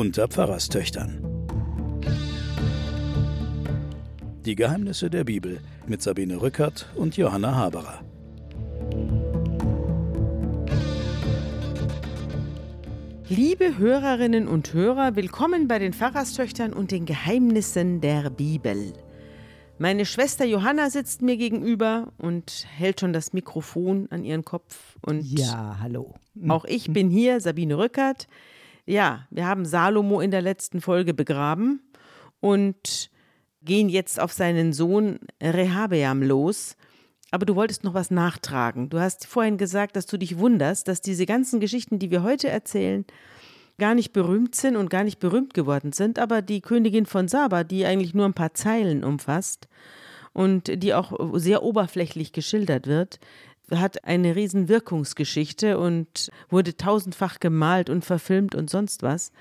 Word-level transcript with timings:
unter 0.00 0.28
Pfarrerstöchtern. 0.28 1.22
Die 4.46 4.54
Geheimnisse 4.54 5.10
der 5.10 5.24
Bibel 5.24 5.60
mit 5.86 6.00
Sabine 6.00 6.40
Rückert 6.40 6.88
und 6.94 7.18
Johanna 7.18 7.54
Haberer. 7.54 8.02
Liebe 13.28 13.76
Hörerinnen 13.76 14.48
und 14.48 14.72
Hörer, 14.72 15.16
willkommen 15.16 15.68
bei 15.68 15.78
den 15.78 15.92
Pfarrerstöchtern 15.92 16.72
und 16.72 16.92
den 16.92 17.04
Geheimnissen 17.04 18.00
der 18.00 18.30
Bibel. 18.30 18.94
Meine 19.76 20.06
Schwester 20.06 20.46
Johanna 20.46 20.88
sitzt 20.88 21.20
mir 21.20 21.36
gegenüber 21.36 22.10
und 22.16 22.66
hält 22.74 23.00
schon 23.00 23.12
das 23.12 23.34
Mikrofon 23.34 24.08
an 24.10 24.24
ihren 24.24 24.46
Kopf. 24.46 24.96
Und 25.02 25.20
ja, 25.20 25.76
hallo. 25.78 26.14
Auch 26.48 26.64
ich 26.64 26.90
bin 26.90 27.10
hier, 27.10 27.38
Sabine 27.42 27.76
Rückert. 27.76 28.28
Ja, 28.90 29.28
wir 29.30 29.46
haben 29.46 29.64
Salomo 29.64 30.20
in 30.20 30.32
der 30.32 30.42
letzten 30.42 30.80
Folge 30.80 31.14
begraben 31.14 31.80
und 32.40 33.08
gehen 33.62 33.88
jetzt 33.88 34.18
auf 34.18 34.32
seinen 34.32 34.72
Sohn 34.72 35.20
Rehabeam 35.40 36.24
los. 36.24 36.76
Aber 37.30 37.46
du 37.46 37.54
wolltest 37.54 37.84
noch 37.84 37.94
was 37.94 38.10
nachtragen. 38.10 38.88
Du 38.88 38.98
hast 38.98 39.28
vorhin 39.28 39.58
gesagt, 39.58 39.94
dass 39.94 40.06
du 40.06 40.16
dich 40.16 40.38
wunderst, 40.38 40.88
dass 40.88 41.00
diese 41.00 41.24
ganzen 41.24 41.60
Geschichten, 41.60 42.00
die 42.00 42.10
wir 42.10 42.24
heute 42.24 42.48
erzählen, 42.48 43.04
gar 43.78 43.94
nicht 43.94 44.12
berühmt 44.12 44.56
sind 44.56 44.74
und 44.74 44.90
gar 44.90 45.04
nicht 45.04 45.20
berühmt 45.20 45.54
geworden 45.54 45.92
sind, 45.92 46.18
aber 46.18 46.42
die 46.42 46.60
Königin 46.60 47.06
von 47.06 47.28
Saba, 47.28 47.62
die 47.62 47.86
eigentlich 47.86 48.12
nur 48.12 48.26
ein 48.26 48.34
paar 48.34 48.54
Zeilen 48.54 49.04
umfasst 49.04 49.68
und 50.32 50.82
die 50.82 50.94
auch 50.94 51.12
sehr 51.34 51.62
oberflächlich 51.62 52.32
geschildert 52.32 52.88
wird, 52.88 53.20
hat 53.74 54.04
eine 54.04 54.36
riesen 54.36 54.68
Wirkungsgeschichte 54.68 55.78
und 55.78 56.30
wurde 56.48 56.76
tausendfach 56.76 57.40
gemalt 57.40 57.90
und 57.90 58.04
verfilmt 58.04 58.54
und 58.54 58.70
sonst 58.70 59.02
was. 59.02 59.32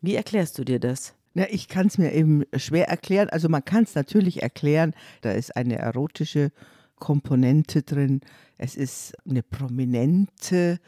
Wie 0.00 0.14
erklärst 0.14 0.58
du 0.58 0.64
dir 0.64 0.80
das? 0.80 1.14
Na, 1.34 1.46
ich 1.48 1.68
kann 1.68 1.86
es 1.86 1.98
mir 1.98 2.12
eben 2.12 2.44
schwer 2.56 2.88
erklären. 2.88 3.28
Also 3.28 3.48
man 3.48 3.64
kann 3.64 3.84
es 3.84 3.94
natürlich 3.94 4.42
erklären, 4.42 4.94
da 5.20 5.32
ist 5.32 5.56
eine 5.56 5.76
erotische 5.76 6.50
Komponente 6.96 7.82
drin, 7.82 8.20
es 8.58 8.76
ist 8.76 9.14
eine 9.26 9.42
prominente 9.42 10.80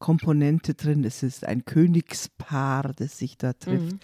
Komponente 0.00 0.74
drin. 0.74 1.04
Es 1.04 1.22
ist 1.22 1.46
ein 1.46 1.64
Königspaar, 1.64 2.92
das 2.96 3.18
sich 3.18 3.38
da 3.38 3.52
trifft. 3.52 3.92
Mhm. 3.92 4.00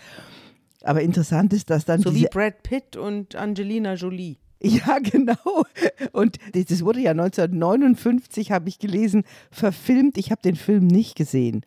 Aber 0.82 1.00
interessant 1.00 1.52
ist, 1.52 1.70
dass 1.70 1.84
dann. 1.84 2.00
So 2.00 2.14
wie 2.14 2.28
Brad 2.30 2.62
Pitt 2.62 2.96
und 2.96 3.34
Angelina 3.34 3.94
Jolie. 3.94 4.36
Ja, 4.62 4.98
genau. 5.00 5.64
Und 6.12 6.38
das 6.54 6.82
wurde 6.82 7.00
ja 7.00 7.10
1959, 7.10 8.52
habe 8.52 8.70
ich 8.70 8.78
gelesen, 8.78 9.24
verfilmt. 9.50 10.16
Ich 10.16 10.30
habe 10.30 10.40
den 10.40 10.56
Film 10.56 10.86
nicht 10.86 11.14
gesehen, 11.14 11.60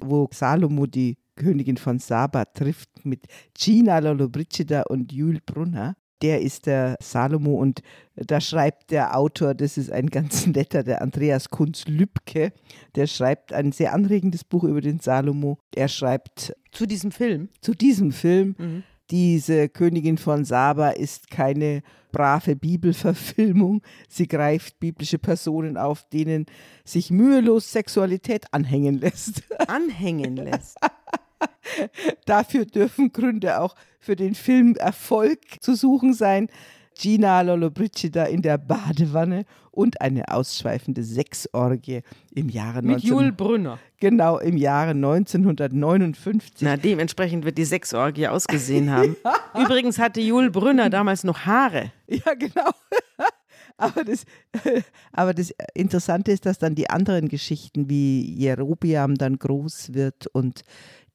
wo 0.00 0.26
Salomo 0.32 0.86
die 0.86 1.18
Königin 1.36 1.76
von 1.76 1.98
Saba 1.98 2.46
trifft 2.46 3.04
mit 3.04 3.26
Gina 3.52 3.98
Lollobrigida 3.98 4.84
und 4.88 5.12
Jules 5.12 5.42
Brunner 5.44 5.96
der 6.22 6.42
ist 6.42 6.66
der 6.66 6.96
Salomo 7.00 7.54
und 7.54 7.82
da 8.14 8.40
schreibt 8.40 8.90
der 8.90 9.16
Autor, 9.16 9.54
das 9.54 9.78
ist 9.78 9.90
ein 9.90 10.08
ganz 10.08 10.46
netter, 10.46 10.82
der 10.82 11.02
Andreas 11.02 11.50
Kunz 11.50 11.86
Lübke, 11.86 12.52
der 12.94 13.06
schreibt 13.06 13.52
ein 13.52 13.72
sehr 13.72 13.94
anregendes 13.94 14.44
Buch 14.44 14.64
über 14.64 14.80
den 14.80 15.00
Salomo. 15.00 15.58
Er 15.74 15.88
schreibt 15.88 16.54
zu 16.72 16.86
diesem 16.86 17.10
Film. 17.10 17.48
Zu 17.60 17.74
diesem 17.74 18.12
Film. 18.12 18.54
Mhm. 18.58 18.82
Diese 19.10 19.68
Königin 19.68 20.18
von 20.18 20.44
Saba 20.44 20.90
ist 20.90 21.30
keine 21.30 21.82
brave 22.12 22.56
Bibelverfilmung. 22.56 23.82
Sie 24.08 24.28
greift 24.28 24.80
biblische 24.80 25.18
Personen 25.18 25.76
auf, 25.76 26.08
denen 26.08 26.46
sich 26.84 27.10
mühelos 27.10 27.72
Sexualität 27.72 28.52
anhängen 28.52 28.98
lässt. 28.98 29.42
Anhängen 29.68 30.36
lässt. 30.36 30.76
Dafür 32.26 32.66
dürfen 32.66 33.12
Gründe 33.12 33.60
auch 33.60 33.74
für 33.98 34.16
den 34.16 34.34
Film 34.34 34.76
Erfolg 34.76 35.40
zu 35.60 35.74
suchen 35.74 36.14
sein. 36.14 36.48
Gina 36.98 37.40
Lollobrigida 37.40 38.24
in 38.24 38.42
der 38.42 38.58
Badewanne 38.58 39.44
und 39.70 40.00
eine 40.00 40.28
ausschweifende 40.28 41.02
Sexorgie 41.02 42.02
im 42.34 42.48
Jahre 42.48 42.82
Mit 42.82 43.04
19... 43.04 43.10
Jul 43.10 43.32
Brünner. 43.32 43.78
Genau, 43.98 44.38
im 44.38 44.56
Jahre 44.56 44.90
1959. 44.90 46.60
Na, 46.60 46.76
dementsprechend 46.76 47.44
wird 47.44 47.58
die 47.58 47.64
Sexorgie 47.64 48.28
ausgesehen 48.28 48.90
haben. 48.90 49.16
ja. 49.24 49.34
Übrigens 49.62 49.98
hatte 49.98 50.20
Jul 50.20 50.50
Brünner 50.50 50.90
damals 50.90 51.24
noch 51.24 51.40
Haare. 51.40 51.92
Ja, 52.08 52.34
genau. 52.34 52.70
Aber 53.80 54.04
das, 54.04 54.24
aber 55.12 55.32
das 55.32 55.54
Interessante 55.74 56.32
ist, 56.32 56.44
dass 56.44 56.58
dann 56.58 56.74
die 56.74 56.90
anderen 56.90 57.28
Geschichten 57.28 57.88
wie 57.88 58.34
Jerobiam 58.34 59.14
dann 59.14 59.38
groß 59.38 59.94
wird 59.94 60.26
und 60.28 60.62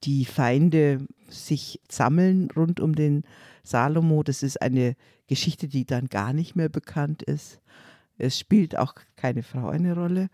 die 0.04 0.26
Feinde 0.26 1.00
sich 1.30 1.80
sammeln 1.90 2.50
rund 2.56 2.80
um 2.80 2.96
den 2.96 3.24
Salomo. 3.64 4.24
Das 4.24 4.42
ist 4.42 4.62
eine 4.62 4.96
Geschichte, 5.28 5.68
die 5.68 5.86
dann 5.86 6.08
gar 6.08 6.34
nicht 6.34 6.56
mehr 6.56 6.70
bekannt 6.70 7.24
ist. 7.24 7.62
Es 8.18 8.40
spielt 8.40 8.78
auch 8.78 8.96
keine 9.16 9.44
Frau 9.44 9.70
eine 9.70 9.94
Rolle, 9.94 10.30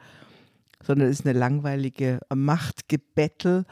sondern 0.84 1.10
es 1.10 1.20
ist 1.20 1.26
eine 1.26 1.38
langweilige 1.38 2.20
Machtgebettel. 2.34 3.66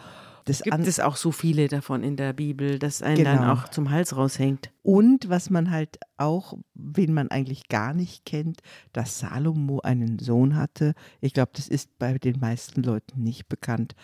Das 0.46 0.64
Gibt 0.64 0.88
es 0.88 1.00
auch 1.00 1.16
so 1.16 1.32
viele 1.32 1.68
davon 1.68 2.02
in 2.02 2.16
der 2.16 2.34
Bibel, 2.34 2.80
dass 2.80 3.04
einen 3.04 3.18
genau. 3.18 3.36
dann 3.36 3.50
auch 3.50 3.68
zum 3.70 3.92
Hals 3.92 4.16
raushängt. 4.16 4.72
Und 4.82 5.30
was 5.30 5.52
man 5.52 5.70
halt 5.70 6.00
auch, 6.18 6.58
wen 6.74 7.14
man 7.14 7.30
eigentlich 7.30 7.68
gar 7.68 7.94
nicht 7.94 8.26
kennt, 8.26 8.62
dass 8.92 9.20
Salomo 9.20 9.82
einen 9.82 10.18
Sohn 10.18 10.56
hatte. 10.56 10.96
Ich 11.22 11.34
glaube, 11.34 11.52
das 11.54 11.68
ist 11.68 12.00
bei 12.00 12.18
den 12.18 12.40
meisten 12.40 12.82
Leuten 12.82 13.22
nicht 13.22 13.48
bekannt 13.48 13.96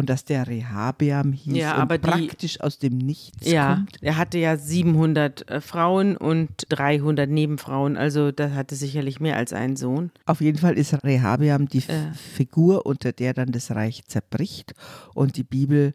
und 0.00 0.08
dass 0.08 0.24
der 0.24 0.46
Rehabeam 0.46 1.34
hieß 1.34 1.54
ja, 1.54 1.74
aber 1.74 1.96
und 1.96 2.00
praktisch 2.00 2.54
die, 2.54 2.60
aus 2.62 2.78
dem 2.78 2.96
Nichts 2.96 3.46
ja, 3.46 3.74
kommt. 3.74 3.98
er 4.00 4.16
hatte 4.16 4.38
ja 4.38 4.56
700 4.56 5.50
äh, 5.50 5.60
Frauen 5.60 6.16
und 6.16 6.48
300 6.70 7.28
Nebenfrauen, 7.28 7.98
also 7.98 8.32
da 8.32 8.52
hatte 8.52 8.76
sicherlich 8.76 9.20
mehr 9.20 9.36
als 9.36 9.52
einen 9.52 9.76
Sohn. 9.76 10.10
Auf 10.24 10.40
jeden 10.40 10.56
Fall 10.56 10.78
ist 10.78 10.94
Rehabeam 11.04 11.68
die 11.68 11.78
äh. 11.80 12.12
Figur, 12.14 12.86
unter 12.86 13.12
der 13.12 13.34
dann 13.34 13.52
das 13.52 13.70
Reich 13.72 14.06
zerbricht 14.06 14.72
und 15.14 15.36
die 15.36 15.44
Bibel 15.44 15.92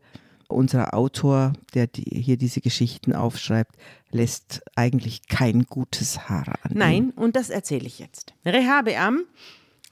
unser 0.47 0.93
Autor, 0.93 1.53
der 1.73 1.87
die, 1.87 2.21
hier 2.21 2.37
diese 2.37 2.61
Geschichten 2.61 3.13
aufschreibt, 3.13 3.75
lässt 4.11 4.61
eigentlich 4.75 5.27
kein 5.27 5.63
gutes 5.63 6.29
Haar 6.29 6.59
an. 6.61 6.73
Nein, 6.75 7.09
und 7.15 7.35
das 7.35 7.49
erzähle 7.49 7.87
ich 7.87 7.97
jetzt. 7.97 8.35
Rehabeam, 8.45 9.23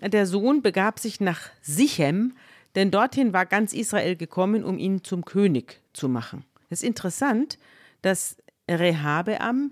der 0.02 0.28
Sohn, 0.28 0.62
begab 0.62 1.00
sich 1.00 1.20
nach 1.20 1.50
Sichem, 1.64 2.34
denn 2.76 2.92
dorthin 2.92 3.34
war 3.34 3.46
ganz 3.46 3.74
Israel 3.74 4.16
gekommen, 4.16 4.64
um 4.64 4.78
ihn 4.78 5.04
zum 5.04 5.26
König 5.26 5.82
zu 5.94 6.10
machen. 6.10 6.44
Es 6.70 6.82
ist 6.82 6.88
interessant, 6.88 7.58
dass 8.02 8.38
Rehabeam 8.70 9.72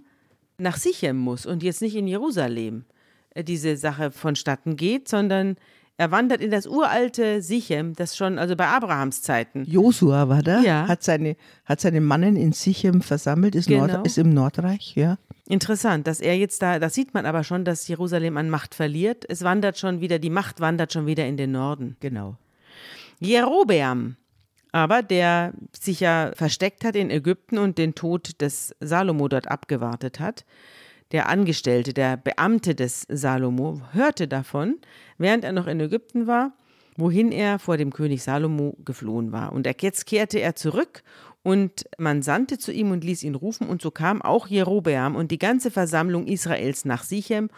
nach 0.58 0.78
Sichem 0.78 1.18
muss 1.18 1.46
und 1.46 1.64
jetzt 1.64 1.82
nicht 1.82 1.96
in 1.96 2.08
Jerusalem 2.08 2.86
äh, 3.32 3.44
diese 3.44 3.78
Sache 3.78 4.12
vonstatten 4.12 4.76
geht, 4.76 5.08
sondern 5.08 5.58
er 5.98 6.12
wandert 6.12 6.42
in 6.42 6.50
das 6.50 6.66
uralte 6.66 7.42
Sichem, 7.42 7.94
das 7.94 8.18
schon, 8.18 8.40
also 8.40 8.56
bei 8.56 8.68
Abrahams 8.68 9.22
Zeiten. 9.22 9.66
Josua 9.66 10.30
war 10.30 10.42
da, 10.42 10.62
ja. 10.62 10.88
hat, 10.88 11.04
seine, 11.04 11.36
hat 11.66 11.80
seine 11.80 12.02
Mannen 12.02 12.36
in 12.38 12.54
Sichem 12.54 13.02
versammelt, 13.02 13.54
ist, 13.54 13.68
genau. 13.68 13.86
Nord, 13.86 14.08
ist 14.08 14.18
im 14.18 14.34
Nordreich, 14.34 14.96
ja. 14.96 15.18
Interessant, 15.48 16.08
dass 16.08 16.20
er 16.20 16.38
jetzt 16.38 16.62
da, 16.62 16.80
das 16.80 16.94
sieht 16.94 17.14
man 17.14 17.26
aber 17.26 17.44
schon, 17.44 17.66
dass 17.66 17.88
Jerusalem 17.88 18.38
an 18.38 18.50
Macht 18.50 18.74
verliert. 18.74 19.26
Es 19.30 19.44
wandert 19.44 19.78
schon 19.78 20.02
wieder, 20.02 20.18
die 20.18 20.30
Macht 20.30 20.60
wandert 20.60 20.94
schon 20.94 21.06
wieder 21.06 21.28
in 21.28 21.38
den 21.38 21.52
Norden. 21.52 21.98
Genau. 22.00 22.38
Jerobeam, 23.22 24.16
aber 24.72 25.04
der 25.04 25.54
sich 25.80 26.00
ja 26.00 26.32
versteckt 26.36 26.84
hat 26.84 26.96
in 26.96 27.12
Ägypten 27.12 27.60
und 27.60 27.78
den 27.78 27.94
Tod 27.94 28.42
des 28.42 28.76
Salomo 28.80 29.28
dort 29.28 29.50
abgewartet 29.50 30.20
hat, 30.20 30.44
der 31.12 31.30
Angestellte, 31.30 31.94
der 31.94 32.18
Beamte 32.18 32.74
des 32.74 33.06
Salomo, 33.08 33.80
hörte 33.92 34.28
davon, 34.28 34.80
während 35.20 35.44
er 35.44 35.52
noch 35.52 35.68
in 35.68 35.80
Ägypten 35.80 36.26
war, 36.26 36.54
wohin 36.98 37.32
er 37.32 37.60
vor 37.60 37.78
dem 37.78 37.94
König 37.94 38.24
Salomo 38.24 38.76
geflohen 38.84 39.32
war. 39.32 39.54
Und 39.54 39.68
jetzt 39.82 40.08
kehrte 40.08 40.40
er 40.40 40.56
zurück 40.56 41.04
und 41.44 41.86
man 42.00 42.24
sandte 42.24 42.58
zu 42.58 42.72
ihm 42.72 42.90
und 42.90 43.04
ließ 43.04 43.22
ihn 43.22 43.36
rufen, 43.36 43.68
und 43.68 43.84
so 43.84 43.92
kam 43.92 44.24
auch 44.24 44.48
Jerobeam 44.48 45.16
und 45.16 45.30
die 45.30 45.40
ganze 45.40 45.70
Versammlung 45.70 46.26
Israels 46.26 46.86
nach 46.86 47.04
Sichem, 47.04 47.50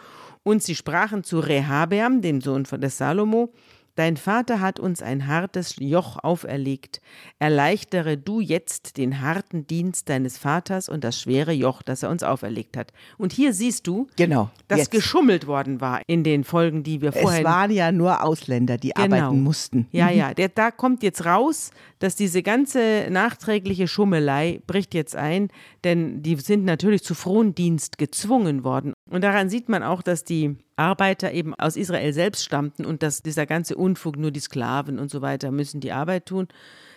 und 0.42 0.62
sie 0.62 0.74
sprachen 0.74 1.24
zu 1.24 1.38
Rehabeam, 1.38 2.20
dem 2.20 2.42
Sohn 2.42 2.64
des 2.64 2.98
Salomo, 2.98 3.50
Dein 3.96 4.16
Vater 4.16 4.60
hat 4.60 4.80
uns 4.80 5.02
ein 5.02 5.28
hartes 5.28 5.76
Joch 5.78 6.18
auferlegt. 6.22 7.00
Erleichtere 7.38 8.18
du 8.18 8.40
jetzt 8.40 8.96
den 8.96 9.20
harten 9.20 9.66
Dienst 9.68 10.08
deines 10.08 10.36
Vaters 10.36 10.88
und 10.88 11.04
das 11.04 11.20
schwere 11.20 11.52
Joch, 11.52 11.80
das 11.82 12.02
er 12.02 12.10
uns 12.10 12.24
auferlegt 12.24 12.76
hat. 12.76 12.92
Und 13.18 13.32
hier 13.32 13.52
siehst 13.52 13.86
du, 13.86 14.08
genau, 14.16 14.50
dass 14.66 14.80
jetzt. 14.80 14.90
geschummelt 14.90 15.46
worden 15.46 15.80
war 15.80 16.02
in 16.08 16.24
den 16.24 16.42
Folgen, 16.42 16.82
die 16.82 17.02
wir 17.02 17.12
vorher. 17.12 17.38
Es 17.38 17.44
waren 17.44 17.70
ja 17.70 17.92
nur 17.92 18.24
Ausländer, 18.24 18.78
die 18.78 18.90
genau. 18.90 19.16
arbeiten 19.16 19.42
mussten. 19.42 19.86
Ja, 19.92 20.06
mhm. 20.06 20.18
ja. 20.18 20.34
Der, 20.34 20.48
da 20.48 20.72
kommt 20.72 21.04
jetzt 21.04 21.24
raus, 21.24 21.70
dass 22.00 22.16
diese 22.16 22.42
ganze 22.42 23.06
nachträgliche 23.10 23.86
Schummelei 23.86 24.60
bricht 24.66 24.92
jetzt 24.94 25.14
ein, 25.14 25.48
denn 25.84 26.22
die 26.22 26.36
sind 26.36 26.64
natürlich 26.64 27.04
zu 27.04 27.14
Frondienst 27.14 27.98
gezwungen 27.98 28.64
worden. 28.64 28.92
Und 29.08 29.22
daran 29.22 29.48
sieht 29.48 29.68
man 29.68 29.84
auch, 29.84 30.02
dass 30.02 30.24
die 30.24 30.56
Arbeiter 30.76 31.32
eben 31.32 31.54
aus 31.54 31.76
Israel 31.76 32.12
selbst 32.12 32.44
stammten 32.44 32.84
und 32.84 33.02
dass 33.02 33.22
dieser 33.22 33.46
ganze 33.46 33.76
Unfug, 33.76 34.16
nur 34.16 34.30
die 34.30 34.40
Sklaven 34.40 34.98
und 34.98 35.10
so 35.10 35.22
weiter 35.22 35.50
müssen 35.50 35.80
die 35.80 35.92
Arbeit 35.92 36.26
tun. 36.26 36.48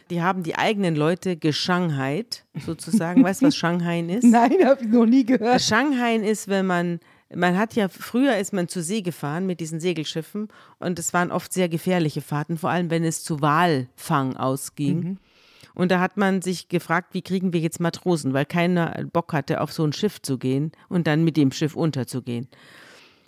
Die 0.09 0.21
haben 0.21 0.43
die 0.43 0.55
eigenen 0.55 0.95
Leute 0.95 1.35
geschanghait, 1.35 2.45
sozusagen. 2.65 3.23
weißt 3.23 3.41
du, 3.41 3.47
was 3.47 3.55
Shanghai 3.55 3.99
ist? 4.07 4.23
Nein, 4.23 4.53
habe 4.65 4.83
ich 4.83 4.87
noch 4.87 5.05
nie 5.05 5.25
gehört. 5.25 5.61
Shanghai 5.61 6.15
ist, 6.15 6.47
wenn 6.47 6.65
man 6.65 6.99
man 7.35 7.57
hat 7.57 7.75
ja, 7.75 7.89
früher 7.89 8.37
ist 8.37 8.53
man 8.53 8.69
zur 8.69 8.83
See 8.83 9.01
gefahren 9.01 9.45
mit 9.45 9.59
diesen 9.59 9.79
Segelschiffen 9.79 10.47
und 10.79 10.97
es 10.97 11.13
waren 11.13 11.31
oft 11.31 11.51
sehr 11.51 11.67
gefährliche 11.67 12.21
Fahrten, 12.21 12.57
vor 12.57 12.69
allem 12.69 12.89
wenn 12.89 13.03
es 13.03 13.23
zu 13.23 13.41
Walfang 13.41 14.37
ausging. 14.37 14.99
Mhm. 14.99 15.17
Und 15.73 15.91
da 15.91 15.99
hat 15.99 16.17
man 16.17 16.41
sich 16.41 16.69
gefragt, 16.69 17.13
wie 17.13 17.21
kriegen 17.21 17.53
wir 17.53 17.59
jetzt 17.59 17.79
Matrosen, 17.79 18.33
weil 18.33 18.45
keiner 18.45 19.05
Bock 19.11 19.33
hatte, 19.33 19.61
auf 19.61 19.71
so 19.71 19.83
ein 19.83 19.93
Schiff 19.93 20.21
zu 20.21 20.37
gehen 20.37 20.71
und 20.89 21.05
dann 21.05 21.23
mit 21.23 21.37
dem 21.37 21.51
Schiff 21.51 21.75
unterzugehen. 21.75 22.47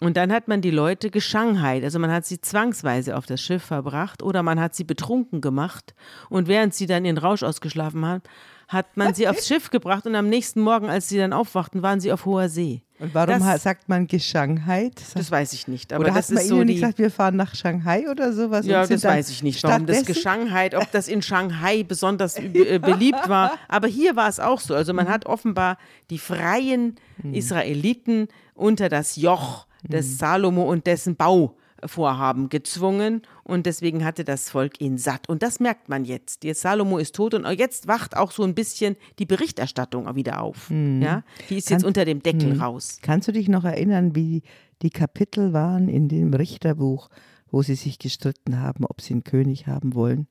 Und 0.02 0.16
dann 0.16 0.32
hat 0.32 0.48
man 0.48 0.62
die 0.62 0.72
Leute 0.72 1.10
geschanghait, 1.10 1.84
also 1.84 2.00
man 2.00 2.12
hat 2.12 2.26
sie 2.26 2.40
zwangsweise 2.40 3.18
auf 3.18 3.26
das 3.26 3.42
Schiff 3.42 3.64
verbracht 3.64 4.24
oder 4.24 4.44
man 4.44 4.60
hat 4.60 4.74
sie 4.74 4.86
betrunken 4.86 5.42
gemacht 5.42 5.94
und 6.30 6.48
während 6.48 6.74
sie 6.74 6.86
dann 6.86 7.04
ihren 7.04 7.18
Rausch 7.18 7.44
ausgeschlafen 7.44 8.06
haben, 8.06 8.24
hat 8.70 8.96
man 8.96 9.14
sie 9.14 9.28
aufs 9.28 9.48
Schiff 9.48 9.72
gebracht 9.72 10.06
und 10.06 10.16
am 10.16 10.30
nächsten 10.30 10.62
Morgen, 10.62 10.90
als 10.90 11.10
sie 11.10 11.18
dann 11.18 11.34
aufwachten, 11.34 11.82
waren 11.82 12.00
sie 12.00 12.14
auf 12.14 12.26
hoher 12.26 12.50
See. 12.50 12.84
Und 13.00 13.16
warum 13.16 13.40
das, 13.40 13.64
sagt 13.64 13.90
man 13.90 14.08
Geschanghai? 14.08 14.92
Das 15.16 15.32
weiß 15.32 15.54
ich 15.54 15.68
nicht. 15.68 15.92
Aber 15.92 16.04
oder 16.04 16.14
das 16.14 16.28
hat 16.28 16.36
man 16.36 16.44
ist 16.44 16.50
Ihnen 16.50 16.60
so 16.60 16.64
nicht 16.66 16.76
gesagt, 16.76 17.00
wir 17.00 17.10
fahren 17.10 17.36
nach 17.38 17.56
Shanghai 17.56 18.10
oder 18.10 18.34
sowas? 18.34 18.66
Ja, 18.66 18.86
das 18.86 19.04
weiß 19.04 19.30
ich 19.30 19.42
nicht, 19.42 19.64
warum 19.64 19.86
das 19.86 20.06
Geschanghai, 20.06 20.70
ob 20.78 20.92
das 20.92 21.08
in 21.08 21.22
Shanghai 21.22 21.84
besonders 21.84 22.38
äh, 22.38 22.78
beliebt 22.78 23.28
war. 23.28 23.54
Aber 23.70 23.88
hier 23.88 24.16
war 24.16 24.28
es 24.28 24.40
auch 24.40 24.60
so. 24.60 24.76
Also 24.76 24.94
man 24.94 25.08
hat 25.08 25.26
offenbar 25.26 25.78
die 26.10 26.20
freien 26.20 26.96
hm. 27.22 27.34
Israeliten 27.34 28.28
unter 28.54 28.90
das 28.90 29.16
Joch 29.16 29.66
des 29.84 30.08
hm. 30.08 30.16
Salomo 30.18 30.64
und 30.64 30.88
dessen 30.88 31.16
Bau 31.16 31.56
Vorhaben 31.86 32.50
gezwungen 32.50 33.22
und 33.44 33.66
deswegen 33.66 34.04
hatte 34.04 34.24
das 34.24 34.50
Volk 34.50 34.82
ihn 34.82 34.98
satt. 34.98 35.30
Und 35.30 35.44
das 35.44 35.60
merkt 35.60 35.90
man 35.90 36.06
jetzt. 36.06 36.44
Jetzt 36.44 36.62
Salomo 36.62 36.98
ist 36.98 37.16
tot 37.16 37.34
und 37.34 37.46
jetzt 37.58 37.88
wacht 37.88 38.18
auch 38.18 38.32
so 38.32 38.44
ein 38.44 38.56
bisschen 38.56 38.96
die 39.18 39.26
Berichterstattung 39.26 40.14
wieder 40.16 40.42
auf. 40.42 40.70
Mhm. 40.70 41.02
Ja, 41.02 41.24
die 41.50 41.58
ist 41.58 41.68
Kann, 41.68 41.78
jetzt 41.78 41.86
unter 41.86 42.06
dem 42.06 42.22
Deckel 42.22 42.56
mhm. 42.56 42.62
raus. 42.62 43.00
Kannst 43.02 43.28
du 43.28 43.32
dich 43.32 43.48
noch 43.48 43.64
erinnern, 43.64 44.16
wie 44.16 44.44
die 44.82 44.90
Kapitel 44.90 45.54
waren 45.54 45.88
in 45.88 46.08
dem 46.08 46.34
Richterbuch, 46.34 47.10
wo 47.52 47.62
sie 47.62 47.76
sich 47.76 48.00
gestritten 48.00 48.60
haben, 48.60 48.86
ob 48.86 49.02
sie 49.02 49.14
einen 49.14 49.24
König 49.24 49.68
haben 49.68 49.94
wollen? 49.94 50.28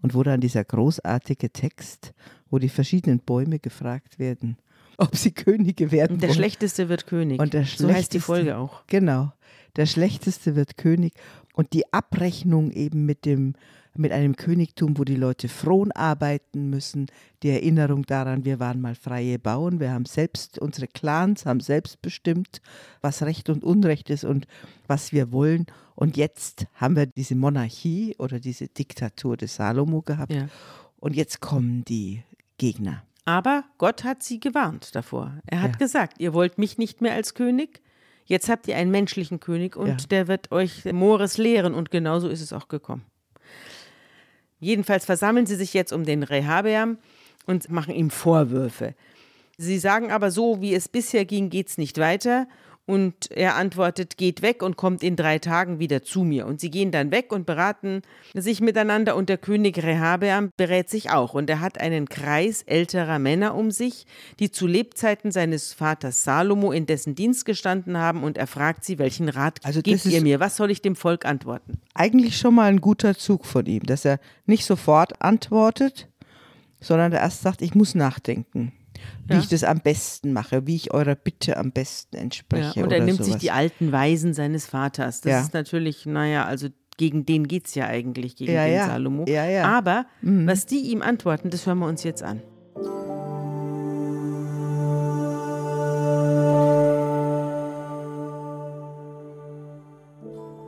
Und 0.00 0.14
wo 0.14 0.24
dann 0.24 0.40
dieser 0.40 0.64
großartige 0.64 1.52
Text, 1.52 2.12
wo 2.50 2.58
die 2.58 2.68
verschiedenen 2.68 3.20
Bäume 3.20 3.60
gefragt 3.60 4.18
werden, 4.18 4.56
ob 5.08 5.16
sie 5.16 5.32
Könige 5.32 5.90
werden 5.92 6.18
der 6.18 6.28
wollen. 6.28 6.28
Der 6.28 6.34
Schlechteste 6.34 6.88
wird 6.88 7.06
König. 7.06 7.40
Und 7.40 7.52
der 7.54 7.64
so 7.64 7.88
heißt 7.88 8.12
die 8.14 8.20
Folge 8.20 8.56
auch. 8.56 8.86
Genau 8.86 9.32
der 9.76 9.86
Schlechteste 9.86 10.54
wird 10.56 10.76
König 10.76 11.14
und 11.54 11.72
die 11.72 11.92
Abrechnung 11.92 12.70
eben 12.70 13.06
mit 13.06 13.24
dem 13.24 13.54
mit 13.94 14.10
einem 14.10 14.36
Königtum, 14.36 14.96
wo 14.96 15.04
die 15.04 15.16
Leute 15.16 15.50
frohen 15.50 15.92
arbeiten 15.92 16.70
müssen, 16.70 17.08
die 17.42 17.50
Erinnerung 17.50 18.06
daran, 18.06 18.46
wir 18.46 18.58
waren 18.58 18.80
mal 18.80 18.94
freie 18.94 19.38
Bauern, 19.38 19.80
wir 19.80 19.92
haben 19.92 20.06
selbst, 20.06 20.58
unsere 20.58 20.86
Clans 20.86 21.44
haben 21.44 21.60
selbst 21.60 22.00
bestimmt, 22.00 22.62
was 23.02 23.22
Recht 23.22 23.50
und 23.50 23.62
Unrecht 23.62 24.08
ist 24.08 24.24
und 24.24 24.46
was 24.86 25.12
wir 25.12 25.30
wollen. 25.30 25.66
Und 25.94 26.16
jetzt 26.16 26.68
haben 26.72 26.96
wir 26.96 27.04
diese 27.04 27.34
Monarchie 27.34 28.16
oder 28.16 28.40
diese 28.40 28.66
Diktatur 28.68 29.36
des 29.36 29.56
Salomo 29.56 30.00
gehabt. 30.00 30.32
Ja. 30.32 30.48
Und 30.98 31.14
jetzt 31.14 31.40
kommen 31.40 31.84
die 31.84 32.22
Gegner. 32.56 33.02
Aber 33.24 33.64
Gott 33.78 34.04
hat 34.04 34.22
sie 34.22 34.40
gewarnt 34.40 34.94
davor. 34.94 35.38
Er 35.46 35.62
hat 35.62 35.72
ja. 35.72 35.78
gesagt, 35.78 36.18
ihr 36.18 36.34
wollt 36.34 36.58
mich 36.58 36.76
nicht 36.78 37.00
mehr 37.00 37.14
als 37.14 37.34
König, 37.34 37.82
Jetzt 38.24 38.48
habt 38.48 38.68
ihr 38.68 38.76
einen 38.76 38.90
menschlichen 38.90 39.40
König 39.40 39.76
und 39.76 39.88
ja. 39.88 40.06
der 40.10 40.28
wird 40.28 40.52
euch 40.52 40.84
Mores 40.92 41.38
lehren 41.38 41.74
und 41.74 41.90
genauso 41.90 42.28
ist 42.28 42.40
es 42.40 42.52
auch 42.52 42.68
gekommen. 42.68 43.04
Jedenfalls 44.60 45.04
versammeln 45.04 45.46
sie 45.46 45.56
sich 45.56 45.74
jetzt 45.74 45.92
um 45.92 46.04
den 46.04 46.22
Rehabeam 46.22 46.98
und 47.46 47.68
machen 47.68 47.94
ihm 47.94 48.10
Vorwürfe. 48.10 48.94
Sie 49.58 49.78
sagen 49.78 50.12
aber 50.12 50.30
so, 50.30 50.60
wie 50.60 50.74
es 50.74 50.88
bisher 50.88 51.24
ging, 51.24 51.50
geht 51.50 51.68
es 51.68 51.78
nicht 51.78 51.98
weiter 51.98 52.46
und 52.84 53.30
er 53.30 53.54
antwortet, 53.54 54.16
geht 54.16 54.42
weg 54.42 54.62
und 54.62 54.76
kommt 54.76 55.02
in 55.02 55.14
drei 55.14 55.38
Tagen 55.38 55.78
wieder 55.78 56.02
zu 56.02 56.24
mir. 56.24 56.46
Und 56.46 56.60
sie 56.60 56.70
gehen 56.70 56.90
dann 56.90 57.10
weg 57.12 57.32
und 57.32 57.46
beraten 57.46 58.02
sich 58.34 58.60
miteinander 58.60 59.14
und 59.14 59.28
der 59.28 59.38
König 59.38 59.82
Rehabeam 59.82 60.50
berät 60.56 60.90
sich 60.90 61.10
auch. 61.10 61.34
Und 61.34 61.48
er 61.48 61.60
hat 61.60 61.80
einen 61.80 62.08
Kreis 62.08 62.62
älterer 62.62 63.18
Männer 63.18 63.54
um 63.54 63.70
sich, 63.70 64.06
die 64.40 64.50
zu 64.50 64.66
Lebzeiten 64.66 65.30
seines 65.30 65.72
Vaters 65.72 66.24
Salomo 66.24 66.72
in 66.72 66.86
dessen 66.86 67.14
Dienst 67.14 67.44
gestanden 67.44 67.98
haben 67.98 68.24
und 68.24 68.36
er 68.36 68.48
fragt 68.48 68.84
sie, 68.84 68.98
welchen 68.98 69.28
Rat 69.28 69.60
also 69.62 69.80
gebt 69.80 70.04
ihr 70.06 70.20
mir? 70.20 70.40
Was 70.40 70.56
soll 70.56 70.70
ich 70.70 70.82
dem 70.82 70.96
Volk 70.96 71.24
antworten? 71.24 71.80
Eigentlich 71.94 72.36
schon 72.36 72.54
mal 72.54 72.68
ein 72.68 72.80
guter 72.80 73.16
Zug 73.16 73.46
von 73.46 73.66
ihm, 73.66 73.84
dass 73.84 74.04
er 74.04 74.18
nicht 74.46 74.64
sofort 74.64 75.22
antwortet, 75.22 76.08
sondern 76.80 77.12
er 77.12 77.20
erst 77.20 77.42
sagt, 77.42 77.62
ich 77.62 77.74
muss 77.74 77.94
nachdenken 77.94 78.72
wie 79.26 79.34
ja. 79.34 79.40
ich 79.40 79.48
das 79.48 79.64
am 79.64 79.80
besten 79.80 80.32
mache, 80.32 80.66
wie 80.66 80.76
ich 80.76 80.92
eurer 80.92 81.14
Bitte 81.14 81.56
am 81.56 81.72
besten 81.72 82.16
entspreche. 82.16 82.80
Ja, 82.80 82.84
und 82.84 82.92
er 82.92 83.00
nimmt 83.04 83.18
sowas. 83.18 83.32
sich 83.32 83.36
die 83.36 83.50
alten 83.50 83.92
Weisen 83.92 84.34
seines 84.34 84.66
Vaters. 84.66 85.20
Das 85.20 85.30
ja. 85.30 85.40
ist 85.40 85.54
natürlich, 85.54 86.06
naja, 86.06 86.44
also 86.44 86.68
gegen 86.96 87.24
den 87.24 87.48
geht 87.48 87.66
es 87.66 87.74
ja 87.74 87.86
eigentlich, 87.86 88.36
gegen 88.36 88.52
ja, 88.52 88.64
den 88.64 88.74
ja. 88.74 88.86
Salomo. 88.86 89.24
Ja, 89.26 89.46
ja. 89.46 89.64
Aber 89.64 90.06
mhm. 90.20 90.46
was 90.46 90.66
die 90.66 90.80
ihm 90.90 91.02
antworten, 91.02 91.50
das 91.50 91.66
hören 91.66 91.78
wir 91.78 91.86
uns 91.86 92.02
jetzt 92.04 92.22
an. 92.22 92.42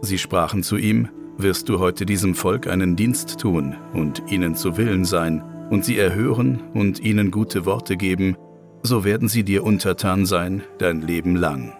Sie 0.02 0.19
sprachen 0.19 0.62
zu 0.62 0.76
ihm, 0.76 1.08
wirst 1.38 1.69
du 1.69 1.78
heute 1.78 2.04
diesem 2.04 2.34
Volk 2.34 2.66
einen 2.66 2.94
Dienst 2.94 3.40
tun 3.40 3.76
und 3.94 4.22
ihnen 4.30 4.54
zu 4.54 4.76
Willen 4.76 5.04
sein, 5.04 5.42
und 5.70 5.84
sie 5.84 5.99
erhören 5.99 6.61
und 6.72 7.00
ihnen 7.00 7.31
gute 7.31 7.66
Worte 7.66 7.96
geben, 7.96 8.37
so 8.82 9.05
werden 9.05 9.28
sie 9.28 9.44
dir 9.44 9.64
untertan 9.64 10.26
sein 10.26 10.62
dein 10.78 11.00
Leben 11.00 11.37
lang. 11.37 11.72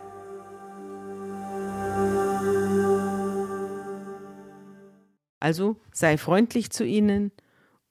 Also 5.41 5.77
sei 5.93 6.17
freundlich 6.17 6.71
zu 6.71 6.87
ihnen 6.87 7.31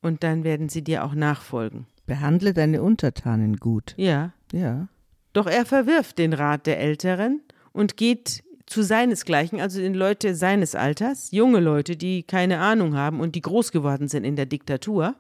und 0.02 0.24
dann 0.24 0.44
werden 0.44 0.70
sie 0.70 0.84
dir 0.84 1.06
auch 1.06 1.14
nachfolgen. 1.14 1.86
Behandle 2.08 2.54
deine 2.54 2.82
Untertanen 2.82 3.58
gut. 3.58 3.94
Ja. 3.96 4.34
Ja. 4.52 4.88
Doch 5.34 5.48
er 5.48 5.66
verwirft 5.66 6.18
den 6.18 6.34
Rat 6.34 6.66
der 6.66 6.80
Älteren 6.80 7.42
und 7.72 7.98
geht 7.98 8.44
zu 8.66 8.82
seinesgleichen, 8.82 9.60
also 9.60 9.80
den 9.80 9.94
Leute 9.94 10.36
seines 10.36 10.74
Alters, 10.74 11.32
junge 11.32 11.60
Leute, 11.60 11.96
die 11.96 12.24
keine 12.24 12.60
Ahnung 12.60 12.96
haben 12.96 13.20
und 13.20 13.36
die 13.36 13.42
groß 13.42 13.72
geworden 13.72 14.08
sind 14.08 14.24
in 14.24 14.36
der 14.36 14.46
Diktatur, 14.46 15.16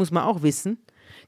muss 0.00 0.10
man 0.10 0.24
auch 0.24 0.42
wissen, 0.42 0.78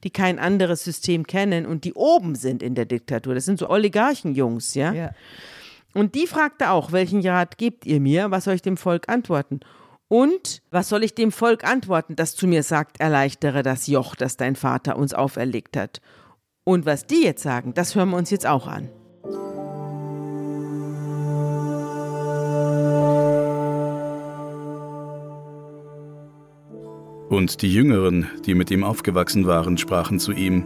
die 0.03 0.09
kein 0.09 0.39
anderes 0.39 0.83
System 0.83 1.27
kennen 1.27 1.67
und 1.67 1.85
die 1.85 1.93
oben 1.93 2.33
sind 2.33 2.63
in 2.63 2.73
der 2.73 2.85
Diktatur. 2.85 3.35
Das 3.35 3.45
sind 3.45 3.59
so 3.59 3.69
Oligarchenjungs, 3.69 4.73
ja? 4.73 4.91
ja. 4.91 5.11
Und 5.93 6.15
die 6.15 6.25
fragte 6.25 6.71
auch, 6.71 6.91
welchen 6.91 7.25
Rat 7.25 7.59
gebt 7.59 7.85
ihr 7.85 7.99
mir? 7.99 8.31
Was 8.31 8.45
soll 8.45 8.55
ich 8.55 8.63
dem 8.63 8.77
Volk 8.77 9.07
antworten? 9.09 9.59
Und 10.07 10.63
was 10.71 10.89
soll 10.89 11.03
ich 11.03 11.13
dem 11.13 11.31
Volk 11.31 11.63
antworten, 11.63 12.15
das 12.15 12.35
zu 12.35 12.47
mir 12.47 12.63
sagt, 12.63 12.99
erleichtere 12.99 13.61
das 13.61 13.85
Joch, 13.85 14.15
das 14.15 14.37
dein 14.37 14.55
Vater 14.55 14.97
uns 14.97 15.13
auferlegt 15.13 15.77
hat? 15.77 16.01
Und 16.63 16.85
was 16.87 17.05
die 17.05 17.23
jetzt 17.23 17.43
sagen, 17.43 17.73
das 17.75 17.95
hören 17.95 18.09
wir 18.09 18.17
uns 18.17 18.31
jetzt 18.31 18.47
auch 18.47 18.67
an. 18.67 18.89
Und 27.33 27.63
die 27.63 27.73
Jüngeren, 27.73 28.27
die 28.45 28.53
mit 28.53 28.69
ihm 28.69 28.83
aufgewachsen 28.83 29.47
waren, 29.47 29.79
sprachen 29.79 30.19
zu 30.19 30.33
ihm, 30.33 30.65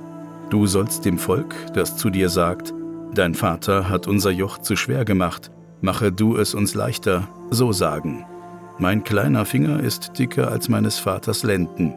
Du 0.50 0.67
sollst 0.67 1.05
dem 1.05 1.17
Volk, 1.17 1.55
das 1.74 1.95
zu 1.95 2.09
dir 2.09 2.27
sagt, 2.27 2.74
Dein 3.13 3.36
Vater 3.36 3.88
hat 3.88 4.05
unser 4.05 4.31
Joch 4.31 4.57
zu 4.57 4.75
schwer 4.75 5.05
gemacht, 5.05 5.50
mache 5.79 6.12
du 6.12 6.36
es 6.36 6.53
uns 6.53 6.75
leichter, 6.75 7.29
so 7.51 7.71
sagen. 7.71 8.25
Mein 8.79 9.05
kleiner 9.05 9.45
Finger 9.45 9.79
ist 9.79 10.19
dicker 10.19 10.51
als 10.51 10.67
meines 10.67 11.00
Vaters 11.00 11.43
Lenden. 11.43 11.93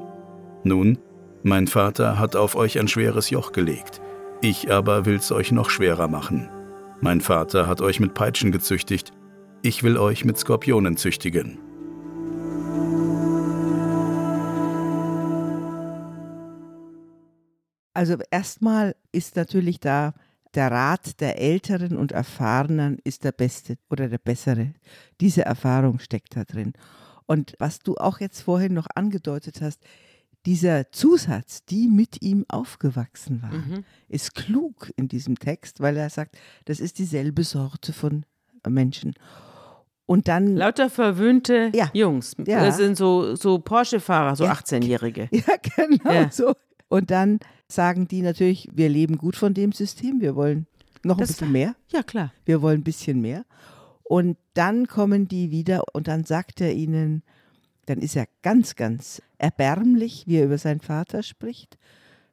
Nun, 0.62 0.98
mein 1.42 1.66
Vater 1.66 2.20
hat 2.20 2.36
auf 2.36 2.54
euch 2.54 2.78
ein 2.78 2.86
schweres 2.86 3.28
Joch 3.30 3.50
gelegt, 3.50 4.00
ich 4.40 4.70
aber 4.72 5.04
will's 5.04 5.32
euch 5.32 5.50
noch 5.50 5.68
schwerer 5.68 6.06
machen. 6.06 6.48
Mein 7.00 7.20
Vater 7.20 7.66
hat 7.66 7.80
euch 7.80 7.98
mit 7.98 8.14
Peitschen 8.14 8.52
gezüchtigt, 8.52 9.10
ich 9.62 9.82
will 9.82 9.98
euch 9.98 10.24
mit 10.24 10.38
Skorpionen 10.38 10.96
züchtigen. 10.96 11.58
Also 17.94 18.16
erstmal 18.30 18.94
ist 19.12 19.36
natürlich 19.36 19.80
da 19.80 20.14
der 20.54 20.70
Rat 20.70 21.20
der 21.20 21.38
Älteren 21.40 21.96
und 21.96 22.12
Erfahrenen 22.12 22.98
ist 23.04 23.24
der 23.24 23.32
beste 23.32 23.76
oder 23.88 24.08
der 24.08 24.18
bessere. 24.18 24.72
Diese 25.20 25.44
Erfahrung 25.44 26.00
steckt 26.00 26.36
da 26.36 26.44
drin. 26.44 26.72
Und 27.26 27.54
was 27.60 27.78
du 27.78 27.96
auch 27.96 28.18
jetzt 28.20 28.40
vorhin 28.40 28.74
noch 28.74 28.88
angedeutet 28.94 29.60
hast, 29.60 29.80
dieser 30.46 30.90
Zusatz, 30.90 31.64
die 31.66 31.86
mit 31.86 32.22
ihm 32.22 32.44
aufgewachsen 32.48 33.42
war, 33.42 33.52
mhm. 33.52 33.84
ist 34.08 34.34
klug 34.34 34.90
in 34.96 35.06
diesem 35.06 35.38
Text, 35.38 35.80
weil 35.80 35.96
er 35.96 36.10
sagt, 36.10 36.36
das 36.64 36.80
ist 36.80 36.98
dieselbe 36.98 37.44
Sorte 37.44 37.92
von 37.92 38.24
Menschen. 38.66 39.14
Und 40.06 40.26
dann. 40.26 40.56
Lauter 40.56 40.90
verwöhnte 40.90 41.70
Ja. 41.74 41.90
Jungs. 41.92 42.34
Ja. 42.44 42.64
Das 42.64 42.78
sind 42.78 42.96
so, 42.96 43.36
so 43.36 43.58
Porsche-Fahrer, 43.60 44.34
so 44.34 44.44
Ja. 44.44 44.54
18-Jährige. 44.54 45.28
Ja, 45.32 45.54
genau 45.76 46.12
Ja. 46.12 46.30
so. 46.32 46.54
Und 46.90 47.10
dann 47.10 47.38
sagen 47.68 48.06
die 48.08 48.20
natürlich, 48.20 48.68
wir 48.74 48.88
leben 48.88 49.16
gut 49.16 49.36
von 49.36 49.54
dem 49.54 49.70
System, 49.72 50.20
wir 50.20 50.34
wollen 50.36 50.66
noch 51.04 51.16
ein 51.16 51.20
Das- 51.20 51.28
bisschen 51.28 51.52
mehr. 51.52 51.74
Ja, 51.92 52.02
klar. 52.02 52.32
wir 52.44 52.60
wollen 52.60 52.80
ein 52.80 52.84
bisschen 52.84 53.20
mehr. 53.22 53.44
Und 54.02 54.36
dann 54.54 54.86
kommen 54.88 55.28
die 55.28 55.50
wieder 55.52 55.84
und 55.94 56.08
dann 56.08 56.24
sagt 56.24 56.60
er 56.60 56.74
ihnen, 56.74 57.22
dann 57.86 57.98
ist 58.00 58.16
er 58.16 58.26
ganz, 58.42 58.74
ganz 58.74 59.22
erbärmlich, 59.38 60.24
wie 60.26 60.36
er 60.38 60.46
über 60.46 60.58
seinen 60.58 60.80
Vater 60.80 61.22
spricht. 61.22 61.78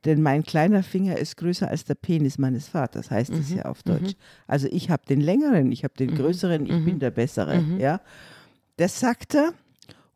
Denn 0.05 0.21
mein 0.23 0.41
kleiner 0.43 0.81
Finger 0.83 1.17
ist 1.17 1.37
größer 1.37 1.67
als 1.69 1.83
der 1.85 1.95
Penis 1.95 2.37
meines 2.39 2.67
Vaters, 2.67 3.11
heißt 3.11 3.31
es 3.33 3.51
ja 3.53 3.65
auf 3.65 3.83
Deutsch. 3.83 4.13
Also 4.47 4.67
ich 4.71 4.89
habe 4.89 5.03
den 5.07 5.21
längeren, 5.21 5.71
ich 5.71 5.83
habe 5.83 5.93
den 5.95 6.15
größeren, 6.15 6.65
ich 6.65 6.83
bin 6.85 6.99
der 6.99 7.11
bessere. 7.11 7.63
Ja, 7.77 8.01
das 8.77 8.99
sagt 8.99 9.35
er. 9.35 9.53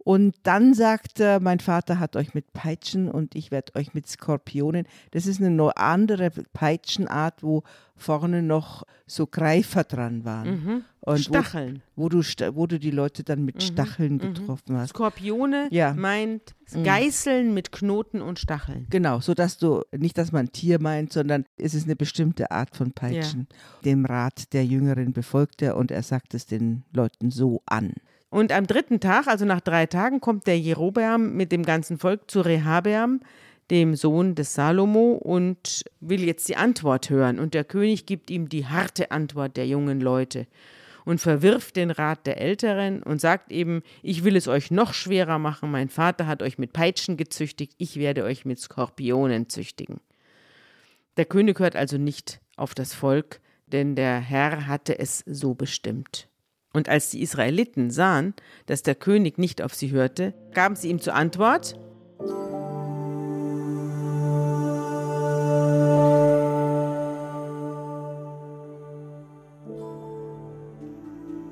Und 0.04 0.36
dann 0.44 0.74
sagt 0.74 1.20
er, 1.20 1.40
mein 1.40 1.60
Vater 1.60 2.00
hat 2.00 2.16
euch 2.16 2.34
mit 2.34 2.54
Peitschen 2.54 3.10
und 3.10 3.36
ich 3.36 3.52
werde 3.52 3.76
euch 3.76 3.94
mit 3.94 4.08
Skorpionen. 4.08 4.88
Das 5.12 5.28
ist 5.28 5.42
eine 5.42 5.78
andere 5.78 6.32
Peitschenart, 6.54 7.44
wo 7.44 7.64
vorne 7.96 8.42
noch 8.42 8.84
so 9.06 9.28
Greifer 9.28 9.84
dran 9.84 10.26
waren. 10.26 10.86
Und 11.02 11.20
Stacheln. 11.20 11.82
Wo, 11.96 12.04
wo, 12.04 12.10
du, 12.10 12.22
wo 12.56 12.68
du 12.68 12.80
die 12.80 12.92
Leute 12.92 13.24
dann 13.24 13.46
mit 13.46 13.62
Stacheln 13.62 14.18
getroffen 14.18 14.78
hast. 14.78 14.90
Skorpione 14.90 15.68
Ja. 15.72 15.94
meint 15.94 16.56
Geißeln 16.72 17.54
mit 17.54 17.72
Knoten 17.72 18.22
und 18.22 18.40
Stacheln. 18.40 18.88
Genau, 18.90 19.20
so 19.20 19.34
dass 19.34 19.58
du 19.58 19.84
nicht, 19.96 20.18
dass 20.18 20.32
man 20.32 20.52
Tier 20.52 20.82
meint, 20.82 21.14
sondern 21.14 21.46
es 21.58 21.74
ist 21.74 21.86
eine 21.86 21.96
bestimmte 21.96 22.50
Art 22.52 22.76
von 22.76 22.92
Peitschen. 22.92 23.48
Dem 23.86 24.06
Rat 24.06 24.54
der 24.54 24.66
Jüngeren 24.66 25.14
befolgt 25.14 25.62
er 25.62 25.78
und 25.78 25.92
er 25.92 26.04
sagt 26.04 26.34
es 26.34 26.46
den 26.46 26.84
Leuten 26.92 27.30
so 27.30 27.62
an. 27.66 27.94
Und 28.32 28.54
am 28.54 28.66
dritten 28.66 29.02
Tag, 29.02 29.28
also 29.28 29.44
nach 29.44 29.60
drei 29.60 29.86
Tagen, 29.86 30.22
kommt 30.22 30.48
der 30.48 30.58
Jerobeam 30.58 31.36
mit 31.36 31.52
dem 31.52 31.64
ganzen 31.64 31.98
Volk 31.98 32.32
zu 32.32 32.40
Rehabeam, 32.40 33.20
dem 33.70 33.94
Sohn 33.94 34.36
des 34.36 34.54
Salomo, 34.54 35.12
und 35.12 35.84
will 36.00 36.24
jetzt 36.24 36.48
die 36.48 36.56
Antwort 36.56 37.10
hören. 37.10 37.40
Und 37.40 37.54
der 37.54 37.66
König 37.66 38.06
gibt 38.06 38.32
ihm 38.32 38.48
die 38.48 38.66
harte 38.66 39.12
Antwort 39.12 39.58
der 39.58 39.68
jungen 39.68 40.00
Leute 40.00 40.48
und 41.04 41.20
verwirft 41.20 41.76
den 41.76 41.92
Rat 41.92 42.26
der 42.26 42.40
Älteren 42.40 43.04
und 43.04 43.20
sagt 43.20 43.52
eben, 43.52 43.84
ich 44.02 44.24
will 44.24 44.38
es 44.38 44.48
euch 44.48 44.72
noch 44.72 44.94
schwerer 44.94 45.38
machen, 45.38 45.70
mein 45.70 45.90
Vater 45.90 46.26
hat 46.26 46.42
euch 46.42 46.58
mit 46.58 46.72
Peitschen 46.72 47.18
gezüchtigt, 47.18 47.74
ich 47.80 47.98
werde 47.98 48.24
euch 48.24 48.46
mit 48.46 48.60
Skorpionen 48.60 49.50
züchtigen. 49.50 50.00
Der 51.18 51.26
König 51.26 51.60
hört 51.60 51.76
also 51.76 51.98
nicht 51.98 52.40
auf 52.56 52.76
das 52.76 52.94
Volk, 52.94 53.42
denn 53.68 53.96
der 53.96 54.20
Herr 54.20 54.68
hatte 54.68 54.98
es 54.98 55.24
so 55.26 55.54
bestimmt. 55.54 56.31
Und 56.74 56.88
als 56.88 57.10
die 57.10 57.22
Israeliten 57.22 57.92
sahen, 57.92 58.34
dass 58.66 58.82
der 58.82 58.96
König 58.96 59.38
nicht 59.38 59.62
auf 59.62 59.74
sie 59.74 59.92
hörte, 59.92 60.34
gaben 60.54 60.76
sie 60.76 60.90
ihm 60.90 61.00
zur 61.00 61.16
Antwort, 61.16 61.78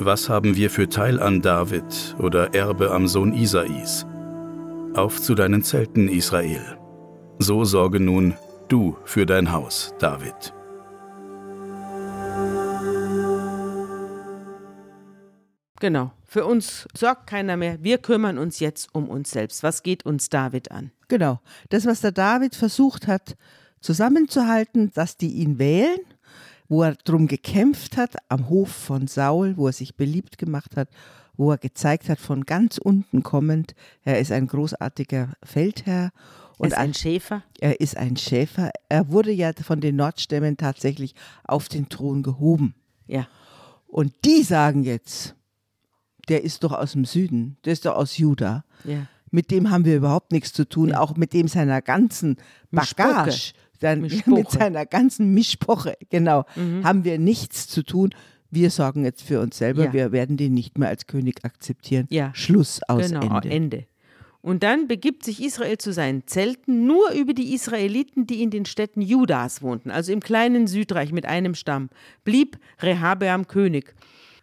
Was 0.01 0.29
haben 0.29 0.55
wir 0.55 0.69
für 0.69 0.87
Teil 0.87 1.19
an 1.19 1.41
David 1.41 2.15
oder 2.19 2.55
Erbe 2.55 2.91
am 2.91 3.05
Sohn 3.05 3.33
Isais? 3.33 4.07
Auf 4.93 5.21
zu 5.21 5.35
deinen 5.35 5.61
Zelten, 5.61 6.07
Israel. 6.07 6.77
So 7.37 7.65
sorge 7.65 7.99
nun 7.99 8.33
du 8.69 8.95
für 9.03 9.25
dein 9.25 9.51
Haus, 9.51 9.93
David. 9.99 10.53
Genau, 15.79 16.11
für 16.25 16.45
uns 16.45 16.87
sorgt 16.95 17.27
keiner 17.27 17.57
mehr, 17.57 17.81
wir 17.83 17.97
kümmern 17.97 18.37
uns 18.37 18.59
jetzt 18.59 18.93
um 18.93 19.09
uns 19.09 19.31
selbst. 19.31 19.63
Was 19.63 19.83
geht 19.83 20.05
uns 20.05 20.29
David 20.29 20.71
an? 20.71 20.91
Genau. 21.07 21.39
Das, 21.69 21.85
was 21.85 22.01
der 22.01 22.11
David 22.11 22.55
versucht 22.55 23.07
hat, 23.07 23.35
zusammenzuhalten, 23.81 24.91
dass 24.93 25.17
die 25.17 25.33
ihn 25.33 25.57
wählen, 25.57 25.99
wo 26.67 26.83
er 26.83 26.95
drum 26.95 27.27
gekämpft 27.27 27.97
hat 27.97 28.15
am 28.29 28.49
Hof 28.49 28.69
von 28.69 29.07
Saul, 29.07 29.57
wo 29.57 29.67
er 29.67 29.73
sich 29.73 29.95
beliebt 29.95 30.37
gemacht 30.37 30.75
hat, 30.75 30.89
wo 31.35 31.51
er 31.51 31.57
gezeigt 31.57 32.09
hat, 32.09 32.19
von 32.19 32.45
ganz 32.45 32.77
unten 32.77 33.23
kommend, 33.23 33.73
er 34.03 34.19
ist 34.19 34.31
ein 34.31 34.45
großartiger 34.47 35.33
Feldherr 35.41 36.11
Und 36.57 36.67
ist 36.67 36.77
ein 36.77 36.93
Schäfer? 36.93 37.43
er 37.59 37.79
ist 37.79 37.97
ein 37.97 38.17
Schäfer. 38.17 38.71
Er 38.89 39.09
wurde 39.09 39.31
ja 39.31 39.51
von 39.53 39.81
den 39.81 39.95
Nordstämmen 39.95 40.57
tatsächlich 40.57 41.15
auf 41.43 41.69
den 41.69 41.89
Thron 41.89 42.21
gehoben. 42.21 42.75
Ja. 43.07 43.27
Und 43.87 44.13
die 44.25 44.43
sagen 44.43 44.83
jetzt, 44.83 45.35
der 46.29 46.43
ist 46.43 46.63
doch 46.63 46.71
aus 46.71 46.93
dem 46.93 47.05
Süden, 47.05 47.57
der 47.65 47.73
ist 47.73 47.85
doch 47.85 47.95
aus 47.95 48.17
Juda. 48.17 48.63
Ja. 48.83 49.07
Mit 49.31 49.51
dem 49.51 49.69
haben 49.69 49.85
wir 49.85 49.95
überhaupt 49.95 50.31
nichts 50.31 50.53
zu 50.53 50.67
tun, 50.67 50.93
auch 50.93 51.15
mit 51.15 51.33
dem 51.33 51.47
seiner 51.47 51.81
ganzen. 51.81 52.37
Bagage, 52.71 53.53
dann, 53.79 54.01
mit 54.25 54.51
seiner 54.51 54.85
ganzen 54.85 55.33
Mischpoche, 55.33 55.95
genau, 56.09 56.45
haben 56.83 57.03
wir 57.03 57.19
nichts 57.19 57.67
zu 57.67 57.83
tun. 57.83 58.13
Wir 58.51 58.71
sorgen 58.71 59.05
jetzt 59.05 59.21
für 59.21 59.39
uns 59.41 59.57
selber, 59.57 59.85
Ja. 59.85 59.93
wir 59.93 60.11
werden 60.11 60.35
den 60.37 60.53
nicht 60.55 60.77
mehr 60.79 60.89
als 60.89 61.05
König 61.05 61.45
akzeptieren. 61.45 62.07
Ja. 62.09 62.31
Schluss 62.33 62.81
aus 62.87 63.09
genau, 63.09 63.37
Ende. 63.37 63.49
Ende. 63.49 63.85
Und 64.41 64.63
dann 64.63 64.87
begibt 64.87 65.23
sich 65.25 65.43
Israel 65.43 65.77
zu 65.77 65.91
seinen 65.91 66.25
Zelten 66.25 66.85
nur 66.87 67.11
über 67.11 67.33
die 67.33 67.53
Israeliten, 67.53 68.25
die 68.25 68.41
in 68.41 68.49
den 68.49 68.65
Städten 68.65 69.01
Judas 69.01 69.61
wohnten, 69.61 69.91
also 69.91 70.13
im 70.13 70.21
kleinen 70.21 70.65
Südreich 70.65 71.11
mit 71.11 71.25
einem 71.25 71.55
Stamm, 71.55 71.89
blieb 72.23 72.57
Rehabeam 72.79 73.47
König. 73.47 73.93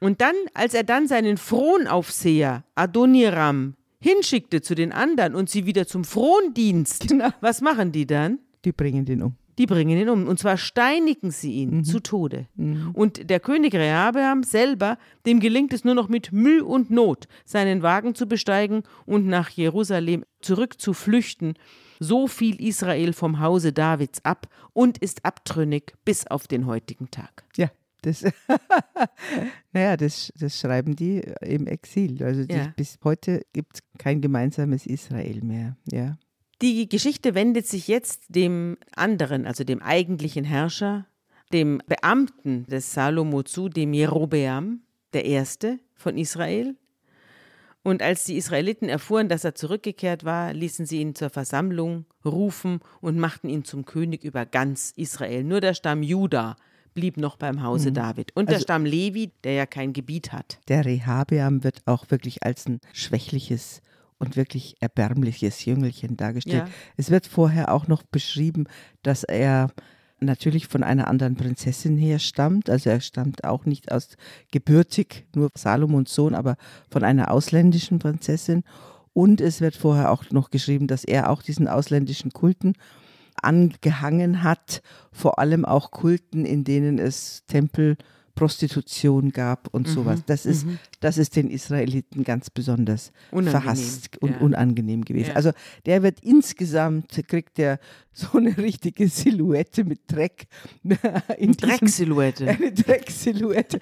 Und 0.00 0.20
dann, 0.20 0.34
als 0.54 0.74
er 0.74 0.84
dann 0.84 1.08
seinen 1.08 1.36
Fronaufseher 1.36 2.64
Adoniram 2.74 3.74
hinschickte 4.00 4.60
zu 4.60 4.74
den 4.74 4.92
anderen 4.92 5.34
und 5.34 5.48
sie 5.50 5.66
wieder 5.66 5.86
zum 5.86 6.04
Frondienst, 6.04 7.08
Genau. 7.08 7.30
was 7.40 7.60
machen 7.60 7.92
die 7.92 8.06
dann? 8.06 8.38
Die 8.64 8.72
bringen 8.72 9.04
den 9.04 9.22
um. 9.22 9.34
Die 9.58 9.64
bringen 9.66 9.98
ihn 9.98 10.10
um. 10.10 10.28
Und 10.28 10.38
zwar 10.38 10.58
steinigen 10.58 11.30
sie 11.30 11.52
ihn 11.52 11.82
zu 11.82 12.00
Tode. 12.00 12.46
Und 12.92 13.30
der 13.30 13.40
König 13.40 13.74
Rehabeam 13.74 14.42
selber, 14.42 14.98
dem 15.24 15.40
gelingt 15.40 15.72
es 15.72 15.82
nur 15.82 15.94
noch 15.94 16.08
mit 16.08 16.30
Mühe 16.30 16.62
und 16.62 16.90
Not, 16.90 17.26
seinen 17.46 17.82
Wagen 17.82 18.14
zu 18.14 18.26
besteigen 18.26 18.82
und 19.06 19.26
nach 19.26 19.48
Jerusalem 19.48 20.24
zurück 20.42 20.78
zu 20.78 20.92
flüchten. 20.92 21.54
So 22.00 22.26
fiel 22.26 22.60
Israel 22.60 23.14
vom 23.14 23.40
Hause 23.40 23.72
Davids 23.72 24.22
ab 24.26 24.46
und 24.74 24.98
ist 24.98 25.24
abtrünnig 25.24 25.94
bis 26.04 26.26
auf 26.26 26.46
den 26.46 26.66
heutigen 26.66 27.10
Tag. 27.10 27.44
Ja, 27.56 27.70
das, 28.06 28.24
naja, 29.72 29.96
das, 29.96 30.32
das 30.38 30.58
schreiben 30.58 30.96
die 30.96 31.22
im 31.40 31.66
Exil. 31.66 32.22
Also 32.22 32.44
die, 32.44 32.54
Ja. 32.54 32.72
bis 32.76 32.98
heute 33.04 33.42
gibt 33.52 33.76
es 33.76 33.82
kein 33.98 34.20
gemeinsames 34.20 34.86
Israel 34.86 35.42
mehr. 35.42 35.76
Ja. 35.90 36.16
Die 36.62 36.88
Geschichte 36.88 37.34
wendet 37.34 37.66
sich 37.66 37.88
jetzt 37.88 38.22
dem 38.28 38.78
anderen, 38.94 39.46
also 39.46 39.64
dem 39.64 39.82
eigentlichen 39.82 40.44
Herrscher, 40.44 41.06
dem 41.52 41.82
Beamten 41.86 42.64
des 42.66 42.92
Salomo 42.94 43.42
zu, 43.42 43.68
dem 43.68 43.92
Jerobeam, 43.92 44.80
der 45.12 45.24
Erste 45.26 45.78
von 45.94 46.16
Israel. 46.16 46.76
Und 47.82 48.02
als 48.02 48.24
die 48.24 48.36
Israeliten 48.36 48.88
erfuhren, 48.88 49.28
dass 49.28 49.44
er 49.44 49.54
zurückgekehrt 49.54 50.24
war, 50.24 50.52
ließen 50.52 50.86
sie 50.86 51.00
ihn 51.00 51.14
zur 51.14 51.30
Versammlung 51.30 52.06
rufen 52.24 52.80
und 53.00 53.16
machten 53.18 53.48
ihn 53.48 53.64
zum 53.64 53.84
König 53.84 54.24
über 54.24 54.44
ganz 54.44 54.92
Israel. 54.96 55.44
Nur 55.44 55.60
der 55.60 55.74
Stamm 55.74 56.02
Juda 56.02 56.56
blieb 56.96 57.16
noch 57.18 57.36
beim 57.36 57.62
Hause 57.62 57.92
David. 57.92 58.32
Und 58.34 58.48
der 58.48 58.56
Also- 58.56 58.64
Stamm 58.64 58.84
Levi, 58.84 59.30
der 59.44 59.52
ja 59.52 59.66
kein 59.66 59.92
Gebiet 59.92 60.32
hat. 60.32 60.58
Der 60.66 60.84
Rehabeam 60.84 61.62
wird 61.62 61.82
auch 61.86 62.10
wirklich 62.10 62.42
als 62.42 62.66
ein 62.66 62.80
schwächliches 62.92 63.82
und 64.18 64.34
wirklich 64.34 64.74
erbärmliches 64.80 65.64
Jüngelchen 65.64 66.16
dargestellt. 66.16 66.64
Ja. 66.66 66.74
Es 66.96 67.10
wird 67.10 67.26
vorher 67.28 67.70
auch 67.72 67.86
noch 67.86 68.02
beschrieben, 68.02 68.64
dass 69.04 69.22
er 69.22 69.70
natürlich 70.18 70.66
von 70.66 70.82
einer 70.82 71.06
anderen 71.08 71.36
Prinzessin 71.36 71.98
her 71.98 72.18
stammt. 72.18 72.70
Also 72.70 72.88
er 72.88 73.00
stammt 73.00 73.44
auch 73.44 73.66
nicht 73.66 73.92
aus 73.92 74.16
gebürtig, 74.50 75.26
nur 75.34 75.50
Salomons 75.54 76.14
Sohn, 76.14 76.34
aber 76.34 76.56
von 76.90 77.04
einer 77.04 77.30
ausländischen 77.30 77.98
Prinzessin. 77.98 78.64
Und 79.12 79.42
es 79.42 79.60
wird 79.60 79.76
vorher 79.76 80.10
auch 80.10 80.30
noch 80.30 80.48
geschrieben, 80.50 80.86
dass 80.86 81.04
er 81.04 81.28
auch 81.30 81.42
diesen 81.42 81.68
ausländischen 81.68 82.32
Kulten 82.32 82.72
angehangen 83.42 84.42
hat, 84.42 84.82
vor 85.12 85.38
allem 85.38 85.64
auch 85.64 85.90
Kulten, 85.90 86.44
in 86.44 86.64
denen 86.64 86.98
es 86.98 87.44
Tempel, 87.46 87.96
Prostitution 88.36 89.30
gab 89.32 89.72
und 89.72 89.88
sowas. 89.88 90.22
Das 90.26 90.44
ist, 90.44 90.66
das 91.00 91.16
ist 91.16 91.36
den 91.36 91.48
Israeliten 91.48 92.22
ganz 92.22 92.50
besonders 92.50 93.10
Unangenehm, 93.30 93.50
verhasst 93.62 94.10
und 94.20 94.32
ja. 94.32 94.38
unangenehm 94.40 95.06
gewesen. 95.06 95.30
Ja. 95.30 95.36
Also 95.36 95.52
der 95.86 96.02
wird 96.02 96.20
insgesamt, 96.20 97.18
kriegt 97.28 97.56
der 97.56 97.78
so 98.12 98.36
eine 98.36 98.56
richtige 98.58 99.08
Silhouette 99.08 99.84
mit 99.84 100.00
Dreck. 100.06 100.48
In 100.84 101.52
diesem- 101.52 101.56
Drecksilhouette. 101.56 102.46
eine 102.48 102.72
Drecksilhouette. 102.72 103.80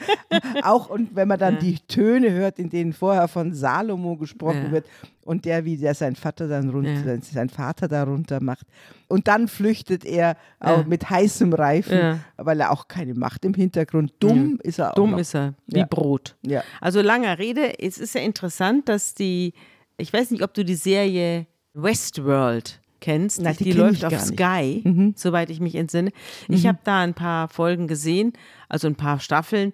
auch 0.63 0.89
und 0.89 1.17
wenn 1.17 1.27
man 1.27 1.41
dann 1.41 1.55
Ja. 1.55 1.61
die 1.61 1.79
Töne 1.89 2.31
hört, 2.31 2.61
in 2.61 2.71
denen 2.71 2.93
vorher 2.93 3.27
von 3.27 3.53
Salomo 3.55 4.17
gesprochen 4.17 4.71
wird 4.71 4.87
und 5.25 5.45
der, 5.45 5.65
wie 5.65 5.77
der 5.77 5.95
sein 5.95 6.17
Vater 6.17 6.47
dann 6.49 6.71
runter, 6.71 7.15
Ja. 7.15 7.21
sein 7.21 7.49
Vater 7.49 7.89
da 7.89 8.05
runter 8.05 8.43
macht. 8.43 8.67
Und 9.09 9.27
dann 9.29 9.49
flüchtet 9.49 10.05
er 10.05 10.37
auch 10.61 10.79
Ja. 10.79 10.85
mit 10.87 11.09
heißem 11.11 11.53
Reifen, 11.53 11.99
Ja. 11.99 12.19
weil 12.37 12.61
er 12.61 12.71
auch 12.71 12.89
keine 12.89 13.15
Macht 13.15 13.45
im 13.45 13.55
Hintergrund. 13.55 14.13
Dumm 14.21 14.59
ist 14.63 14.79
er 14.79 14.91
auch. 14.91 14.95
Dumm 14.95 15.13
noch. 15.13 15.19
ist 15.19 15.35
er, 15.35 15.55
wie. 15.67 15.85
Brot. 15.89 16.37
Ja. 16.43 16.63
Also 16.81 17.01
langer 17.01 17.39
Rede, 17.39 17.79
es 17.81 17.99
ist 17.99 18.15
ja 18.15 18.21
interessant, 18.21 18.89
dass 18.89 19.15
die, 19.15 19.53
ich 19.97 20.13
weiß 20.13 20.31
nicht, 20.31 20.43
ob 20.43 20.53
du 20.55 20.65
die 20.65 20.75
Serie 20.75 21.47
Westworld 21.75 22.81
kennst. 23.01 23.41
Na, 23.43 23.53
die 23.53 23.65
die 23.65 23.71
kenn 23.71 23.79
läuft 23.81 24.05
auf 24.05 24.13
nicht. 24.13 24.31
Mhm. 24.31 24.35
Sky, 24.37 25.13
soweit 25.17 25.51
ich 25.51 25.61
mich 25.61 25.75
entsinne. 25.75 26.11
Ich 26.49 26.67
habe 26.67 26.79
da 26.85 27.01
ein 27.01 27.15
paar 27.15 27.49
Folgen 27.49 27.87
gesehen, 27.87 28.33
also 28.69 28.87
ein 28.89 28.95
paar 28.97 29.21
Staffeln. 29.21 29.73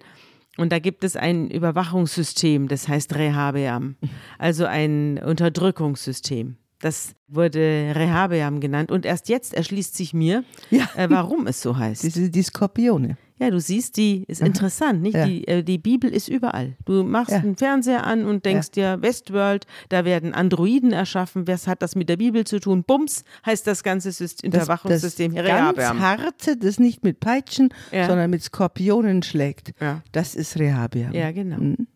Und 0.60 0.70
da 0.72 0.78
gibt 0.78 1.04
es 1.04 1.16
ein 1.16 1.48
Überwachungssystem, 1.50 2.68
das 2.68 2.86
heißt 2.88 3.14
Rehabeam, 3.14 3.96
also 4.38 4.66
ein 4.66 5.18
Unterdrückungssystem. 5.18 6.56
Das 6.80 7.14
wurde 7.28 7.92
Rehabeam 7.94 8.60
genannt. 8.60 8.90
Und 8.90 9.04
erst 9.04 9.28
jetzt 9.28 9.52
erschließt 9.54 9.94
sich 9.96 10.14
mir, 10.14 10.44
Ja. 10.70 10.88
äh, 10.96 11.08
warum 11.10 11.46
es 11.46 11.60
so 11.60 11.76
heißt. 11.76 12.02
Diese, 12.04 12.30
die 12.30 12.42
Skorpione. 12.42 13.16
Ja, 13.40 13.48
du 13.50 13.58
siehst, 13.58 13.96
die 13.96 14.24
ist 14.28 14.42
interessant, 14.42 15.00
nicht? 15.00 15.14
Ja. 15.16 15.24
Die, 15.26 15.48
äh, 15.48 15.62
die 15.62 15.78
Bibel 15.78 16.12
ist 16.12 16.28
überall. 16.28 16.76
Du 16.84 17.02
machst 17.04 17.32
Ja. 17.32 17.38
einen 17.38 17.56
Fernseher 17.56 18.06
an 18.06 18.26
und 18.26 18.44
denkst 18.44 18.72
dir, 18.72 18.98
Westworld, 19.00 19.66
da 19.88 20.04
werden 20.04 20.34
Androiden 20.34 20.92
erschaffen. 20.92 21.48
Was 21.48 21.66
hat 21.66 21.80
das 21.80 21.96
mit 21.96 22.10
der 22.10 22.18
Bibel 22.18 22.44
zu 22.44 22.60
tun? 22.60 22.84
Bums 22.84 23.24
heißt 23.46 23.66
das 23.66 23.82
ganze 23.82 24.12
System, 24.12 24.50
Das, 24.50 24.64
Überwachungssystem 24.64 25.34
das 25.34 25.44
Rehabeam. 25.46 25.74
ganz 25.74 26.00
harte, 26.00 26.56
das 26.58 26.78
nicht 26.78 27.02
mit 27.02 27.18
Peitschen, 27.20 27.70
Ja. 27.92 28.06
sondern 28.06 28.28
mit 28.28 28.42
Skorpionen 28.42 29.22
schlägt. 29.22 29.72
Ja. 29.80 30.02
Das 30.12 30.34
ist 30.34 30.58
Rehabeam. 30.58 31.12
Ja, 31.14 31.32
genau. 31.32 31.56
Mhm. 31.56 31.86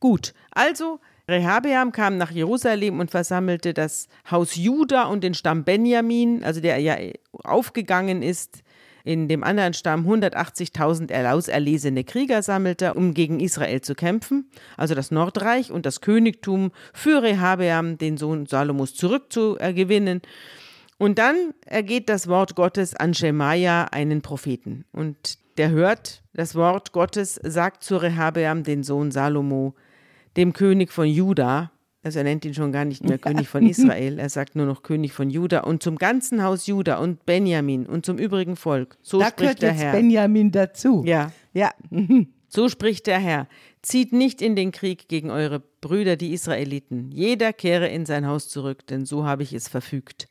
Gut, 0.00 0.32
also 0.50 0.98
Rehabeam 1.28 1.92
kam 1.92 2.16
nach 2.16 2.30
Jerusalem 2.30 3.00
und 3.00 3.10
versammelte 3.10 3.74
das 3.74 4.08
Haus 4.30 4.56
Juda 4.56 5.04
und 5.04 5.22
den 5.22 5.34
Stamm 5.34 5.64
Benjamin, 5.64 6.42
also 6.42 6.62
der 6.62 6.78
ja 6.78 6.96
aufgegangen 7.44 8.22
ist. 8.22 8.62
In 9.04 9.28
dem 9.28 9.44
anderen 9.44 9.74
Stamm 9.74 10.06
180.000 10.06 11.30
auserlesene 11.30 12.04
Krieger 12.04 12.42
sammelte, 12.42 12.94
um 12.94 13.14
gegen 13.14 13.40
Israel 13.40 13.80
zu 13.80 13.94
kämpfen, 13.94 14.50
also 14.76 14.94
das 14.94 15.10
Nordreich 15.10 15.70
und 15.70 15.86
das 15.86 16.00
Königtum 16.00 16.72
für 16.92 17.22
Rehabeam, 17.22 17.98
den 17.98 18.16
Sohn 18.16 18.46
Salomos, 18.46 18.94
zurückzugewinnen. 18.94 20.22
Und 20.98 21.18
dann 21.18 21.54
ergeht 21.64 22.08
das 22.08 22.26
Wort 22.26 22.56
Gottes 22.56 22.94
an 22.94 23.14
Schemaja, 23.14 23.84
einen 23.92 24.20
Propheten. 24.20 24.84
Und 24.92 25.38
der 25.56 25.70
hört 25.70 26.22
das 26.34 26.54
Wort 26.54 26.92
Gottes, 26.92 27.40
sagt 27.42 27.84
zu 27.84 27.96
Rehabeam, 27.96 28.64
den 28.64 28.82
Sohn 28.82 29.10
Salomo, 29.10 29.74
dem 30.36 30.52
König 30.52 30.92
von 30.92 31.06
Juda, 31.06 31.70
also 32.08 32.18
er 32.18 32.24
nennt 32.24 32.44
ihn 32.44 32.54
schon 32.54 32.72
gar 32.72 32.84
nicht 32.84 33.04
mehr 33.04 33.18
König 33.18 33.48
von 33.48 33.64
Israel, 33.68 34.18
er 34.18 34.28
sagt 34.28 34.56
nur 34.56 34.66
noch 34.66 34.82
König 34.82 35.12
von 35.12 35.30
Juda 35.30 35.60
und 35.60 35.82
zum 35.82 35.96
ganzen 35.96 36.42
Haus 36.42 36.66
Juda 36.66 36.98
und 36.98 37.24
Benjamin 37.26 37.86
und 37.86 38.04
zum 38.06 38.18
übrigen 38.18 38.56
Volk. 38.56 38.96
So 39.02 39.18
Da 39.18 39.26
spricht 39.26 39.38
gehört 39.38 39.62
der 39.62 39.70
jetzt 39.72 39.80
Herr. 39.82 39.92
Benjamin 39.92 40.50
dazu. 40.50 41.04
ja, 41.06 41.32
Ja. 41.54 41.70
so 42.48 42.68
spricht 42.68 43.06
der 43.06 43.18
Herr. 43.18 43.46
Zieht 43.82 44.12
nicht 44.12 44.42
in 44.42 44.56
den 44.56 44.72
Krieg 44.72 45.08
gegen 45.08 45.30
eure 45.30 45.62
Brüder, 45.80 46.16
die 46.16 46.32
Israeliten. 46.32 47.10
Jeder 47.12 47.52
kehre 47.52 47.88
in 47.88 48.06
sein 48.06 48.26
Haus 48.26 48.48
zurück, 48.48 48.86
denn 48.88 49.06
so 49.06 49.24
habe 49.24 49.42
ich 49.44 49.52
es 49.52 49.68
verfügt. 49.68 50.28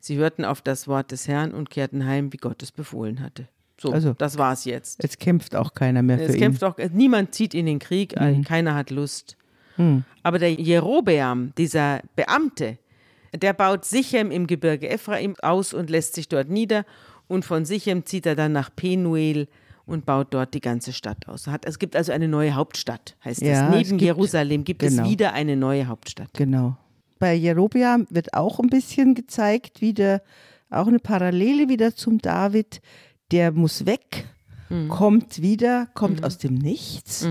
Sie 0.00 0.16
hörten 0.16 0.44
auf 0.44 0.60
das 0.62 0.88
Wort 0.88 1.12
des 1.12 1.28
Herrn 1.28 1.52
und 1.52 1.70
kehrten 1.70 2.06
heim, 2.06 2.32
wie 2.32 2.38
Gott 2.38 2.62
es 2.62 2.72
befohlen 2.72 3.20
hatte. 3.20 3.46
So, 3.78 3.92
Also- 3.92 4.14
das 4.14 4.38
war's 4.38 4.64
jetzt. 4.64 5.02
Jetzt 5.02 5.20
kämpft 5.20 5.54
auch 5.54 5.72
keiner 5.74 6.02
mehr 6.02 6.18
für 6.18 6.24
Es 6.24 6.34
ihn. 6.34 6.40
kämpft 6.40 6.64
auch, 6.64 6.76
niemand 6.92 7.34
zieht 7.34 7.54
in 7.54 7.66
den 7.66 7.78
Krieg, 7.78 8.18
Mhm. 8.18 8.42
keiner 8.44 8.74
hat 8.74 8.90
Lust. 8.90 9.36
Aber 10.22 10.38
der 10.38 10.52
Jerobeam, 10.52 11.52
dieser 11.56 12.00
Beamte, 12.16 12.78
der 13.34 13.52
baut 13.52 13.84
Sichem 13.84 14.30
im 14.30 14.46
Gebirge 14.46 14.88
Ephraim 14.88 15.34
aus 15.42 15.72
und 15.74 15.88
lässt 15.90 16.14
sich 16.14 16.28
dort 16.28 16.48
nieder. 16.48 16.84
Und 17.28 17.44
von 17.44 17.64
Sichem 17.64 18.04
zieht 18.04 18.26
er 18.26 18.34
dann 18.34 18.52
nach 18.52 18.70
Penuel 18.74 19.46
und 19.86 20.04
baut 20.04 20.28
dort 20.34 20.52
die 20.54 20.60
ganze 20.60 20.92
Stadt 20.92 21.28
aus. 21.28 21.46
Es 21.64 21.78
gibt 21.78 21.94
also 21.96 22.12
eine 22.12 22.28
neue 22.28 22.54
Hauptstadt, 22.54 23.16
heißt 23.24 23.40
Ja, 23.42 23.52
es. 23.52 23.58
es 23.60 23.70
Neben 23.70 23.88
gibt- 23.98 24.02
Jerusalem 24.02 24.64
gibt 24.64 24.80
genau. 24.80 25.02
es 25.04 25.08
wieder 25.08 25.32
eine 25.32 25.56
neue 25.56 25.86
Hauptstadt. 25.86 26.30
Genau. 26.34 26.76
Bei 27.18 27.34
Jerobeam 27.34 28.06
wird 28.10 28.34
auch 28.34 28.58
ein 28.60 28.68
bisschen 28.68 29.14
gezeigt, 29.14 29.80
wieder 29.80 30.22
auch 30.70 30.86
eine 30.86 30.98
Parallele 31.00 31.68
wieder 31.68 31.94
zum 31.94 32.18
David. 32.18 32.80
Der 33.30 33.52
muss 33.52 33.84
weg, 33.86 34.26
Mhm. 34.70 34.88
kommt 34.88 35.42
wieder, 35.42 35.88
kommt 35.94 36.24
aus 36.24 36.38
dem 36.38 36.54
Nichts, 36.54 37.28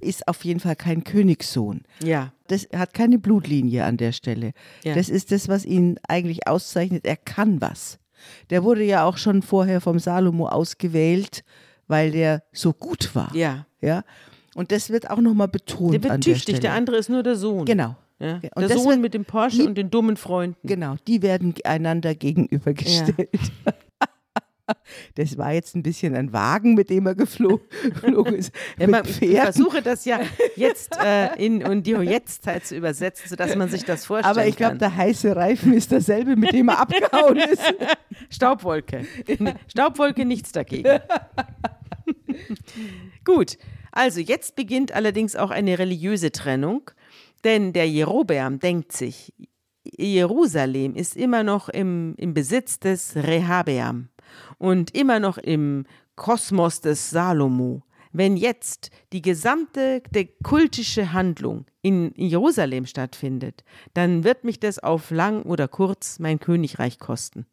ist 0.00 0.26
auf 0.26 0.44
jeden 0.44 0.58
Fall 0.60 0.74
kein 0.74 1.04
Königssohn. 1.04 1.82
Ja, 2.02 2.32
Das 2.48 2.66
hat 2.74 2.94
keine 2.94 3.18
Blutlinie 3.18 3.84
an 3.84 3.96
der 3.98 4.12
Stelle. 4.12 4.52
Ja. 4.84 4.94
Das 4.94 5.08
ist 5.10 5.30
das, 5.30 5.48
was 5.48 5.64
ihn 5.66 5.98
eigentlich 6.08 6.48
auszeichnet. 6.48 7.04
Er 7.04 7.16
kann 7.16 7.60
was. 7.60 7.98
Der 8.50 8.64
wurde 8.64 8.82
ja 8.84 9.04
auch 9.04 9.16
schon 9.18 9.42
vorher 9.42 9.80
vom 9.80 9.98
Salomo 9.98 10.48
ausgewählt, 10.48 11.44
weil 11.86 12.10
der 12.10 12.42
so 12.52 12.72
gut 12.72 13.14
war. 13.14 13.34
ja. 13.34 13.66
Ja. 13.80 14.02
Und 14.56 14.72
das 14.72 14.90
wird 14.90 15.08
auch 15.08 15.20
nochmal 15.20 15.46
betont. 15.46 15.94
Der 15.94 16.02
wird 16.02 16.12
an 16.12 16.20
der 16.20 16.32
tüchtig, 16.34 16.56
Stelle. 16.56 16.60
der 16.60 16.72
andere 16.72 16.96
ist 16.96 17.08
nur 17.08 17.22
der 17.22 17.36
Sohn. 17.36 17.64
Genau. 17.64 17.94
Ja? 18.18 18.40
Und 18.56 18.68
Der 18.68 18.76
Sohn 18.76 18.88
wird- 18.88 19.00
mit 19.02 19.14
dem 19.14 19.24
Porsche 19.24 19.58
die- 19.58 19.66
und 19.68 19.76
den 19.78 19.88
dummen 19.90 20.16
Freunden. 20.16 20.66
Genau, 20.66 20.96
die 21.06 21.22
werden 21.22 21.54
einander 21.64 22.16
gegenübergestellt. 22.16 23.28
Das 25.14 25.36
war 25.38 25.52
jetzt 25.52 25.74
ein 25.74 25.82
bisschen 25.82 26.14
ein 26.14 26.32
Wagen, 26.32 26.74
mit 26.74 26.90
dem 26.90 27.06
er 27.06 27.14
geflo 27.14 27.60
geflogen 27.82 28.34
ist. 28.34 28.52
Ja, 28.78 28.88
ich 29.04 29.40
versuche 29.40 29.82
das 29.82 30.04
ja 30.04 30.20
jetzt 30.56 30.96
äh, 31.02 31.34
in, 31.44 31.60
in 31.60 31.82
die 31.82 31.92
Jetztzeit 31.92 32.66
zu 32.66 32.76
übersetzen, 32.76 33.28
sodass 33.28 33.56
man 33.56 33.68
sich 33.68 33.84
das 33.84 34.04
vorstellen 34.04 34.36
Aber 34.36 34.46
ich 34.46 34.56
glaube, 34.56 34.78
der 34.78 34.94
heiße 34.96 35.34
Reifen 35.34 35.72
ist 35.72 35.90
derselbe, 35.90 36.36
mit 36.36 36.52
dem 36.52 36.68
er 36.68 36.80
abgehauen 36.80 37.38
ist. 37.38 37.62
Staubwolke. 38.30 39.06
Staubwolke, 39.68 40.24
nichts 40.24 40.52
dagegen. 40.52 41.00
Gut, 43.24 43.58
also 43.92 44.20
jetzt 44.20 44.56
beginnt 44.56 44.92
allerdings 44.92 45.36
auch 45.36 45.50
eine 45.50 45.78
religiöse 45.78 46.32
Trennung, 46.32 46.90
denn 47.44 47.72
der 47.72 47.88
Jerobeam 47.88 48.58
denkt 48.58 48.92
sich, 48.92 49.32
Jerusalem 49.96 50.94
ist 50.94 51.16
immer 51.16 51.42
noch 51.42 51.68
im, 51.68 52.14
im 52.18 52.34
Besitz 52.34 52.78
des 52.78 53.16
Rehabeam 53.16 54.08
und 54.58 54.94
immer 54.94 55.20
noch 55.20 55.38
im 55.38 55.84
Kosmos 56.16 56.80
des 56.80 57.10
Salomo. 57.10 57.82
Wenn 58.10 58.36
jetzt 58.38 58.90
die 59.12 59.20
gesamte 59.20 60.02
der 60.10 60.26
kultische 60.42 61.12
Handlung 61.12 61.66
in 61.82 62.12
Jerusalem 62.16 62.86
stattfindet, 62.86 63.64
dann 63.92 64.24
wird 64.24 64.44
mich 64.44 64.58
das 64.58 64.78
auf 64.78 65.10
lang 65.10 65.42
oder 65.42 65.68
kurz 65.68 66.18
mein 66.18 66.40
Königreich 66.40 66.98
kosten. 66.98 67.46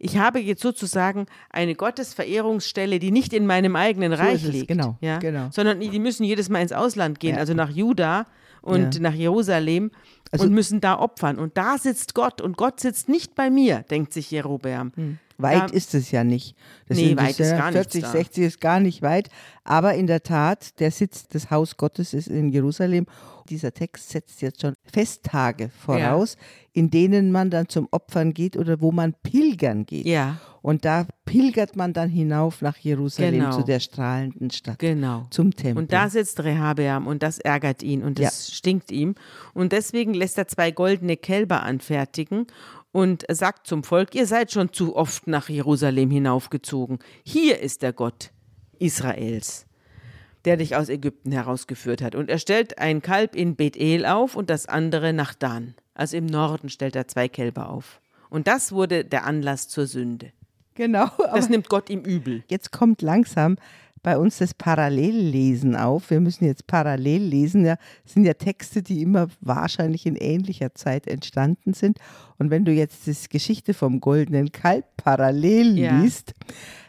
Ich 0.00 0.18
habe 0.18 0.40
jetzt 0.40 0.62
sozusagen 0.62 1.26
eine 1.48 1.76
Gottesverehrungsstelle, 1.76 2.98
die 2.98 3.12
nicht 3.12 3.32
in 3.32 3.46
meinem 3.46 3.76
eigenen 3.76 4.12
So 4.12 4.18
Reich 4.18 4.42
liegt, 4.42 4.68
genau, 4.68 4.98
ja? 5.00 5.18
genau. 5.18 5.48
sondern 5.52 5.78
die 5.78 5.98
müssen 6.00 6.24
jedes 6.24 6.48
Mal 6.48 6.60
ins 6.62 6.72
Ausland 6.72 7.20
gehen, 7.20 7.34
Ja. 7.36 7.40
also 7.40 7.54
nach 7.54 7.70
Juda 7.70 8.26
und 8.62 8.96
Ja. 8.96 9.00
nach 9.00 9.14
Jerusalem 9.14 9.92
Also- 10.32 10.44
und 10.46 10.52
müssen 10.52 10.80
da 10.80 10.98
opfern. 10.98 11.38
Und 11.38 11.56
da 11.56 11.78
sitzt 11.78 12.14
Gott 12.14 12.40
und 12.40 12.56
Gott 12.56 12.80
sitzt 12.80 13.08
nicht 13.08 13.36
bei 13.36 13.48
mir, 13.48 13.84
denkt 13.90 14.12
sich 14.12 14.30
Jerobeam. 14.32 15.18
Weit 15.42 15.70
Ja. 15.70 15.76
ist 15.76 15.94
es 15.94 16.10
ja 16.10 16.24
nicht. 16.24 16.56
Das 16.88 16.96
Nee, 16.98 17.16
weit 17.16 17.30
ist 17.30 17.38
ja 17.40 17.58
gar 17.58 17.70
nichts 17.70 17.92
40, 17.92 18.02
da. 18.02 18.10
60 18.12 18.44
ist 18.44 18.60
gar 18.60 18.80
nicht 18.80 19.02
weit. 19.02 19.28
Aber 19.64 19.94
in 19.94 20.06
der 20.06 20.22
Tat, 20.22 20.78
der 20.80 20.90
Sitz 20.90 21.28
des 21.28 21.50
Haus 21.50 21.76
Gottes 21.76 22.14
ist 22.14 22.28
in 22.28 22.48
Jerusalem. 22.50 23.06
Dieser 23.48 23.72
Text 23.72 24.10
setzt 24.10 24.42
jetzt 24.42 24.60
schon 24.60 24.74
Festtage 24.92 25.70
voraus, 25.70 26.36
in 26.72 26.90
denen 26.90 27.32
man 27.32 27.50
dann 27.50 27.68
zum 27.68 27.88
Opfern 27.90 28.32
geht 28.32 28.56
oder 28.56 28.80
wo 28.80 28.92
man 28.92 29.12
pilgern 29.24 29.86
geht. 29.86 30.06
Ja, 30.06 30.38
Und 30.62 30.84
da 30.84 31.06
pilgert 31.24 31.74
man 31.74 31.92
dann 31.94 32.10
hinauf 32.10 32.60
nach 32.62 32.76
Jerusalem 32.76 33.40
Genau. 33.40 33.56
zu 33.56 33.62
der 33.64 33.80
strahlenden 33.80 34.50
Stadt, 34.50 34.78
genau. 34.78 35.26
zum 35.30 35.56
Tempel. 35.56 35.82
Und 35.82 35.92
da 35.92 36.08
sitzt 36.10 36.38
Rehabeam 36.44 37.06
und 37.06 37.22
das 37.22 37.38
ärgert 37.38 37.82
ihn 37.82 38.02
und 38.04 38.18
das 38.18 38.52
stinkt 38.52 38.92
ihm. 38.92 39.14
Und 39.54 39.72
deswegen 39.72 40.12
lässt 40.14 40.36
er 40.38 40.46
zwei 40.48 40.70
goldene 40.70 41.16
Kälber 41.16 41.62
anfertigen 41.62 42.46
und 42.92 43.24
sagt 43.28 43.66
zum 43.66 43.84
Volk, 43.84 44.14
ihr 44.14 44.26
seid 44.26 44.50
schon 44.52 44.72
zu 44.72 44.96
oft 44.96 45.26
nach 45.26 45.48
Jerusalem 45.48 46.10
hinaufgezogen. 46.10 46.98
Hier 47.24 47.60
ist 47.60 47.82
der 47.82 47.92
Gott 47.92 48.30
Israels, 48.78 49.66
der 50.44 50.56
dich 50.56 50.74
aus 50.76 50.88
Ägypten 50.88 51.32
herausgeführt 51.32 52.02
hat. 52.02 52.14
Und 52.14 52.30
er 52.30 52.38
stellt 52.38 52.78
ein 52.78 53.02
Kalb 53.02 53.36
in 53.36 53.56
Bethel 53.56 54.06
auf 54.06 54.34
und 54.36 54.50
das 54.50 54.66
andere 54.66 55.12
nach 55.12 55.34
Dan. 55.34 55.74
Also 55.94 56.16
im 56.16 56.26
Norden 56.26 56.68
stellt 56.68 56.96
er 56.96 57.06
zwei 57.08 57.28
Kälber 57.28 57.68
auf. 57.68 58.00
Und 58.30 58.46
das 58.48 58.72
wurde 58.72 59.04
der 59.04 59.24
Anlass 59.26 59.68
zur 59.68 59.86
Sünde. 59.86 60.32
genau, 60.74 61.10
Das 61.34 61.48
nimmt 61.48 61.68
Gott 61.68 61.90
ihm 61.90 62.00
übel. 62.00 62.42
jetzt 62.48 62.72
kommt 62.72 63.02
langsam 63.02 63.56
bei 64.02 64.16
uns 64.16 64.38
das 64.38 64.54
Parallellesen 64.54 65.76
auf. 65.76 66.10
Wir 66.10 66.20
müssen 66.20 66.44
jetzt 66.44 66.66
parallel 66.66 67.22
lesen. 67.22 67.64
Ja, 67.64 67.76
das 68.04 68.14
sind 68.14 68.24
ja 68.24 68.34
Texte, 68.34 68.82
die 68.82 69.02
immer 69.02 69.28
wahrscheinlich 69.40 70.06
in 70.06 70.16
ähnlicher 70.16 70.74
Zeit 70.74 71.06
entstanden 71.06 71.74
sind. 71.74 71.98
Und 72.38 72.50
wenn 72.50 72.64
du 72.64 72.72
jetzt 72.72 73.06
die 73.06 73.14
Geschichte 73.28 73.74
vom 73.74 74.00
goldenen 74.00 74.52
Kalb 74.52 74.84
parallel 74.96 75.78
Ja. 75.78 76.00
liest, 76.00 76.32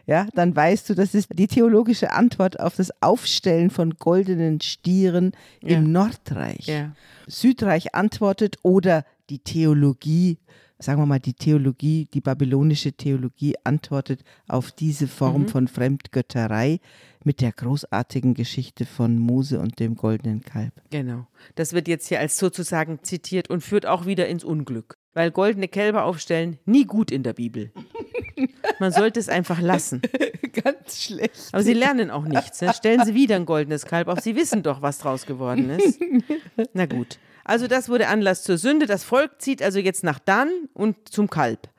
ja, 0.08 0.28
dann 0.34 0.56
weißt 0.56 0.90
du, 0.90 0.94
das 0.96 1.14
ist 1.14 1.30
die 1.34 1.48
theologische 1.48 2.12
Antwort 2.14 2.60
auf 2.60 2.76
das 2.76 2.92
Aufstellen 3.02 3.70
von 3.70 3.92
goldenen 3.96 4.62
Stieren 4.62 5.32
Ja. 5.62 5.78
im 5.78 5.92
Nordreich. 5.92 6.68
Ja. 6.68 6.92
Südreich 7.28 7.94
antwortet 7.96 8.58
oder 8.64 9.06
die 9.30 9.40
Theologie, 9.40 10.38
sagen 10.82 11.02
wir 11.02 11.06
mal 11.06 11.20
die 11.20 11.34
Theologie, 11.34 12.08
die 12.14 12.22
babylonische 12.22 12.94
Theologie 12.94 13.56
antwortet 13.64 14.24
auf 14.48 14.72
diese 14.72 15.08
Form 15.08 15.48
von 15.48 15.68
Fremdgötterei 15.68 16.80
mit 17.24 17.42
der 17.42 17.52
großartigen 17.52 18.34
Geschichte 18.34 18.86
von 18.86 19.18
Mose 19.18 19.60
und 19.60 19.80
dem 19.80 19.96
goldenen 19.96 20.42
Kalb. 20.42 20.74
Genau. 20.90 21.28
Das 21.56 21.74
wird 21.74 21.88
jetzt 21.88 22.08
hier 22.08 22.20
als 22.20 22.38
sozusagen 22.38 23.04
zitiert 23.04 23.50
und 23.50 23.62
führt 23.62 23.86
auch 23.86 24.06
wieder 24.06 24.28
ins 24.28 24.44
Unglück. 24.44 24.98
Weil 25.14 25.30
goldene 25.32 25.68
Kälber 25.68 26.06
aufstellen, 26.06 26.58
nie 26.66 26.86
gut 26.86 27.12
in 27.12 27.24
der 27.24 27.34
Bibel. 27.34 27.72
Man 28.80 28.92
sollte 28.92 29.20
es 29.20 29.30
einfach 29.30 29.62
lassen. 29.62 30.02
Ganz 30.64 31.04
schlecht. 31.04 31.50
Aber 31.52 31.64
sie 31.64 31.74
lernen 31.74 32.10
auch 32.10 32.26
nichts. 32.26 32.62
Ne? 32.62 32.74
Stellen 32.74 33.06
sie 33.06 33.14
wieder 33.14 33.36
ein 33.36 33.46
goldenes 33.46 33.86
Kalb 33.86 34.08
auf. 34.08 34.20
Sie 34.20 34.36
wissen 34.36 34.64
doch, 34.64 34.82
was 34.82 34.98
draus 34.98 35.26
geworden 35.26 35.70
ist. 35.70 36.00
Na 36.74 36.86
gut. 36.86 37.20
Also 37.44 37.68
das 37.68 37.90
wurde 37.90 38.08
Anlass 38.08 38.44
zur 38.44 38.58
Sünde. 38.58 38.86
Das 38.86 39.04
Volk 39.04 39.42
zieht 39.42 39.62
also 39.62 39.80
jetzt 39.80 40.04
nach 40.04 40.20
Dan 40.20 40.50
und 40.74 41.10
zum 41.10 41.30
Kalb. 41.30 41.70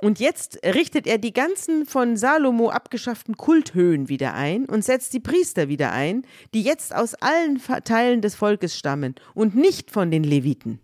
Und 0.00 0.18
jetzt 0.18 0.58
richtet 0.64 1.06
er 1.06 1.18
die 1.18 1.32
ganzen 1.32 1.86
von 1.86 2.16
Salomo 2.16 2.70
abgeschafften 2.70 3.36
Kulthöhen 3.36 4.08
wieder 4.08 4.34
ein 4.34 4.64
und 4.64 4.84
setzt 4.84 5.12
die 5.12 5.20
Priester 5.20 5.68
wieder 5.68 5.92
ein, 5.92 6.26
die 6.54 6.62
jetzt 6.62 6.94
aus 6.94 7.14
allen 7.14 7.60
Teilen 7.84 8.20
des 8.20 8.34
Volkes 8.34 8.76
stammen 8.76 9.14
und 9.34 9.54
nicht 9.54 9.92
von 9.92 10.10
den 10.10 10.24
Leviten. 10.24 10.80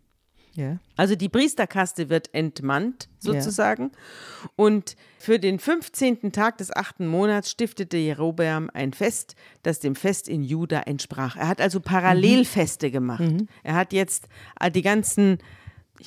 Ja. 0.59 0.79
Also 0.97 1.15
die 1.15 1.29
Priesterkaste 1.29 2.09
wird 2.09 2.35
entmannt 2.35 3.09
sozusagen. 3.21 3.93
Und 4.57 4.97
für 5.21 5.39
den 5.39 5.61
15. 5.61 6.33
Tag 6.33 6.59
des 6.59 6.75
achten 6.75 7.07
Monats 7.07 7.53
stiftete 7.53 7.97
Jerobeam 7.97 8.69
ein 8.75 8.93
Fest, 8.93 9.37
das 9.63 9.79
dem 9.79 9.95
Fest 9.95 10.29
in 10.29 10.43
Juda 10.43 10.81
entsprach. 10.81 11.37
Er 11.37 11.47
hat 11.47 11.61
also 11.61 11.79
Parallelfeste 11.79 12.91
gemacht. 12.91 13.23
Er 13.63 13.77
hat 13.77 13.93
jetzt 13.93 14.29
äh, 14.59 14.69
die 14.69 14.83
ganzen 14.83 15.39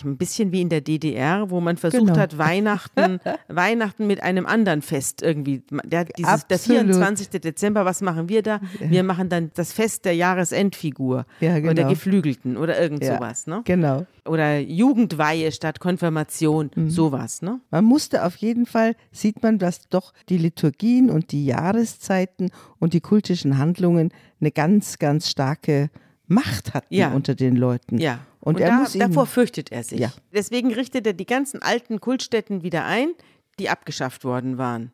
ein 0.04 0.18
bisschen 0.18 0.52
wie 0.52 0.62
in 0.62 0.70
der 0.70 0.82
DDR, 0.82 1.50
wo 1.50 1.60
man 1.62 1.78
versucht 1.78 2.08
Genau. 2.08 2.18
hat, 2.20 2.38
Weihnachten, 2.38 3.20
Weihnachten 3.48 4.08
mit 4.08 4.24
einem 4.24 4.46
anderen 4.46 4.82
Fest 4.82 5.22
irgendwie. 5.22 5.64
Der, 5.84 6.06
dieses, 6.06 6.48
der 6.48 6.56
Absolut. 6.56 6.82
24. 6.84 7.30
Dezember, 7.42 7.86
was 7.86 8.02
machen 8.02 8.30
wir 8.30 8.42
da? 8.42 8.60
Wir 8.80 9.04
machen 9.04 9.30
dann 9.30 9.52
das 9.56 9.74
Fest 9.74 10.06
der 10.06 10.16
Jahresendfigur 10.16 11.26
Ja, 11.40 11.52
oder 11.52 11.62
der 11.62 11.74
genau. 11.74 11.90
Geflügelten 11.90 12.58
oder 12.58 12.80
irgend 12.80 13.04
Ja. 13.04 13.16
sowas. 13.18 13.48
Ne? 13.48 13.62
Genau. 13.66 14.06
oder 14.26 14.60
Jugendweihe 14.60 15.52
statt 15.52 15.80
Konfirmation, 15.80 16.70
sowas, 16.88 17.42
ne? 17.42 17.60
Man 17.72 17.86
musste 17.86 18.24
auf 18.24 18.36
jeden 18.36 18.66
Fall, 18.68 18.96
sieht 19.12 19.42
man, 19.42 19.58
dass 19.58 19.90
doch 19.90 20.14
die 20.30 20.38
Liturgien 20.38 21.10
und 21.10 21.32
die 21.32 21.46
Jahreszeiten 21.46 22.52
und 22.80 22.94
die 22.94 23.02
kultischen 23.02 23.58
Handlungen 23.58 24.12
eine 24.40 24.52
ganz, 24.52 25.00
ganz 25.00 25.30
starke 25.30 25.90
Macht 26.28 26.74
hatten 26.74 26.94
Ja. 26.94 27.12
unter 27.12 27.36
den 27.36 27.56
Leuten. 27.56 27.98
Ja. 27.98 28.20
Und, 28.42 28.60
er 28.60 28.70
da, 28.70 28.76
muss 28.78 28.96
ihnen, 28.96 29.08
davor 29.08 29.28
fürchtet 29.28 29.72
er 29.72 29.84
sich. 29.84 30.00
Ja. 30.00 30.12
Deswegen 30.34 30.74
richtet 30.74 31.08
er 31.08 31.14
die 31.14 31.26
ganzen 31.26 31.62
alten 31.62 32.02
Kultstätten 32.02 32.64
wieder 32.64 32.86
ein, 32.86 33.14
die 33.60 33.70
abgeschafft 33.70 34.24
worden 34.26 34.58
waren. 34.58 34.92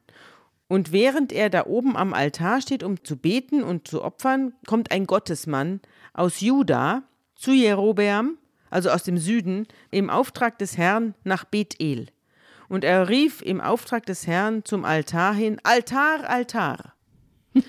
Und 0.67 0.91
während 0.91 1.31
er 1.31 1.49
da 1.49 1.65
oben 1.65 1.95
am 1.95 2.13
Altar 2.13 2.61
steht, 2.61 2.83
um 2.83 3.01
zu 3.03 3.15
beten 3.15 3.63
und 3.63 3.87
zu 3.87 4.03
opfern, 4.03 4.53
kommt 4.67 4.91
ein 4.91 5.07
Gottesmann 5.07 5.79
aus 6.13 6.41
Juda 6.41 7.03
zu 7.35 7.51
Jerobeam, 7.51 8.37
also 8.69 8.89
aus 8.89 9.03
dem 9.03 9.17
Süden, 9.17 9.65
im 9.91 10.09
Auftrag 10.09 10.59
des 10.59 10.77
Herrn 10.77 11.15
nach 11.23 11.45
Bethel. 11.45 12.07
Und 12.67 12.83
er 12.83 13.07
rief 13.07 13.41
im 13.41 13.61
Auftrag 13.61 14.05
des 14.05 14.27
Herrn 14.27 14.65
zum 14.65 14.83
Altar 14.83 15.33
hin: 15.33 15.57
Altar, 15.63 16.29
Altar. 16.29 16.93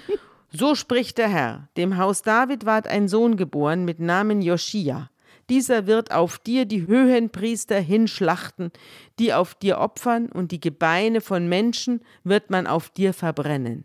So 0.51 0.75
spricht 0.75 1.19
der 1.19 1.29
Herr: 1.29 1.69
Dem 1.77 1.99
Haus 1.99 2.23
David 2.23 2.65
ward 2.65 2.89
ein 2.89 3.07
Sohn 3.07 3.37
geboren 3.37 3.85
mit 3.85 4.01
Namen 4.01 4.41
Joschia. 4.41 5.11
Dieser 5.51 5.87
wird 5.87 6.13
auf 6.13 6.39
dir 6.39 6.67
die 6.67 6.87
Höhenpriester 6.87 7.81
hinschlachten, 7.81 8.71
die 9.19 9.33
auf 9.33 9.55
dir 9.55 9.79
opfern, 9.79 10.27
und 10.27 10.53
die 10.53 10.61
Gebeine 10.61 11.21
von 11.23 11.49
Menschen 11.49 12.03
wird 12.23 12.51
man 12.51 12.67
auf 12.67 12.91
dir 12.91 13.15
verbrennen. 13.15 13.85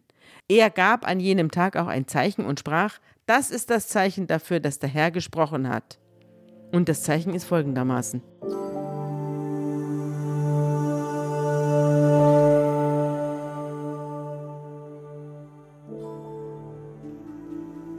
Er 0.50 0.70
gab 0.70 1.08
an 1.08 1.22
jenem 1.22 1.52
Tag 1.52 1.78
auch 1.78 1.88
ein 1.88 2.08
Zeichen 2.08 2.46
und 2.46 2.60
sprach: 2.60 3.00
Das 3.26 3.50
ist 3.50 3.70
das 3.70 3.88
Zeichen 3.88 4.28
dafür, 4.28 4.60
dass 4.60 4.80
der 4.80 4.90
Herr 4.90 5.12
gesprochen 5.12 5.70
hat. 5.70 6.00
Und 6.74 6.90
das 6.90 7.04
Zeichen 7.04 7.34
ist 7.34 7.46
folgendermaßen. 7.46 8.22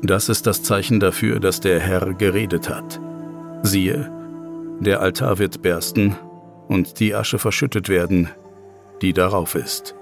Das 0.03 0.29
ist 0.29 0.47
das 0.47 0.63
Zeichen 0.63 1.01
dafür, 1.01 1.41
dass 1.41 1.61
der 1.61 1.81
Herr 1.81 2.13
geredet 2.13 2.69
hat. 2.69 3.01
Siehe, 3.67 4.13
der 4.81 5.01
Altar 5.01 5.39
wird 5.39 5.63
bersten 5.63 6.15
und 6.69 7.01
die 7.01 7.15
Asche 7.15 7.39
verschüttet 7.39 7.89
werden, 7.89 8.29
die 9.01 9.15
darauf 9.15 9.55
ist. 9.55 9.95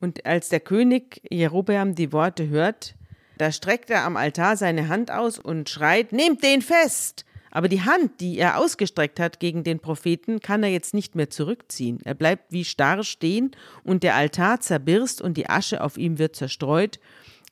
Und 0.00 0.24
als 0.24 0.48
der 0.48 0.60
König 0.60 1.22
Jerobeam 1.28 1.96
die 1.96 2.12
Worte 2.12 2.48
hört, 2.48 2.94
da 3.36 3.50
streckt 3.50 3.90
er 3.90 4.04
am 4.04 4.16
Altar 4.16 4.56
seine 4.56 4.86
Hand 4.88 5.10
aus 5.10 5.40
und 5.40 5.68
schreit: 5.68 6.12
Nehmt 6.12 6.44
den 6.44 6.62
fest! 6.62 7.24
Aber 7.50 7.68
die 7.68 7.82
Hand, 7.82 8.20
die 8.20 8.38
er 8.38 8.58
ausgestreckt 8.58 9.18
hat 9.18 9.40
gegen 9.40 9.64
den 9.64 9.80
Propheten, 9.80 10.38
kann 10.38 10.62
er 10.62 10.70
jetzt 10.70 10.94
nicht 10.94 11.16
mehr 11.16 11.30
zurückziehen. 11.30 11.98
Er 12.04 12.14
bleibt 12.14 12.52
wie 12.52 12.64
starr 12.64 13.02
stehen 13.02 13.52
und 13.82 14.04
der 14.04 14.14
Altar 14.14 14.60
zerbirst 14.60 15.20
und 15.20 15.36
die 15.36 15.48
Asche 15.48 15.82
auf 15.82 15.96
ihm 15.96 16.18
wird 16.20 16.36
zerstreut, 16.36 17.00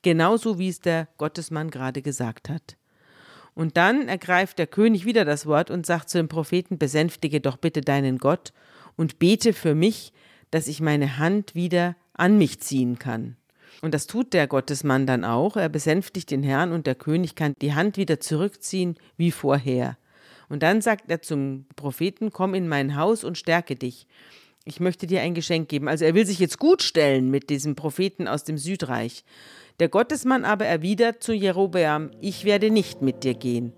genauso 0.02 0.58
wie 0.58 0.68
es 0.68 0.80
der 0.80 1.08
Gottesmann 1.18 1.70
gerade 1.70 2.02
gesagt 2.02 2.48
hat. 2.48 2.76
Und 3.54 3.76
dann 3.76 4.08
ergreift 4.08 4.58
der 4.58 4.66
König 4.66 5.04
wieder 5.04 5.24
das 5.24 5.46
Wort 5.46 5.70
und 5.70 5.86
sagt 5.86 6.08
zu 6.08 6.18
dem 6.18 6.28
Propheten: 6.28 6.78
Besänftige 6.78 7.40
doch 7.40 7.56
bitte 7.56 7.80
deinen 7.80 8.18
Gott 8.18 8.52
und 8.96 9.18
bete 9.18 9.52
für 9.52 9.74
mich, 9.74 10.12
dass 10.50 10.68
ich 10.68 10.80
meine 10.80 11.18
Hand 11.18 11.54
wieder 11.54 11.96
an 12.14 12.38
mich 12.38 12.60
ziehen 12.60 12.98
kann. 12.98 13.36
Und 13.80 13.94
das 13.94 14.06
tut 14.06 14.32
der 14.32 14.46
Gottesmann 14.46 15.06
dann 15.06 15.24
auch. 15.24 15.56
Er 15.56 15.68
besänftigt 15.68 16.30
den 16.30 16.42
Herrn 16.42 16.72
und 16.72 16.86
der 16.86 16.94
König 16.94 17.34
kann 17.34 17.54
die 17.60 17.74
Hand 17.74 17.96
wieder 17.96 18.20
zurückziehen 18.20 18.96
wie 19.16 19.30
vorher. 19.30 19.96
Und 20.48 20.62
dann 20.62 20.80
sagt 20.80 21.10
er 21.10 21.22
zum 21.22 21.66
Propheten: 21.76 22.30
Komm 22.30 22.54
in 22.54 22.68
mein 22.68 22.96
Haus 22.96 23.24
und 23.24 23.38
stärke 23.38 23.76
dich. 23.76 24.06
Ich 24.64 24.78
möchte 24.78 25.06
dir 25.06 25.22
ein 25.22 25.34
Geschenk 25.34 25.68
geben. 25.68 25.88
Also 25.88 26.04
er 26.04 26.14
will 26.14 26.24
sich 26.24 26.38
jetzt 26.38 26.58
gut 26.58 26.82
stellen 26.82 27.30
mit 27.30 27.50
diesem 27.50 27.74
Propheten 27.74 28.28
aus 28.28 28.44
dem 28.44 28.58
Südreich. 28.58 29.24
Der 29.80 29.88
Gottesmann 29.88 30.44
aber 30.44 30.66
erwidert 30.66 31.22
zu 31.22 31.32
Jerobeam: 31.32 32.10
Ich 32.20 32.44
werde 32.44 32.70
nicht 32.70 33.02
mit 33.02 33.24
dir 33.24 33.34
gehen. 33.34 33.72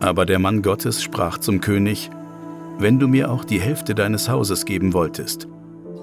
Aber 0.00 0.24
der 0.24 0.38
Mann 0.38 0.62
Gottes 0.62 1.02
sprach 1.02 1.38
zum 1.38 1.60
König, 1.60 2.10
Wenn 2.78 2.98
du 2.98 3.06
mir 3.06 3.30
auch 3.30 3.44
die 3.44 3.60
Hälfte 3.60 3.94
deines 3.94 4.28
Hauses 4.30 4.64
geben 4.64 4.94
wolltest, 4.94 5.46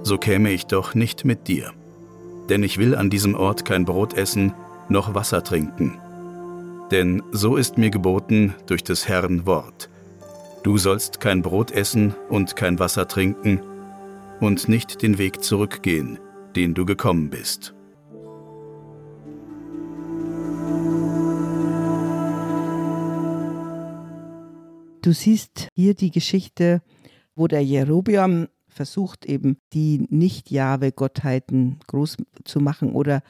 so 0.04 0.18
käme 0.20 0.52
ich 0.52 0.68
doch 0.68 0.94
nicht 0.94 1.26
mit 1.26 1.48
dir. 1.48 1.74
Denn 2.50 2.62
ich 2.62 2.78
will 2.78 2.96
an 2.96 3.10
diesem 3.10 3.36
Ort 3.36 3.66
kein 3.66 3.84
Brot 3.84 4.14
essen, 4.14 4.54
noch 4.88 5.16
Wasser 5.16 5.44
trinken. 5.44 5.98
Denn 6.92 7.24
so 7.32 7.58
ist 7.58 7.78
mir 7.78 7.90
geboten 7.90 8.54
durch 8.68 8.84
des 8.84 9.08
Herrn 9.08 9.46
Wort. 9.46 9.90
Du 10.68 10.78
sollst 10.78 11.22
kein 11.22 11.44
Brot 11.44 11.72
essen 11.72 12.14
und 12.28 12.58
kein 12.58 12.78
Wasser 12.78 13.08
trinken 13.08 13.62
und 14.42 14.68
nicht 14.68 15.02
den 15.02 15.18
Weg 15.18 15.42
zurückgehen, 15.42 16.20
den 16.58 16.74
du 16.74 16.86
gekommen 16.86 17.30
bist. 17.30 17.74
Du 25.02 25.14
siehst 25.14 25.70
hier 25.74 25.94
die 25.94 26.12
Geschichte, 26.12 26.82
wo 27.34 27.48
der 27.48 27.64
Jerobeam 27.64 28.50
versucht 28.68 29.26
eben 29.26 29.62
die 29.72 30.06
Nicht-Jahwe-Gottheiten 30.10 31.80
groß 31.88 32.18
zu 32.44 32.60
machen 32.60 32.92
oder 32.92 33.22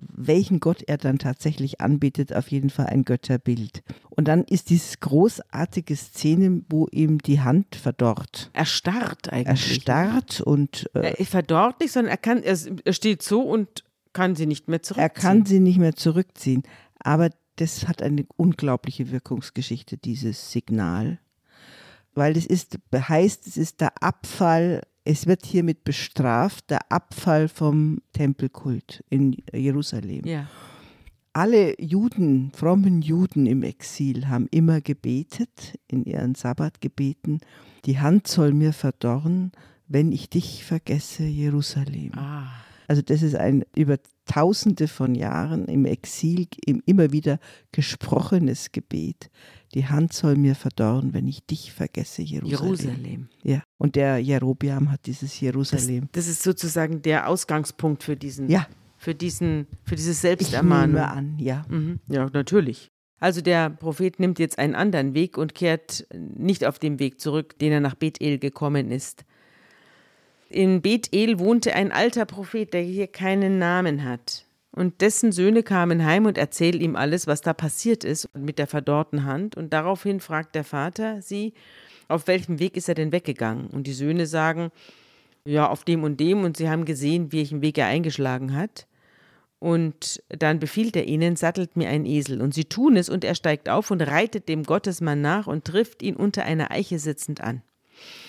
welchen 0.00 0.60
Gott 0.60 0.82
er 0.86 0.96
dann 0.98 1.18
tatsächlich 1.18 1.80
anbetet, 1.80 2.34
auf 2.34 2.48
jeden 2.50 2.70
Fall 2.70 2.86
ein 2.86 3.04
Götterbild. 3.04 3.82
Und 4.08 4.28
dann 4.28 4.44
ist 4.44 4.70
dieses 4.70 5.00
großartige 5.00 5.94
Szene, 5.96 6.62
wo 6.68 6.86
ihm 6.90 7.18
die 7.18 7.40
Hand 7.40 7.76
verdorrt. 7.76 8.50
Erstarrt 8.52 9.28
Er 9.28 9.32
eigentlich. 9.32 9.82
starrt 9.82 10.40
und 10.40 10.90
äh, 10.94 11.14
Er 11.18 11.26
verdorrt 11.26 11.80
nicht, 11.80 11.92
sondern 11.92 12.10
er, 12.10 12.16
kann, 12.16 12.42
er, 12.42 12.56
er 12.84 12.92
steht 12.92 13.22
so 13.22 13.42
und 13.42 13.84
kann 14.12 14.34
sie 14.36 14.46
nicht 14.46 14.68
mehr 14.68 14.82
zurückziehen. 14.82 15.02
er 15.02 15.10
kann 15.10 15.46
sie 15.46 15.60
nicht 15.60 15.78
mehr 15.78 15.94
zurückziehen. 15.94 16.62
Aber 16.98 17.30
das 17.56 17.86
hat 17.86 18.02
eine 18.02 18.26
unglaubliche 18.36 19.10
Wirkungsgeschichte, 19.10 19.96
dieses 19.98 20.50
Signal. 20.50 21.18
Weil 22.14 22.36
es 22.36 22.46
ist, 22.46 22.78
heißt, 22.92 23.46
es 23.46 23.56
ist 23.56 23.80
der 23.80 24.02
Abfall 24.02 24.82
es 25.04 25.26
wird 25.26 25.46
hiermit 25.46 25.84
bestraft 25.84 26.70
der 26.70 26.90
Abfall 26.90 27.48
vom 27.48 28.00
Tempelkult 28.12 29.04
in 29.08 29.36
Jerusalem. 29.52 30.24
Ja. 30.24 30.48
Alle 31.32 31.80
Juden, 31.80 32.50
frommen 32.54 33.02
Juden 33.02 33.46
im 33.46 33.62
Exil 33.62 34.28
haben 34.28 34.48
immer 34.50 34.80
gebetet, 34.80 35.78
in 35.86 36.04
ihren 36.04 36.34
Sabbatgebeten, 36.34 37.40
die 37.84 38.00
Hand 38.00 38.26
soll 38.26 38.52
mir 38.52 38.72
verdorren, 38.72 39.52
wenn 39.86 40.12
ich 40.12 40.28
dich 40.28 40.64
vergesse, 40.64 41.24
Jerusalem. 41.24 42.12
Ah. 42.16 42.48
Also 42.88 43.02
das 43.02 43.22
ist 43.22 43.36
ein 43.36 43.64
über 43.76 43.98
tausende 44.26 44.88
von 44.88 45.14
Jahren 45.14 45.66
im 45.66 45.84
Exil 45.84 46.48
im 46.66 46.82
immer 46.86 47.12
wieder 47.12 47.38
gesprochenes 47.70 48.72
Gebet. 48.72 49.30
Die 49.74 49.86
Hand 49.86 50.12
soll 50.12 50.36
mir 50.36 50.56
verdorren, 50.56 51.14
wenn 51.14 51.28
ich 51.28 51.44
dich 51.46 51.72
vergesse, 51.72 52.22
Jerusalem. 52.22 52.64
Jerusalem. 52.64 53.28
Ja. 53.44 53.62
Und 53.78 53.94
der 53.94 54.18
Jerobiam 54.18 54.90
hat 54.90 55.06
dieses 55.06 55.38
Jerusalem. 55.40 56.08
Das 56.12 56.26
ist 56.26 56.42
sozusagen 56.42 57.02
der 57.02 57.28
Ausgangspunkt 57.28 58.02
für 58.02 58.16
diesen, 58.16 58.50
ja, 58.50 58.66
für 58.96 59.14
diesen, 59.14 59.66
für 59.84 59.94
diese 59.94 60.10
ich 60.10 60.18
Selbstermahnung. 60.18 60.94
nehme 60.94 61.08
an, 61.08 61.38
ja. 61.38 61.64
Mhm. 61.68 62.00
Ja, 62.08 62.28
natürlich. 62.32 62.88
Also 63.20 63.42
der 63.42 63.70
Prophet 63.70 64.18
nimmt 64.18 64.38
jetzt 64.38 64.58
einen 64.58 64.74
anderen 64.74 65.14
Weg 65.14 65.38
und 65.38 65.54
kehrt 65.54 66.06
nicht 66.12 66.64
auf 66.64 66.78
dem 66.78 66.98
Weg 66.98 67.20
zurück, 67.20 67.58
den 67.58 67.70
er 67.70 67.80
nach 67.80 67.94
Bethel 67.94 68.38
gekommen 68.38 68.90
ist. 68.90 69.24
In 70.48 70.82
Bethel 70.82 71.38
wohnte 71.38 71.74
ein 71.74 71.92
alter 71.92 72.24
Prophet, 72.24 72.72
der 72.74 72.82
hier 72.82 73.06
keinen 73.06 73.58
Namen 73.58 74.04
hat. 74.04 74.46
Und 74.72 75.00
dessen 75.00 75.32
Söhne 75.32 75.62
kamen 75.62 76.04
heim 76.04 76.26
und 76.26 76.38
erzählen 76.38 76.80
ihm 76.80 76.96
alles, 76.96 77.26
was 77.26 77.40
da 77.40 77.52
passiert 77.52 78.04
ist 78.04 78.28
mit 78.36 78.58
der 78.58 78.68
verdorrten 78.68 79.24
Hand. 79.24 79.56
Und 79.56 79.72
daraufhin 79.72 80.20
fragt 80.20 80.54
der 80.54 80.64
Vater 80.64 81.20
sie, 81.22 81.54
auf 82.08 82.26
welchem 82.26 82.58
Weg 82.58 82.76
ist 82.76 82.88
er 82.88 82.94
denn 82.94 83.12
weggegangen? 83.12 83.66
Und 83.68 83.86
die 83.86 83.92
Söhne 83.92 84.26
sagen, 84.26 84.70
ja, 85.44 85.68
auf 85.68 85.84
dem 85.84 86.04
und 86.04 86.20
dem. 86.20 86.44
Und 86.44 86.56
sie 86.56 86.68
haben 86.68 86.84
gesehen, 86.84 87.32
welchen 87.32 87.62
Weg 87.62 87.78
er 87.78 87.86
eingeschlagen 87.86 88.54
hat. 88.54 88.86
Und 89.58 90.22
dann 90.28 90.58
befiehlt 90.58 90.96
er 90.96 91.06
ihnen, 91.06 91.36
sattelt 91.36 91.76
mir 91.76 91.88
einen 91.88 92.06
Esel. 92.06 92.40
Und 92.40 92.54
sie 92.54 92.64
tun 92.64 92.96
es, 92.96 93.08
und 93.08 93.24
er 93.24 93.34
steigt 93.34 93.68
auf 93.68 93.90
und 93.90 94.00
reitet 94.00 94.48
dem 94.48 94.62
Gottesmann 94.62 95.20
nach 95.20 95.46
und 95.46 95.64
trifft 95.64 96.02
ihn 96.02 96.16
unter 96.16 96.44
einer 96.44 96.70
Eiche 96.70 96.98
sitzend 96.98 97.40
an. 97.40 97.62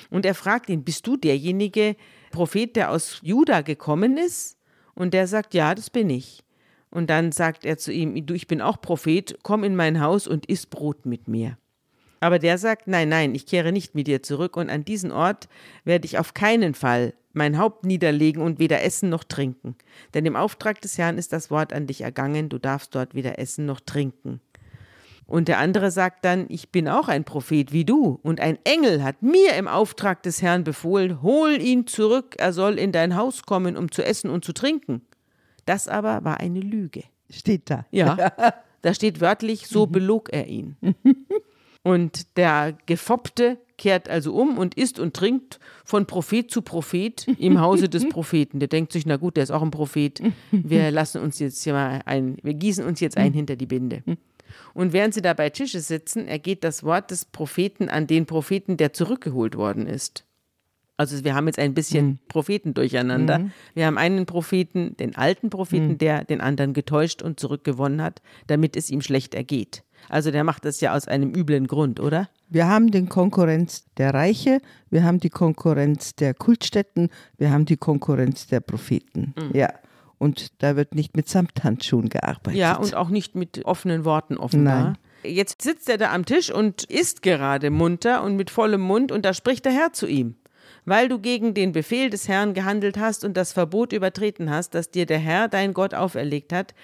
Und 0.09 0.25
er 0.25 0.35
fragt 0.35 0.69
ihn, 0.69 0.83
bist 0.83 1.07
du 1.07 1.15
derjenige 1.15 1.95
Prophet, 2.31 2.75
der 2.75 2.91
aus 2.91 3.19
Juda 3.23 3.61
gekommen 3.61 4.17
ist? 4.17 4.57
Und 5.01 5.15
der 5.15 5.25
sagt, 5.25 5.55
ja, 5.55 5.73
das 5.73 5.89
bin 5.89 6.11
ich. 6.11 6.43
Und 6.91 7.09
dann 7.09 7.31
sagt 7.31 7.65
er 7.65 7.79
zu 7.79 7.91
ihm, 7.91 8.23
du, 8.23 8.35
ich 8.35 8.45
bin 8.45 8.61
auch 8.61 8.79
Prophet, 8.79 9.35
komm 9.41 9.63
in 9.63 9.75
mein 9.75 9.99
Haus 9.99 10.27
und 10.27 10.45
iss 10.45 10.67
Brot 10.67 11.07
mit 11.07 11.27
mir. 11.27 11.57
Aber 12.19 12.37
der 12.37 12.59
sagt, 12.59 12.87
nein, 12.87 13.09
nein, 13.09 13.33
ich 13.33 13.47
kehre 13.47 13.71
nicht 13.71 13.95
mit 13.95 14.05
dir 14.05 14.21
zurück 14.21 14.57
und 14.57 14.69
an 14.69 14.85
diesen 14.85 15.11
Ort 15.11 15.49
werde 15.85 16.05
ich 16.05 16.19
auf 16.19 16.35
keinen 16.35 16.75
Fall 16.75 17.15
mein 17.33 17.57
Haupt 17.57 17.83
niederlegen 17.83 18.43
und 18.43 18.59
weder 18.59 18.83
essen 18.83 19.09
noch 19.09 19.23
trinken. 19.23 19.75
Denn 20.13 20.27
im 20.27 20.35
Auftrag 20.35 20.79
des 20.81 20.99
Herrn 20.99 21.17
ist 21.17 21.33
das 21.33 21.49
Wort 21.49 21.73
an 21.73 21.87
dich 21.87 22.01
ergangen, 22.01 22.49
du 22.49 22.59
darfst 22.59 22.93
dort 22.93 23.15
weder 23.15 23.39
essen 23.39 23.65
noch 23.65 23.79
trinken. 23.79 24.39
Und 25.31 25.47
der 25.47 25.59
andere 25.59 25.91
sagt 25.91 26.25
dann, 26.25 26.45
ich 26.49 26.71
bin 26.73 26.89
auch 26.89 27.07
ein 27.07 27.23
Prophet 27.23 27.71
wie 27.71 27.85
du, 27.85 28.19
und 28.21 28.41
ein 28.41 28.59
Engel 28.65 29.01
hat 29.01 29.23
mir 29.23 29.53
im 29.53 29.69
Auftrag 29.69 30.21
des 30.23 30.41
Herrn 30.41 30.65
befohlen, 30.65 31.21
hol 31.21 31.61
ihn 31.61 31.87
zurück, 31.87 32.35
er 32.37 32.51
soll 32.51 32.77
in 32.77 32.91
dein 32.91 33.15
Haus 33.15 33.43
kommen, 33.43 33.77
um 33.77 33.89
zu 33.93 34.03
essen 34.03 34.29
und 34.29 34.43
zu 34.43 34.51
trinken. 34.51 35.03
Das 35.63 35.87
aber 35.87 36.25
war 36.25 36.41
eine 36.41 36.59
Lüge. 36.59 37.03
Steht 37.29 37.69
da. 37.69 37.85
Ja, 37.91 38.33
da 38.81 38.93
steht 38.93 39.21
wörtlich, 39.21 39.67
so 39.67 39.87
belog 39.87 40.33
er 40.33 40.47
ihn. 40.47 40.75
Und 41.83 42.37
der 42.37 42.77
Gefoppte 42.85 43.57
kehrt 43.77 44.07
also 44.07 44.35
um 44.35 44.59
und 44.59 44.75
isst 44.75 44.99
und 44.99 45.15
trinkt 45.15 45.59
von 45.83 46.05
Prophet 46.05 46.51
zu 46.51 46.61
Prophet 46.61 47.25
im 47.39 47.59
Hause 47.59 47.89
des 47.89 48.07
Propheten. 48.09 48.59
Der 48.59 48.67
denkt 48.67 48.91
sich, 48.91 49.07
na 49.07 49.17
gut, 49.17 49.35
der 49.35 49.43
ist 49.43 49.49
auch 49.49 49.63
ein 49.63 49.71
Prophet. 49.71 50.21
Wir 50.51 50.91
lassen 50.91 51.19
uns 51.23 51.39
jetzt 51.39 51.63
hier 51.63 51.73
mal 51.73 52.01
ein, 52.05 52.37
wir 52.43 52.53
gießen 52.53 52.85
uns 52.85 52.99
jetzt 52.99 53.17
ein 53.17 53.33
hinter 53.33 53.55
die 53.55 53.65
Binde. 53.65 54.03
Und 54.73 54.93
während 54.93 55.13
sie 55.13 55.21
da 55.21 55.33
bei 55.33 55.49
Tische 55.49 55.79
sitzen, 55.79 56.27
ergeht 56.27 56.63
das 56.63 56.83
Wort 56.83 57.11
des 57.11 57.25
Propheten 57.25 57.89
an 57.89 58.07
den 58.07 58.25
Propheten, 58.25 58.77
der 58.77 58.93
zurückgeholt 58.93 59.55
worden 59.55 59.87
ist. 59.87 60.25
Also 60.97 61.23
wir 61.23 61.33
haben 61.33 61.47
jetzt 61.47 61.57
ein 61.57 61.73
bisschen 61.73 62.19
Propheten 62.27 62.75
durcheinander. 62.75 63.49
Wir 63.73 63.87
haben 63.87 63.97
einen 63.97 64.27
Propheten, 64.27 64.95
den 64.97 65.15
alten 65.15 65.49
Propheten, 65.49 65.97
der 65.97 66.23
den 66.23 66.41
anderen 66.41 66.73
getäuscht 66.73 67.23
und 67.23 67.39
zurückgewonnen 67.39 68.03
hat, 68.03 68.21
damit 68.45 68.77
es 68.77 68.91
ihm 68.91 69.01
schlecht 69.01 69.33
ergeht. 69.33 69.83
Also 70.09 70.29
der 70.29 70.43
macht 70.43 70.63
das 70.63 70.79
ja 70.79 70.95
aus 70.95 71.07
einem 71.07 71.33
üblen 71.33 71.65
Grund, 71.65 71.99
oder? 71.99 72.29
Wir 72.49 72.67
haben 72.67 72.91
den 72.91 73.09
Konkurrenz 73.09 73.85
der 73.97 74.13
Reiche, 74.13 74.61
wir 74.89 75.03
haben 75.03 75.19
die 75.19 75.29
Konkurrenz 75.29 76.15
der 76.15 76.33
Kultstätten, 76.33 77.09
wir 77.37 77.51
haben 77.51 77.65
die 77.65 77.77
Konkurrenz 77.77 78.45
der 78.47 78.59
Propheten. 78.59 79.33
Mhm. 79.37 79.55
Ja. 79.55 79.73
Und 80.21 80.61
da 80.61 80.75
wird 80.75 80.93
nicht 80.93 81.17
mit 81.17 81.27
Samthandschuhen 81.27 82.07
gearbeitet. 82.07 82.59
Ja, 82.59 82.75
und 82.75 82.93
auch 82.93 83.09
nicht 83.09 83.33
mit 83.33 83.65
offenen 83.65 84.05
Worten 84.05 84.37
offenbar. 84.37 84.83
Nein. 84.83 84.97
Jetzt 85.23 85.63
sitzt 85.63 85.89
er 85.89 85.97
da 85.97 86.13
am 86.13 86.25
Tisch 86.25 86.51
und 86.51 86.83
isst 86.83 87.23
gerade 87.23 87.71
munter 87.71 88.21
und 88.21 88.35
mit 88.35 88.51
vollem 88.51 88.81
Mund 88.81 89.11
und 89.11 89.25
da 89.25 89.33
spricht 89.33 89.65
der 89.65 89.71
Herr 89.71 89.93
zu 89.93 90.05
ihm. 90.05 90.35
Weil 90.85 91.09
du 91.09 91.17
gegen 91.17 91.55
den 91.55 91.71
Befehl 91.71 92.11
des 92.11 92.27
Herrn 92.27 92.53
gehandelt 92.53 92.99
hast 92.99 93.25
und 93.25 93.35
das 93.35 93.51
Verbot 93.51 93.93
übertreten 93.93 94.51
hast, 94.51 94.75
das 94.75 94.91
dir 94.91 95.07
der 95.07 95.17
Herr, 95.17 95.47
dein 95.47 95.73
Gott, 95.73 95.95
auferlegt 95.95 96.53
hat, 96.53 96.75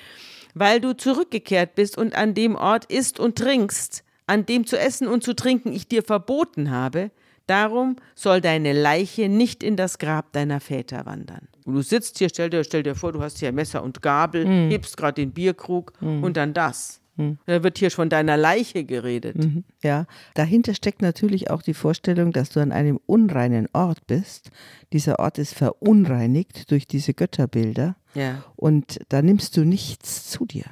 weil 0.55 0.81
du 0.81 0.97
zurückgekehrt 0.97 1.75
bist 1.75 1.95
und 1.95 2.15
an 2.15 2.33
dem 2.33 2.55
Ort 2.55 2.85
isst 2.85 3.19
und 3.19 3.37
trinkst, 3.37 4.03
an 4.25 4.47
dem 4.47 4.65
zu 4.65 4.79
essen 4.79 5.07
und 5.07 5.23
zu 5.23 5.35
trinken 5.35 5.71
ich 5.73 5.87
dir 5.87 6.01
verboten 6.01 6.71
habe, 6.71 7.11
darum 7.47 7.95
soll 8.15 8.41
deine 8.41 8.73
Leiche 8.73 9.27
nicht 9.29 9.63
in 9.63 9.75
das 9.75 9.97
Grab 9.97 10.31
deiner 10.33 10.59
Väter 10.59 11.05
wandern. 11.05 11.47
Und 11.65 11.73
du 11.75 11.81
sitzt 11.81 12.19
hier, 12.19 12.29
stell 12.29 12.49
dir, 12.49 12.63
stell 12.63 12.83
dir 12.83 12.95
vor, 12.95 13.11
du 13.11 13.21
hast 13.21 13.39
hier 13.39 13.51
Messer 13.51 13.83
und 13.83 14.01
Gabel, 14.01 14.45
hebst 14.69 14.95
gerade 14.97 15.15
den 15.21 15.31
Bierkrug 15.31 15.93
und 16.01 16.37
dann 16.37 16.53
das. 16.53 17.01
Da 17.47 17.63
wird 17.63 17.79
hier 17.79 17.89
von 17.89 18.09
deiner 18.09 18.37
Leiche 18.37 18.83
geredet. 18.83 19.37
Mhm. 19.37 19.63
Ja, 19.81 20.05
dahinter 20.35 20.75
steckt 20.75 21.01
natürlich 21.01 21.49
auch 21.49 21.63
die 21.63 21.73
Vorstellung, 21.73 22.31
dass 22.31 22.51
du 22.51 22.59
an 22.59 22.71
einem 22.71 22.99
unreinen 23.07 23.67
Ort 23.73 24.05
bist. 24.05 24.51
Dieser 24.93 25.17
Ort 25.17 25.39
ist 25.39 25.55
verunreinigt 25.55 26.69
durch 26.69 26.85
diese 26.85 27.15
Götterbilder 27.15 27.95
Ja. 28.13 28.43
und 28.55 28.99
da 29.09 29.23
nimmst 29.23 29.57
du 29.57 29.63
nichts 29.63 30.29
zu 30.29 30.45
dir. 30.45 30.65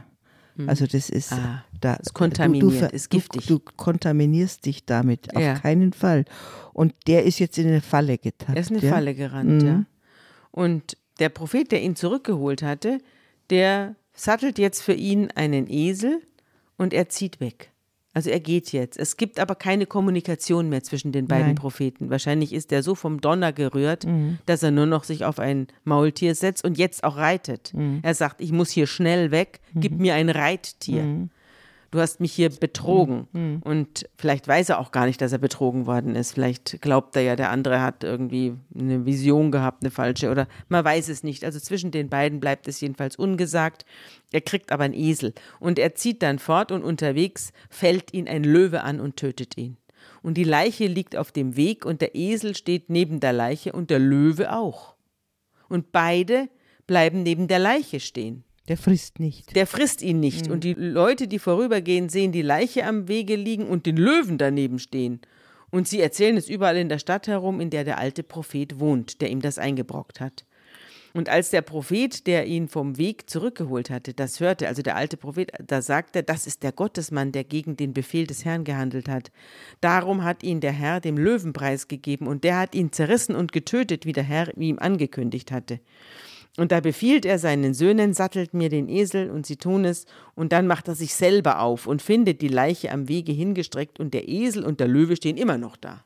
Also 0.68 0.86
das 0.88 1.10
ist 1.10 1.34
Ah, 1.34 1.65
da 1.82 1.96
ist 1.96 2.13
kontaminiert, 2.13 2.74
ver- 2.74 2.94
ist 2.94 3.10
giftig. 3.10 3.46
Du, 3.48 3.60
du 3.60 3.65
kontaminierst 3.76 4.65
dich 4.65 4.86
damit 4.86 5.28
Ja. 5.38 5.54
auf 5.54 5.62
keinen 5.62 5.91
Fall. 5.94 6.26
Und 6.74 6.94
der 7.08 7.24
ist 7.26 7.39
jetzt 7.39 7.58
in 7.58 7.68
eine 7.68 7.82
Falle 7.82 8.18
getappt. 8.18 8.56
Er 8.56 8.62
ist 8.62 8.72
in 8.72 8.78
eine 8.78 8.86
ja? 8.86 8.91
Falle 8.94 9.15
gerannt, 9.15 9.63
ja. 9.63 9.84
Und 10.52 10.98
der 11.20 11.30
Prophet, 11.30 11.72
der 11.72 11.82
ihn 11.82 11.96
zurückgeholt 11.96 12.62
hatte, 12.63 13.00
der 13.50 13.96
sattelt 14.13 14.58
jetzt 14.58 14.82
für 14.82 14.94
ihn 14.94 15.30
einen 15.36 15.70
Esel 15.70 16.22
und 16.78 16.94
er 16.94 17.10
zieht 17.10 17.39
weg. 17.41 17.72
Also 18.15 18.30
er 18.30 18.39
geht 18.39 18.71
jetzt. 18.71 18.97
Es 18.97 19.17
gibt 19.17 19.39
aber 19.39 19.54
keine 19.54 19.86
Kommunikation 19.86 20.69
mehr 20.69 20.82
zwischen 20.82 21.12
den 21.12 21.28
beiden 21.28 21.47
Nein. 21.47 21.56
Propheten. 21.56 22.10
Wahrscheinlich 22.10 22.54
ist 22.54 22.71
er 22.71 22.82
so 22.82 22.95
vom 22.95 23.19
Donner 23.19 23.51
gerührt, 23.51 24.08
dass 24.45 24.63
er 24.63 24.71
nur 24.71 24.86
noch 24.86 25.04
sich 25.04 25.25
auf 25.25 25.38
ein 25.38 25.67
Maultier 25.84 26.34
setzt 26.34 26.63
und 26.63 26.78
jetzt 26.78 27.04
auch 27.04 27.17
reitet. 27.17 27.73
Er 28.01 28.15
sagt, 28.15 28.39
ich 28.39 28.54
muss 28.54 28.71
hier 28.71 28.88
schnell 28.88 29.32
weg, 29.32 29.60
gib 29.75 29.99
mir 29.99 30.15
ein 30.15 30.30
Reittier. 30.30 31.28
Du 31.91 32.00
hast 32.00 32.19
mich 32.19 32.34
hier 32.34 32.50
betrogen. 32.50 33.28
Und 33.63 34.10
vielleicht 34.17 34.48
weiß 34.48 34.69
er 34.69 34.80
auch 34.80 34.91
gar 34.91 35.06
nicht, 35.06 35.21
dass 35.21 35.32
er 35.32 35.38
betrogen 35.38 35.86
worden 35.86 36.15
ist. 36.15 36.34
Vielleicht 36.34 36.82
glaubt 36.82 37.15
er 37.15 37.21
ja, 37.21 37.36
der 37.36 37.52
andere 37.52 37.82
hat 37.82 38.04
irgendwie 38.04 38.54
eine 38.78 39.06
Vision 39.06 39.52
gehabt, 39.52 39.84
eine 39.84 39.91
falsche, 39.91 40.30
oder 40.30 40.48
man 40.67 40.84
weiß 40.84 41.10
es 41.10 41.24
nicht. 41.24 41.43
Also 41.43 41.60
zwischen 41.60 41.91
den 41.91 42.10
beiden 42.10 42.39
bleibt 42.39 42.67
es 42.67 42.82
jedenfalls 42.82 43.15
ungesagt. 43.15 43.86
Er 44.32 44.41
kriegt 44.41 44.71
aber 44.71 44.84
einen 44.84 44.93
Esel 44.93 45.34
und 45.60 45.80
er 45.80 45.95
zieht 45.95 46.21
dann 46.21 46.39
fort 46.39 46.71
und 46.71 46.84
unterwegs 46.84 47.54
fällt 47.69 48.13
ihn 48.13 48.28
ein 48.28 48.43
Löwe 48.43 48.82
an 48.82 49.00
und 49.00 49.17
tötet 49.17 49.58
ihn. 49.58 49.78
Und 50.21 50.36
die 50.36 50.43
Leiche 50.43 50.88
liegt 50.88 51.15
auf 51.15 51.32
dem 51.32 51.56
Weg 51.56 51.86
und 51.86 52.02
der 52.02 52.15
Esel 52.15 52.56
steht 52.56 52.89
neben 52.89 53.19
der 53.19 53.34
Leiche 53.34 53.74
und 53.74 53.89
der 53.89 54.00
Löwe 54.00 54.54
auch. 54.54 54.95
Und 55.69 55.91
beide 55.91 56.50
bleiben 56.88 57.24
neben 57.24 57.48
der 57.48 57.60
Leiche 57.60 58.00
stehen. 58.00 58.43
Der 58.67 58.78
frisst 58.78 59.19
nicht. 59.19 59.56
Der 59.56 59.67
frisst 59.67 60.01
ihn 60.01 60.19
nicht. 60.19 60.49
Und 60.49 60.63
die 60.63 60.73
Leute, 60.73 61.28
die 61.28 61.39
vorübergehen, 61.39 62.10
sehen 62.10 62.32
die 62.32 62.41
Leiche 62.41 62.86
am 62.86 63.08
Wege 63.08 63.36
liegen 63.36 63.67
und 63.67 63.86
den 63.86 63.97
Löwen 63.97 64.38
daneben 64.38 64.80
stehen. 64.80 65.21
Und 65.69 65.88
sie 65.88 66.01
erzählen 66.01 66.38
es 66.38 66.49
überall 66.49 66.78
in 66.78 66.89
der 66.89 66.99
Stadt 66.99 67.28
herum, 67.28 67.60
in 67.60 67.69
der 67.69 67.84
der 67.84 67.99
alte 67.99 68.23
Prophet 68.23 68.80
wohnt, 68.80 69.21
der 69.21 69.30
ihm 69.30 69.41
das 69.41 69.60
eingebrockt 69.60 70.19
hat. 70.19 70.45
Und 71.13 71.30
als 71.30 71.49
der 71.49 71.62
Prophet, 71.62 72.28
der 72.28 72.45
ihn 72.45 72.67
vom 72.67 72.97
Weg 72.97 73.30
zurückgeholt 73.30 73.89
hatte, 73.89 74.13
das 74.13 74.41
hörte, 74.41 74.67
also 74.67 74.82
der 74.82 74.97
alte 74.97 75.15
Prophet, 75.15 75.49
da 75.65 75.82
sagte 75.82 76.19
er, 76.19 76.23
das 76.23 76.45
ist 76.45 76.62
der 76.62 76.73
Gottesmann, 76.73 77.32
der 77.32 77.45
gegen 77.45 77.78
den 77.78 77.93
Befehl 77.93 78.28
des 78.28 78.43
Herrn 78.43 78.65
gehandelt 78.65 79.08
hat. 79.08 79.32
Darum 79.80 80.25
hat 80.25 80.43
ihn 80.43 80.60
der 80.60 80.73
Herr 80.73 80.99
dem 80.99 81.17
Löwenpreis 81.17 81.88
gegeben 81.88 82.28
und 82.28 82.43
der 82.43 82.60
hat 82.60 82.75
ihn 82.75 82.91
zerrissen 82.91 83.34
und 83.34 83.54
getötet, 83.54 84.06
wie 84.06 84.12
der 84.12 84.25
Herr 84.25 84.58
ihm 84.58 84.78
angekündigt 84.78 85.54
hatte. 85.54 85.80
Und 86.58 86.72
da 86.72 86.80
befiehlt 86.80 87.26
er 87.26 87.38
seinen 87.38 87.74
Söhnen, 87.74 88.13
sattelt 88.13 88.54
mir 88.54 88.70
den 88.70 88.88
Esel 88.88 89.30
und 89.30 89.46
sie 89.46 89.58
tun 89.58 89.84
es, 89.84 90.06
und 90.36 90.54
dann 90.54 90.68
macht 90.68 90.88
er 90.88 90.96
sich 90.96 91.13
selber 91.13 91.60
auf 91.60 91.86
und 91.86 92.02
findet 92.02 92.41
die 92.41 92.48
Leiche 92.48 92.91
am 92.91 93.10
Wege 93.10 93.34
hingestreckt 93.34 94.00
und 94.00 94.13
der 94.13 94.30
Esel 94.30 94.63
und 94.63 94.80
der 94.80 94.88
Löwe 94.88 95.18
stehen 95.18 95.38
immer 95.38 95.58
noch 95.58 95.76
da. 95.76 96.06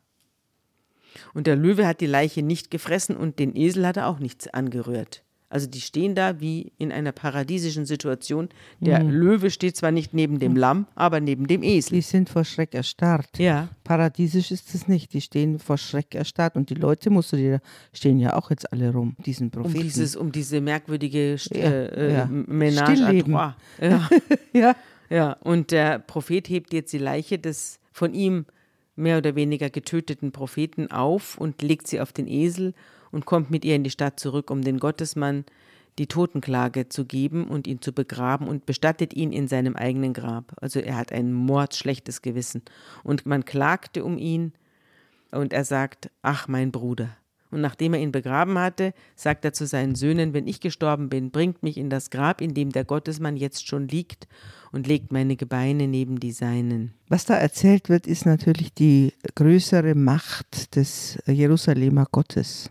Und 1.34 1.46
der 1.46 1.56
Löwe 1.56 1.86
hat 1.86 2.02
die 2.02 2.08
Leiche 2.08 2.42
nicht 2.42 2.72
gefressen 2.72 3.16
und 3.16 3.38
den 3.38 3.56
Esel 3.56 3.86
hat 3.86 3.98
er 3.98 4.08
auch 4.08 4.20
nichts 4.20 4.48
angerührt. 4.48 5.24
Also 5.50 5.66
die 5.66 5.82
stehen 5.82 6.14
da 6.14 6.40
wie 6.40 6.72
in 6.78 6.92
einer 6.92 7.12
paradiesischen 7.12 7.86
Situation. 7.88 8.50
Der 8.80 9.04
Mhm. 9.04 9.10
Löwe 9.10 9.50
steht 9.50 9.76
zwar 9.76 9.92
nicht 9.92 10.14
neben 10.14 10.38
dem 10.38 10.56
Lamm, 10.56 10.86
aber 10.96 11.20
neben 11.20 11.48
dem 11.48 11.64
Esel. 11.64 11.94
Die 11.96 12.02
sind 12.02 12.30
vor 12.30 12.44
Schreck 12.46 12.76
erstarrt. 12.76 13.40
Ja. 13.40 13.70
Paradiesisch 13.84 14.52
ist 14.52 14.76
es 14.76 14.88
nicht. 14.88 15.12
Die 15.14 15.22
stehen 15.22 15.58
vor 15.58 15.78
Schreck 15.80 16.14
erstarrt. 16.14 16.56
Und 16.56 16.70
die 16.70 16.76
Leute, 16.76 17.10
musst 17.10 17.32
du 17.34 17.38
dir, 17.38 17.62
stehen 17.94 18.20
ja 18.20 18.36
auch 18.36 18.52
jetzt 18.52 18.72
alle 18.72 18.92
rum, 18.94 19.16
diesen 19.26 19.48
Um, 19.48 19.52
Propheten. 19.64 19.82
dieses, 19.84 20.16
um 20.16 20.32
diese 20.32 20.62
merkwürdige 20.62 21.36
St- 21.40 21.58
Ja, 21.58 21.64
äh, 21.70 21.86
äh, 22.10 22.14
ja. 22.14 22.26
Ménage 22.26 22.88
à 22.90 22.96
Stillleben. 22.96 23.34
trois. 23.34 23.56
Ja. 23.82 24.10
ja. 24.54 24.76
ja, 25.10 25.34
und 25.42 25.72
der 25.72 25.98
Prophet 26.00 26.48
hebt 26.48 26.74
jetzt 26.74 26.94
die 26.94 27.00
Leiche 27.00 27.40
des 27.40 27.80
von 27.92 28.14
ihm 28.14 28.46
mehr 28.96 29.18
oder 29.18 29.34
weniger 29.36 29.70
getöteten 29.70 30.32
Propheten 30.32 30.92
auf 30.92 31.38
und 31.38 31.62
legt 31.64 31.88
sie 31.88 32.02
auf 32.02 32.14
den 32.14 32.28
Esel 32.28 32.74
und 33.12 33.26
kommt 33.26 33.52
mit 33.52 33.66
ihr 33.66 33.76
in 33.76 33.84
die 33.84 33.90
Stadt 33.90 34.20
zurück, 34.20 34.52
um 34.52 34.62
den 34.62 34.80
Gottesmann 34.80 35.46
die 35.98 36.08
Totenklage 36.08 36.88
zu 36.90 37.06
geben 37.06 37.48
und 37.48 37.68
ihn 37.68 37.82
zu 37.82 37.92
begraben 37.92 38.48
und 38.48 38.66
bestattet 38.66 39.14
ihn 39.14 39.32
in 39.32 39.48
seinem 39.48 39.76
eigenen 39.76 40.14
Grab. 40.14 40.54
Also 40.62 40.80
er 40.80 40.96
hat 40.96 41.12
ein 41.12 41.34
mordschlechtes 41.34 42.22
Gewissen. 42.22 42.62
Und 43.04 43.26
man 43.26 43.44
klagte 43.44 44.06
um 44.06 44.18
ihn 44.18 44.54
und 45.32 45.52
er 45.52 45.66
sagt, 45.66 46.10
ach 46.22 46.48
mein 46.48 46.72
Bruder. 46.72 47.10
Und 47.52 47.62
nachdem 47.62 47.96
er 47.96 48.00
ihn 48.00 48.12
begraben 48.12 48.60
hatte, 48.60 48.94
sagt 49.16 49.44
er 49.44 49.54
zu 49.54 49.66
seinen 49.66 49.96
Söhnen, 49.96 50.34
wenn 50.34 50.48
ich 50.48 50.60
gestorben 50.62 51.10
bin, 51.10 51.32
bringt 51.32 51.64
mich 51.64 51.78
in 51.78 51.90
das 51.90 52.12
Grab, 52.12 52.42
in 52.42 52.54
dem 52.54 52.72
der 52.72 52.86
Gottesmann 52.86 53.38
jetzt 53.38 53.68
schon 53.68 53.88
liegt, 53.88 54.28
und 54.72 54.86
legt 54.86 55.12
meine 55.12 55.36
Gebeine 55.36 55.88
neben 55.88 56.20
die 56.20 56.32
seinen. 56.32 56.94
Was 57.08 57.26
da 57.26 57.34
erzählt 57.34 57.90
wird, 57.90 58.06
ist 58.06 58.28
natürlich 58.28 58.72
die 58.72 59.14
größere 59.34 59.96
Macht 59.96 60.76
des 60.76 61.18
Jerusalemer 61.26 62.06
Gottes. 62.12 62.70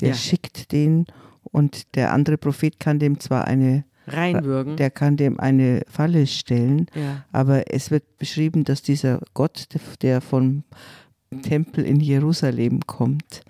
Der 0.00 0.10
Ja. 0.10 0.14
schickt 0.14 0.72
den 0.72 1.06
und 1.42 1.94
der 1.96 2.12
andere 2.12 2.38
Prophet 2.38 2.78
kann 2.80 2.98
dem 2.98 3.20
zwar 3.20 3.46
eine, 3.46 3.84
Reinwürgen. 4.06 4.76
der 4.76 4.90
kann 4.90 5.16
dem 5.16 5.38
eine 5.40 5.82
Falle 5.90 6.26
stellen, 6.26 6.86
ja. 6.94 7.24
aber 7.32 7.72
es 7.72 7.90
wird 7.90 8.18
beschrieben, 8.18 8.64
dass 8.64 8.82
dieser 8.82 9.20
Gott, 9.34 9.68
der 10.02 10.20
vom 10.20 10.64
Tempel 11.42 11.84
in 11.84 12.00
Jerusalem 12.00 12.80
kommt, 12.86 13.42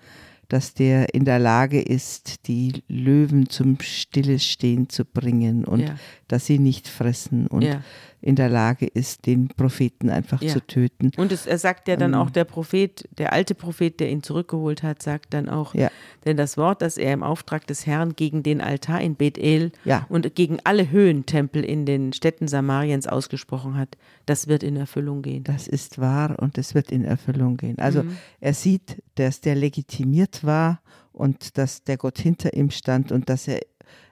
dass 0.49 0.73
der 0.73 1.13
in 1.13 1.25
der 1.25 1.37
Lage 1.39 1.79
ist, 1.79 2.47
die 2.47 2.83
Löwen 2.87 3.49
zum 3.49 3.77
Stillestehen 3.79 4.89
zu 4.89 5.05
bringen 5.05 5.63
und 5.63 5.81
Ja. 5.81 5.95
dass 6.27 6.45
sie 6.47 6.57
nicht 6.59 6.87
fressen 6.87 7.47
und 7.47 7.61
Ja. 7.61 7.83
In 8.21 8.35
der 8.35 8.49
Lage 8.49 8.85
ist, 8.85 9.25
den 9.25 9.47
Propheten 9.47 10.09
einfach 10.09 10.41
Ja. 10.41 10.51
zu 10.53 10.59
töten. 10.65 11.11
Und 11.17 11.31
es, 11.31 11.45
er 11.45 11.57
sagt 11.57 11.87
ja 11.87 11.95
dann 11.95 12.13
Ähm. 12.13 12.19
auch, 12.19 12.29
der 12.29 12.43
Prophet, 12.43 13.07
der 13.17 13.31
alte 13.31 13.55
Prophet, 13.55 13.99
der 13.99 14.09
ihn 14.09 14.23
zurückgeholt 14.23 14.83
hat, 14.83 15.01
sagt 15.01 15.33
dann 15.33 15.47
auch, 15.47 15.73
Ja. 15.73 15.89
denn 16.25 16.35
das 16.35 16.57
Wort, 16.57 16.81
das 16.81 16.97
er 16.97 17.13
im 17.13 17.23
Auftrag 17.23 17.65
des 17.67 17.85
Herrn 17.85 18.15
gegen 18.15 18.43
den 18.43 18.59
Altar 18.59 18.99
in 19.01 19.15
Bethel 19.15 19.71
Ja. 19.85 20.05
und 20.09 20.35
gegen 20.35 20.57
alle 20.65 20.89
Höhentempel 20.91 21.63
in 21.63 21.85
den 21.85 22.11
Städten 22.11 22.47
Samariens 22.49 23.07
ausgesprochen 23.07 23.77
hat, 23.77 23.97
das 24.25 24.47
wird 24.47 24.63
in 24.63 24.75
Erfüllung 24.75 25.21
gehen. 25.21 25.43
Das 25.45 25.67
ist 25.67 25.99
wahr 25.99 26.37
und 26.39 26.57
es 26.57 26.75
wird 26.75 26.91
in 26.91 27.05
Erfüllung 27.05 27.55
gehen. 27.57 27.77
Also 27.79 28.03
Mhm. 28.03 28.17
er 28.41 28.53
sieht, 28.53 29.01
dass 29.15 29.39
der 29.39 29.55
legitimiert 29.55 30.43
war 30.43 30.81
und 31.13 31.57
dass 31.57 31.83
der 31.83 31.97
Gott 31.97 32.19
hinter 32.19 32.53
ihm 32.53 32.69
stand 32.69 33.11
und 33.13 33.29
dass 33.29 33.47
er, 33.47 33.61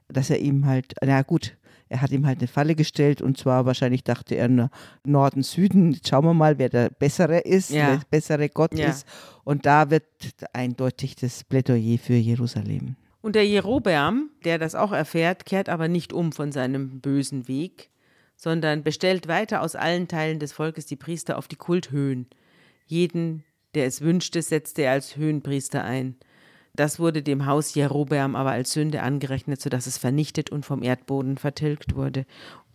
dass 0.07 0.29
er 0.29 0.39
ihm 0.39 0.65
halt, 0.65 0.93
na 1.03 1.21
gut, 1.23 1.57
er 1.89 2.01
hat 2.01 2.11
ihm 2.11 2.25
halt 2.25 2.39
eine 2.39 2.47
Falle 2.47 2.75
gestellt 2.75 3.21
und 3.21 3.37
zwar 3.37 3.65
wahrscheinlich 3.65 4.03
dachte 4.03 4.35
er 4.35 4.47
na, 4.49 4.69
Norden, 5.05 5.43
Süden, 5.43 5.91
jetzt 5.91 6.09
schauen 6.09 6.25
wir 6.25 6.33
mal, 6.33 6.57
wer 6.57 6.69
der 6.69 6.89
Bessere 6.89 7.39
ist, 7.39 7.69
Ja. 7.71 7.91
der 7.95 8.01
bessere 8.09 8.49
Gott 8.49 8.77
Ja. 8.77 8.89
ist. 8.89 9.05
Und 9.43 9.65
da 9.65 9.89
wird 9.89 10.05
eindeutig 10.53 11.15
das 11.15 11.43
Plädoyer 11.43 11.97
für 11.97 12.13
Jerusalem. 12.15 12.95
Und 13.21 13.35
der 13.35 13.45
Jerobeam, 13.45 14.29
der 14.45 14.57
das 14.57 14.75
auch 14.75 14.91
erfährt, 14.91 15.45
kehrt 15.45 15.69
aber 15.69 15.87
nicht 15.87 16.13
um 16.13 16.31
von 16.31 16.51
seinem 16.51 17.01
bösen 17.01 17.47
Weg, 17.47 17.89
sondern 18.35 18.83
bestellt 18.83 19.27
weiter 19.27 19.61
aus 19.61 19.75
allen 19.75 20.07
Teilen 20.07 20.39
des 20.39 20.53
Volkes 20.53 20.85
die 20.85 20.95
Priester 20.95 21.37
auf 21.37 21.47
die 21.47 21.55
Kulthöhen. 21.55 22.27
Jeden, 22.85 23.43
der 23.73 23.85
es 23.85 24.01
wünschte, 24.01 24.41
setzte 24.41 24.83
er 24.83 24.91
als 24.93 25.17
Höhenpriester 25.17 25.83
ein. 25.83 26.15
Das 26.77 26.99
wurde 26.99 27.23
dem 27.23 27.47
Haus 27.47 27.73
Jerobeam 27.73 28.35
aber 28.35 28.51
als 28.51 28.71
Sünde 28.71 29.01
angerechnet, 29.01 29.59
sodass 29.59 29.87
es 29.87 29.97
vernichtet 29.97 30.51
und 30.51 30.63
vom 30.63 30.83
Erdboden 30.83 31.37
vertilgt 31.37 31.95
wurde. 31.95 32.25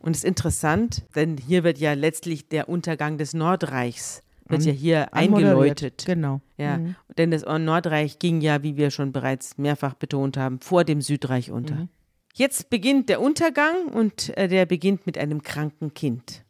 Und 0.00 0.16
es 0.16 0.18
ist 0.18 0.28
interessant, 0.28 1.04
denn 1.14 1.36
hier 1.38 1.62
wird 1.62 1.78
ja 1.78 1.94
letztlich 1.94 2.48
der 2.48 2.68
Untergang 2.68 3.16
des 3.16 3.32
Nordreichs, 3.32 4.22
wird 4.48 4.64
ja 4.64 4.72
hier 4.72 5.14
eingeläutet. 5.14 6.02
Genau. 6.04 6.40
Ja, 6.58 6.80
denn 7.16 7.30
das 7.30 7.44
Nordreich 7.44 8.18
ging 8.18 8.40
ja, 8.40 8.64
wie 8.64 8.76
wir 8.76 8.90
schon 8.90 9.12
bereits 9.12 9.56
mehrfach 9.56 9.94
betont 9.94 10.36
haben, 10.36 10.58
vor 10.58 10.82
dem 10.82 11.00
Südreich 11.00 11.52
unter. 11.52 11.88
Jetzt 12.34 12.70
beginnt 12.70 13.08
der 13.08 13.20
Untergang 13.20 13.86
und 13.92 14.36
äh, 14.36 14.48
der 14.48 14.66
beginnt 14.66 15.06
mit 15.06 15.16
einem 15.16 15.42
kranken 15.42 15.94
Kind. 15.94 16.44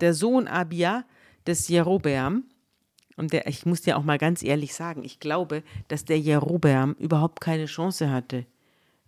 Der 0.00 0.12
Sohn 0.12 0.46
Abia 0.46 1.04
des 1.46 1.68
Jerobeam, 1.68 2.44
und 3.16 3.32
der, 3.32 3.46
ich 3.46 3.64
muss 3.66 3.82
dir 3.82 3.96
auch 3.96 4.04
mal 4.04 4.18
ganz 4.18 4.42
ehrlich 4.42 4.74
sagen, 4.74 5.02
ich 5.04 5.20
glaube, 5.20 5.62
dass 5.88 6.04
der 6.04 6.18
Jerobeam 6.18 6.92
überhaupt 6.98 7.40
keine 7.40 7.66
Chance 7.66 8.10
hatte, 8.10 8.46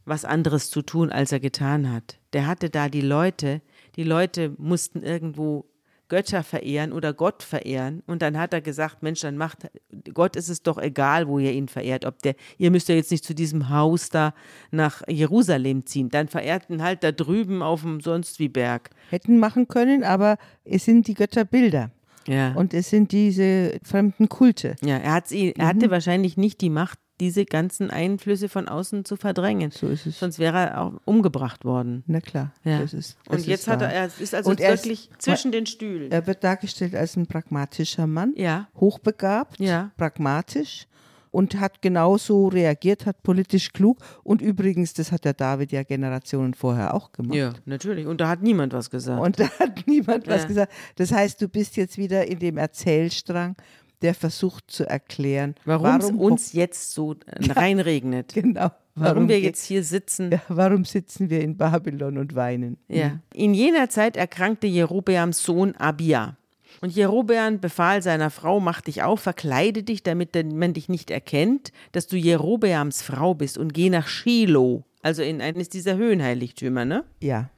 was 0.04 0.24
anderes 0.24 0.70
zu 0.70 0.82
tun, 0.82 1.12
als 1.12 1.32
er 1.32 1.40
getan 1.40 1.92
hat. 1.92 2.18
Der 2.32 2.46
hatte 2.46 2.70
da 2.70 2.88
die 2.88 3.02
Leute, 3.02 3.60
die 3.96 4.04
Leute 4.04 4.54
mussten 4.56 5.02
irgendwo 5.02 5.66
Götter 6.08 6.42
verehren 6.42 6.92
oder 6.92 7.12
Gott 7.12 7.42
verehren. 7.42 8.02
Und 8.06 8.22
dann 8.22 8.38
hat 8.38 8.54
er 8.54 8.62
gesagt, 8.62 9.02
Mensch, 9.02 9.20
dann 9.20 9.36
macht, 9.36 9.68
Gott 10.14 10.36
ist 10.36 10.48
es 10.48 10.62
doch 10.62 10.78
egal, 10.78 11.28
wo 11.28 11.38
ihr 11.38 11.52
ihn 11.52 11.68
verehrt. 11.68 12.06
Ob 12.06 12.22
der, 12.22 12.34
ihr 12.56 12.70
müsst 12.70 12.88
ja 12.88 12.94
jetzt 12.94 13.10
nicht 13.10 13.24
zu 13.24 13.34
diesem 13.34 13.68
Haus 13.68 14.08
da 14.08 14.32
nach 14.70 15.02
Jerusalem 15.06 15.84
ziehen. 15.84 16.08
Dann 16.08 16.28
verehrten 16.28 16.82
halt 16.82 17.04
da 17.04 17.12
drüben 17.12 17.62
auf 17.62 17.82
dem 17.82 18.00
sonst 18.00 18.38
wie 18.38 18.48
Berg. 18.48 18.88
Hätten 19.10 19.38
machen 19.38 19.68
können, 19.68 20.02
aber 20.02 20.38
es 20.64 20.86
sind 20.86 21.06
die 21.08 21.14
Götterbilder 21.14 21.90
Ja. 22.28 22.52
und 22.52 22.74
es 22.74 22.90
sind 22.90 23.10
diese 23.12 23.78
fremden 23.82 24.28
Kulte. 24.28 24.76
ja, 24.84 24.96
er, 24.98 25.14
hat's, 25.14 25.32
er 25.32 25.52
Mhm. 25.56 25.62
hatte 25.66 25.90
wahrscheinlich 25.90 26.36
nicht 26.36 26.60
die 26.60 26.70
Macht, 26.70 26.98
diese 27.20 27.44
ganzen 27.44 27.90
Einflüsse 27.90 28.48
von 28.48 28.68
außen 28.68 29.04
zu 29.04 29.16
verdrängen. 29.16 29.72
So 29.72 29.88
ist 29.88 30.06
es. 30.06 30.20
Sonst 30.20 30.38
wäre 30.38 30.58
er 30.58 30.80
auch 30.80 30.92
umgebracht 31.04 31.64
worden. 31.64 32.04
Na 32.06 32.20
klar. 32.20 32.52
Ja. 32.62 32.78
Das 32.80 32.94
ist, 32.94 33.16
das 33.26 33.38
Und 33.40 33.46
jetzt 33.48 33.62
ist 33.62 33.66
hat 33.66 33.82
er, 33.82 33.88
er 33.92 34.06
ist 34.06 34.34
also 34.36 34.50
Und 34.50 34.60
er 34.60 34.74
ist- 34.74 34.84
wirklich 34.84 35.10
zwischen 35.18 35.50
den 35.50 35.66
Stühlen. 35.66 36.12
Er 36.12 36.28
wird 36.28 36.44
dargestellt 36.44 36.94
als 36.94 37.16
ein 37.16 37.26
pragmatischer 37.26 38.06
Mann, 38.06 38.34
Ja. 38.36 38.68
hochbegabt, 38.78 39.58
Ja. 39.58 39.90
pragmatisch 39.96 40.86
und 41.30 41.60
hat 41.60 41.82
genauso 41.82 42.48
reagiert, 42.48 43.06
hat 43.06 43.22
politisch 43.22 43.72
klug. 43.72 43.98
Und 44.24 44.40
übrigens, 44.42 44.94
das 44.94 45.12
hat 45.12 45.24
der 45.24 45.34
David 45.34 45.72
ja 45.72 45.82
Generationen 45.82 46.54
vorher 46.54 46.94
auch 46.94 47.12
gemacht. 47.12 47.34
Ja, 47.34 47.52
natürlich. 47.64 48.06
Und 48.06 48.20
da 48.20 48.28
hat 48.28 48.42
niemand 48.42 48.72
was 48.72 48.90
gesagt. 48.90 49.20
Und 49.20 49.38
da 49.40 49.48
hat 49.58 49.86
niemand 49.86 50.26
was 50.26 50.42
Ja. 50.42 50.48
gesagt. 50.48 50.72
Das 50.96 51.12
heißt, 51.12 51.40
du 51.40 51.48
bist 51.48 51.76
jetzt 51.76 51.98
wieder 51.98 52.26
in 52.26 52.38
dem 52.38 52.56
Erzählstrang, 52.56 53.56
der 54.02 54.14
versucht 54.14 54.70
zu 54.70 54.88
erklären, 54.88 55.54
warum 55.64 55.96
es 55.96 56.10
uns 56.10 56.52
jetzt 56.52 56.92
so 56.92 57.16
reinregnet. 57.56 58.32
genau, 58.34 58.70
Warum 58.94 59.28
wir 59.28 59.36
ge- 59.36 59.44
jetzt 59.46 59.64
hier 59.64 59.82
sitzen. 59.84 60.30
ja, 60.32 60.40
warum 60.48 60.84
sitzen 60.84 61.30
wir 61.30 61.40
in 61.40 61.56
Babylon 61.56 62.18
und 62.18 62.34
weinen? 62.34 62.78
Ja. 62.88 63.18
In 63.34 63.54
jener 63.54 63.88
Zeit 63.90 64.16
erkrankte 64.16 64.66
Jerobeams 64.66 65.42
Sohn 65.42 65.74
Abia. 65.76 66.36
Und 66.80 66.94
Jerobeam 66.94 67.60
befahl 67.60 68.02
seiner 68.02 68.30
Frau, 68.30 68.60
mach 68.60 68.80
dich 68.80 69.02
auf, 69.02 69.20
verkleide 69.20 69.82
dich, 69.82 70.02
damit 70.02 70.34
der- 70.34 70.44
man 70.44 70.74
dich 70.74 70.88
nicht 70.88 71.10
erkennt, 71.10 71.72
dass 71.92 72.06
du 72.06 72.16
Jerobeams 72.16 73.02
Frau 73.02 73.34
bist 73.34 73.58
und 73.58 73.74
geh 73.74 73.90
nach 73.90 74.06
Shiloh, 74.06 74.84
also 75.02 75.22
in 75.22 75.40
eines 75.40 75.68
dieser 75.68 75.96
Höhenheiligtümer, 75.96 76.84
ne? 76.84 77.04
Ja, 77.20 77.50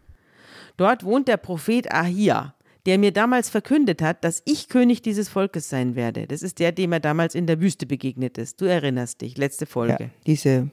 Dort 0.76 1.04
wohnt 1.04 1.28
der 1.28 1.37
Prophet 1.37 1.92
Ahia, 1.92 2.54
der 2.87 2.96
mir 2.96 3.12
damals 3.12 3.50
verkündet 3.50 4.00
hat, 4.00 4.24
dass 4.24 4.40
ich 4.46 4.70
König 4.70 5.02
dieses 5.02 5.28
Volkes 5.28 5.68
sein 5.68 5.94
werde. 5.94 6.26
Das 6.26 6.40
ist 6.42 6.59
der, 6.59 6.72
dem 6.72 6.92
er 6.92 7.00
damals 7.00 7.35
in 7.35 7.46
der 7.46 7.61
Wüste 7.61 7.85
begegnet 7.85 8.38
ist. 8.38 8.59
Du 8.62 8.64
erinnerst 8.64 9.20
dich, 9.20 9.37
letzte 9.37 9.66
ja. 9.66 9.70
Folge. 9.70 10.11
Diese, 10.26 10.70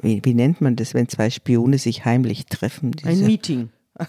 wie, 0.00 0.22
wie 0.24 0.32
nennt 0.32 0.62
man 0.62 0.76
das, 0.76 0.94
wenn 0.94 1.10
zwei 1.10 1.28
Spione 1.28 1.76
sich 1.76 2.06
heimlich 2.06 2.46
treffen? 2.46 2.92
Ein 3.04 3.10
Diese 3.10 3.24
Meeting. 3.26 3.68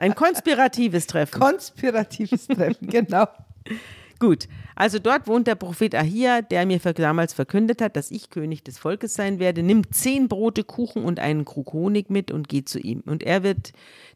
Ein 0.00 0.14
konspiratives 0.14 1.06
Treffen. 1.06 1.38
konspiratives 1.38 2.46
Treffen, 2.46 2.88
genau. 2.88 3.26
Gut, 4.18 4.48
also 4.76 4.98
dort 4.98 5.26
wohnt 5.26 5.46
der 5.46 5.56
Prophet 5.56 5.94
Ahia, 5.94 6.40
der 6.40 6.66
mir 6.66 6.78
damals 6.78 7.34
verkündet 7.34 7.82
hat, 7.82 7.96
dass 7.96 8.10
ich 8.10 8.30
König 8.30 8.62
des 8.62 8.78
Volkes 8.78 9.14
sein 9.14 9.38
werde. 9.38 9.62
Nimm 9.62 9.90
zehn 9.90 10.28
Brote, 10.28 10.64
Kuchen 10.64 11.04
und 11.04 11.18
einen 11.18 11.44
Krug 11.44 11.72
Honig 11.72 12.10
mit 12.10 12.30
und 12.30 12.48
geh 12.48 12.64
zu 12.64 12.78
ihm. 12.78 13.00
Und 13.00 13.22
er 13.22 13.42
wird 13.42 13.72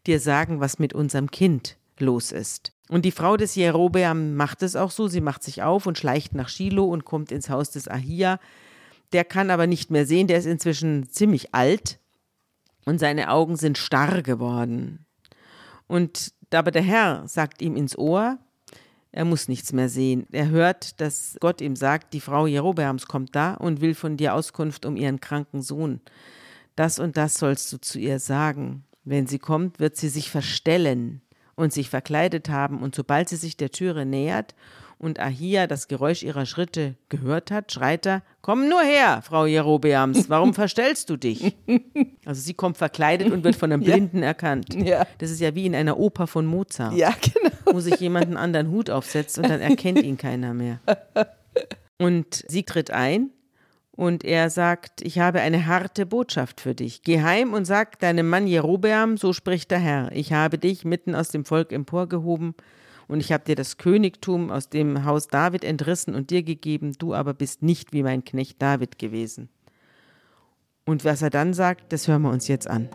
dir 0.06 0.20
sagen, 0.20 0.60
was 0.60 0.78
mit 0.78 0.94
unserem 0.94 1.30
Kind 1.30 1.76
los 1.98 2.32
ist. 2.32 2.72
Und 2.88 3.04
die 3.04 3.10
Frau 3.10 3.36
des 3.36 3.54
Jerobeam 3.54 4.34
macht 4.34 4.62
es 4.62 4.76
auch 4.76 4.90
so. 4.90 5.08
Sie 5.08 5.20
macht 5.20 5.42
sich 5.42 5.62
auf 5.62 5.86
und 5.86 5.98
schleicht 5.98 6.34
nach 6.34 6.48
Shiloh 6.48 6.86
und 6.86 7.04
kommt 7.04 7.32
ins 7.32 7.50
Haus 7.50 7.70
des 7.70 7.88
Ahia. 7.88 8.38
Der 9.12 9.24
kann 9.24 9.50
aber 9.50 9.66
nicht 9.66 9.90
mehr 9.90 10.06
sehen, 10.06 10.26
der 10.26 10.38
ist 10.38 10.46
inzwischen 10.46 11.08
ziemlich 11.10 11.54
alt 11.54 11.98
und 12.84 12.98
seine 12.98 13.30
Augen 13.30 13.56
sind 13.56 13.78
starr 13.78 14.22
geworden. 14.22 15.06
Und 15.88 16.32
aber 16.54 16.70
der 16.70 16.82
Herr 16.82 17.26
sagt 17.26 17.60
ihm 17.60 17.76
ins 17.76 17.98
Ohr, 17.98 18.38
Er 19.10 19.24
muss 19.24 19.48
nichts 19.48 19.72
mehr 19.72 19.88
sehen. 19.88 20.26
Er 20.32 20.50
hört, 20.50 21.00
dass 21.00 21.36
Gott 21.40 21.60
ihm 21.60 21.76
sagt, 21.76 22.12
die 22.12 22.20
Frau 22.20 22.46
Jerobeams 22.46 23.06
kommt 23.06 23.34
da 23.34 23.54
und 23.54 23.80
will 23.80 23.94
von 23.94 24.16
dir 24.16 24.34
Auskunft 24.34 24.84
um 24.84 24.96
ihren 24.96 25.20
kranken 25.20 25.62
Sohn. 25.62 26.00
Das 26.76 26.98
und 26.98 27.16
das 27.16 27.34
sollst 27.34 27.72
du 27.72 27.80
zu 27.80 27.98
ihr 27.98 28.20
sagen. 28.20 28.84
Wenn 29.04 29.26
sie 29.26 29.38
kommt, 29.38 29.80
wird 29.80 29.96
sie 29.96 30.10
sich 30.10 30.30
verstellen 30.30 31.22
und 31.56 31.72
sich 31.72 31.90
verkleidet 31.90 32.50
haben, 32.50 32.82
und 32.82 32.94
sobald 32.94 33.28
sie 33.28 33.36
sich 33.36 33.56
der 33.56 33.70
Türe 33.70 34.06
nähert 34.06 34.54
und 34.98 35.20
Ahia 35.20 35.66
das 35.66 35.88
Geräusch 35.88 36.22
ihrer 36.22 36.44
Schritte 36.44 36.96
gehört 37.08 37.50
hat, 37.50 37.72
schreit 37.72 38.06
er, 38.06 38.22
Komm 38.40 38.68
nur 38.68 38.80
her, 38.80 39.20
Frau 39.22 39.46
Jerobeams, 39.46 40.28
warum 40.28 40.54
verstellst 40.54 41.10
du 41.10 41.16
dich? 41.16 41.56
Also 42.24 42.40
sie 42.40 42.54
kommt 42.54 42.76
verkleidet 42.76 43.30
und 43.30 43.44
wird 43.44 43.56
von 43.56 43.72
einem 43.72 43.82
Blinden 43.84 44.18
ja. 44.20 44.26
erkannt. 44.26 44.74
Ja. 44.74 45.06
Das 45.18 45.30
ist 45.30 45.40
ja 45.40 45.54
wie 45.54 45.66
in 45.66 45.74
einer 45.74 45.98
Oper 45.98 46.26
von 46.26 46.46
Mozart. 46.46 46.94
Ja, 46.94 47.14
genau. 47.20 47.54
Wo 47.66 47.80
sich 47.80 48.00
jemand 48.00 48.26
einen 48.26 48.36
anderen 48.36 48.70
Hut 48.70 48.90
aufsetzt 48.90 49.38
und 49.38 49.48
dann 49.48 49.60
erkennt 49.60 50.02
ihn 50.02 50.16
keiner 50.16 50.54
mehr. 50.54 50.80
Und 51.98 52.44
sie 52.48 52.62
tritt 52.62 52.90
ein 52.90 53.30
und 53.92 54.24
er 54.24 54.48
sagt, 54.48 55.02
ich 55.02 55.18
habe 55.18 55.40
eine 55.40 55.66
harte 55.66 56.06
Botschaft 56.06 56.60
für 56.60 56.74
dich. 56.74 57.02
Geh 57.02 57.20
heim 57.20 57.52
und 57.52 57.64
sag 57.64 57.98
deinem 57.98 58.28
Mann 58.28 58.46
Jerobeam, 58.46 59.16
so 59.16 59.32
spricht 59.32 59.70
der 59.70 59.80
Herr, 59.80 60.12
ich 60.12 60.32
habe 60.32 60.56
dich 60.56 60.84
mitten 60.84 61.14
aus 61.14 61.30
dem 61.30 61.44
Volk 61.44 61.72
emporgehoben 61.72 62.54
und 63.08 63.20
ich 63.20 63.32
habe 63.32 63.44
dir 63.44 63.56
das 63.56 63.78
Königtum 63.78 64.50
aus 64.50 64.68
dem 64.68 65.04
Haus 65.04 65.28
David 65.28 65.64
entrissen 65.64 66.14
und 66.14 66.30
dir 66.30 66.42
gegeben, 66.42 66.92
du 66.98 67.14
aber 67.14 67.34
bist 67.34 67.62
nicht 67.62 67.92
wie 67.92 68.02
mein 68.02 68.24
Knecht 68.24 68.60
David 68.60 68.98
gewesen. 68.98 69.48
Und 70.84 71.04
was 71.04 71.22
er 71.22 71.30
dann 71.30 71.54
sagt, 71.54 71.92
das 71.92 72.06
hören 72.06 72.22
wir 72.22 72.30
uns 72.30 72.48
jetzt 72.48 72.68
an. 72.68 72.88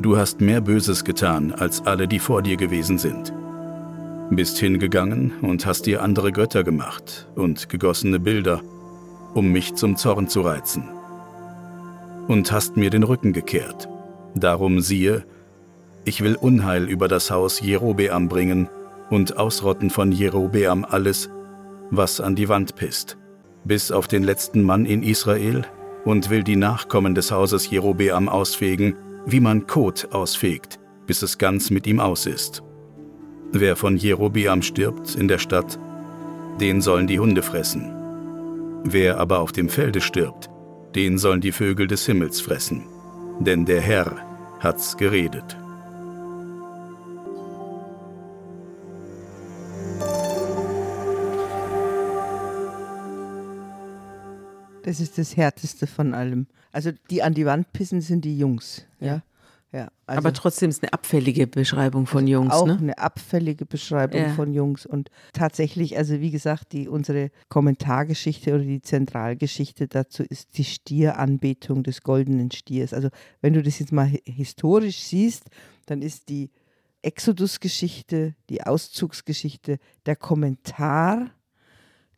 Du 0.00 0.16
hast 0.16 0.40
mehr 0.40 0.60
Böses 0.60 1.04
getan 1.04 1.52
als 1.52 1.84
alle, 1.84 2.06
die 2.06 2.20
vor 2.20 2.42
dir 2.42 2.56
gewesen 2.56 2.98
sind. 2.98 3.32
Bist 4.30 4.58
hingegangen 4.58 5.32
und 5.40 5.66
hast 5.66 5.86
dir 5.86 6.02
andere 6.02 6.30
Götter 6.32 6.62
gemacht 6.62 7.28
und 7.34 7.68
gegossene 7.68 8.20
Bilder, 8.20 8.62
um 9.34 9.50
mich 9.52 9.74
zum 9.74 9.96
Zorn 9.96 10.28
zu 10.28 10.42
reizen. 10.42 10.88
Und 12.26 12.52
hast 12.52 12.76
mir 12.76 12.90
den 12.90 13.02
Rücken 13.02 13.32
gekehrt. 13.32 13.88
Darum 14.34 14.80
siehe, 14.80 15.24
ich 16.04 16.22
will 16.22 16.36
Unheil 16.36 16.88
über 16.88 17.08
das 17.08 17.30
Haus 17.30 17.60
Jerobeam 17.60 18.28
bringen 18.28 18.68
und 19.10 19.36
ausrotten 19.36 19.90
von 19.90 20.12
Jerobeam 20.12 20.84
alles, 20.88 21.30
was 21.90 22.20
an 22.20 22.34
die 22.34 22.48
Wand 22.48 22.76
pisst, 22.76 23.16
bis 23.64 23.90
auf 23.90 24.08
den 24.08 24.22
letzten 24.22 24.62
Mann 24.62 24.84
in 24.84 25.02
Israel 25.02 25.66
und 26.04 26.30
will 26.30 26.42
die 26.42 26.56
Nachkommen 26.56 27.14
des 27.14 27.30
Hauses 27.30 27.70
Jerobeam 27.70 28.28
ausfegen, 28.28 28.96
wie 29.26 29.40
man 29.40 29.66
Kot 29.66 30.08
ausfegt, 30.12 30.78
bis 31.06 31.22
es 31.22 31.38
ganz 31.38 31.70
mit 31.70 31.86
ihm 31.86 32.00
aus 32.00 32.26
ist. 32.26 32.62
Wer 33.52 33.76
von 33.76 33.96
Jerobiam 33.96 34.62
stirbt 34.62 35.14
in 35.14 35.28
der 35.28 35.38
Stadt, 35.38 35.78
den 36.60 36.80
sollen 36.80 37.06
die 37.06 37.18
Hunde 37.18 37.42
fressen. 37.42 37.97
Wer 38.84 39.18
aber 39.18 39.40
auf 39.40 39.52
dem 39.52 39.68
Felde 39.68 40.00
stirbt, 40.00 40.48
den 40.94 41.18
sollen 41.18 41.40
die 41.40 41.52
Vögel 41.52 41.86
des 41.86 42.06
Himmels 42.06 42.40
fressen. 42.40 42.86
Denn 43.40 43.64
der 43.64 43.80
Herr 43.80 44.16
hat's 44.60 44.96
geredet. 44.96 45.56
Das 54.84 55.00
ist 55.00 55.18
das 55.18 55.36
Härteste 55.36 55.86
von 55.86 56.14
allem. 56.14 56.46
Also 56.72 56.92
die 57.10 57.22
an 57.22 57.34
die 57.34 57.44
Wand 57.44 57.72
pissen 57.72 58.00
sind 58.00 58.24
die 58.24 58.38
Jungs. 58.38 58.86
Ja. 59.00 59.06
ja 59.06 59.22
also 59.72 59.90
Aber 60.06 60.32
trotzdem 60.32 60.70
ist 60.70 60.82
eine 60.82 60.92
abfällige 60.92 61.46
Beschreibung 61.46 62.06
von 62.06 62.26
Jungs. 62.26 62.54
Auch 62.54 62.66
ne? 62.66 62.78
eine 62.80 62.98
abfällige 62.98 63.66
Beschreibung 63.66 64.20
ja. 64.22 64.28
von 64.30 64.52
Jungs. 64.54 64.86
Und 64.86 65.10
tatsächlich, 65.34 65.98
also 65.98 66.20
wie 66.20 66.30
gesagt, 66.30 66.72
die, 66.72 66.88
unsere 66.88 67.30
Kommentargeschichte 67.50 68.54
oder 68.54 68.64
die 68.64 68.80
Zentralgeschichte 68.80 69.86
dazu 69.86 70.22
ist 70.22 70.56
die 70.56 70.64
Stieranbetung 70.64 71.82
des 71.82 72.02
goldenen 72.02 72.50
Stiers. 72.50 72.94
Also 72.94 73.08
wenn 73.42 73.52
du 73.52 73.62
das 73.62 73.78
jetzt 73.78 73.92
mal 73.92 74.10
historisch 74.24 75.00
siehst, 75.00 75.44
dann 75.84 76.00
ist 76.00 76.30
die 76.30 76.50
Exodus-Geschichte, 77.02 78.34
die 78.48 78.62
Auszugsgeschichte, 78.62 79.78
der 80.06 80.16
Kommentar 80.16 81.30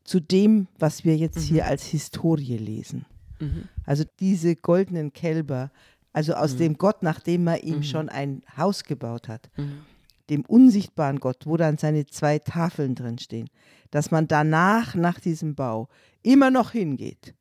zu 0.05 0.20
dem, 0.20 0.68
was 0.78 1.05
wir 1.05 1.16
jetzt 1.16 1.38
mhm. 1.38 1.55
hier 1.55 1.66
als 1.66 1.84
Historie 1.84 2.57
lesen. 2.57 3.07
Mhm. 3.40 3.68
Also 3.84 4.05
diese 4.20 4.57
goldenen 4.57 5.12
Kälber, 5.12 5.70
also 6.12 6.34
aus 6.34 6.54
mhm. 6.54 6.58
dem 6.58 6.78
Gott, 6.78 7.02
nachdem 7.02 7.46
er 7.46 7.62
ihm 7.62 7.78
mhm. 7.78 7.82
schon 7.82 8.08
ein 8.08 8.42
Haus 8.56 8.84
gebaut 8.84 9.28
hat, 9.28 9.50
mhm. 9.56 9.80
dem 10.28 10.44
unsichtbaren 10.44 11.20
Gott, 11.20 11.46
wo 11.46 11.56
dann 11.56 11.78
seine 11.78 12.06
zwei 12.06 12.38
Tafeln 12.38 12.94
drin 12.94 13.18
stehen, 13.18 13.48
dass 13.90 14.11
man 14.11 14.28
danach, 14.28 14.94
nach 14.94 15.20
diesem 15.20 15.54
Bau, 15.54 15.88
immer 16.22 16.50
noch 16.50 16.72
hingeht 16.72 17.34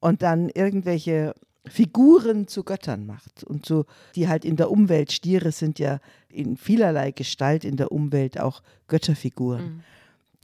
und 0.00 0.22
dann 0.22 0.48
irgendwelche 0.48 1.34
Figuren 1.66 2.46
zu 2.46 2.62
Göttern 2.62 3.06
macht 3.06 3.42
und 3.42 3.66
so, 3.66 3.86
die 4.14 4.28
halt 4.28 4.44
in 4.44 4.56
der 4.56 4.70
Umwelt, 4.70 5.10
Stiere 5.10 5.50
sind 5.50 5.78
ja 5.80 5.98
in 6.28 6.56
vielerlei 6.56 7.10
Gestalt 7.10 7.64
in 7.64 7.76
der 7.76 7.90
Umwelt 7.90 8.38
auch 8.38 8.62
Götterfiguren. 8.86 9.64
Mhm 9.64 9.82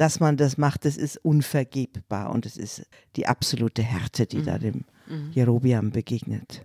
dass 0.02 0.18
man 0.18 0.36
das 0.36 0.58
macht, 0.58 0.84
das 0.84 0.96
ist 0.96 1.16
unvergebbar 1.18 2.30
und 2.30 2.44
es 2.44 2.56
ist 2.56 2.86
die 3.14 3.28
absolute 3.28 3.82
Härte, 3.82 4.26
die 4.26 4.38
mhm. 4.38 4.44
da 4.44 4.58
dem 4.58 4.84
mhm. 5.08 5.30
Jerobiam 5.32 5.90
begegnet. 5.90 6.64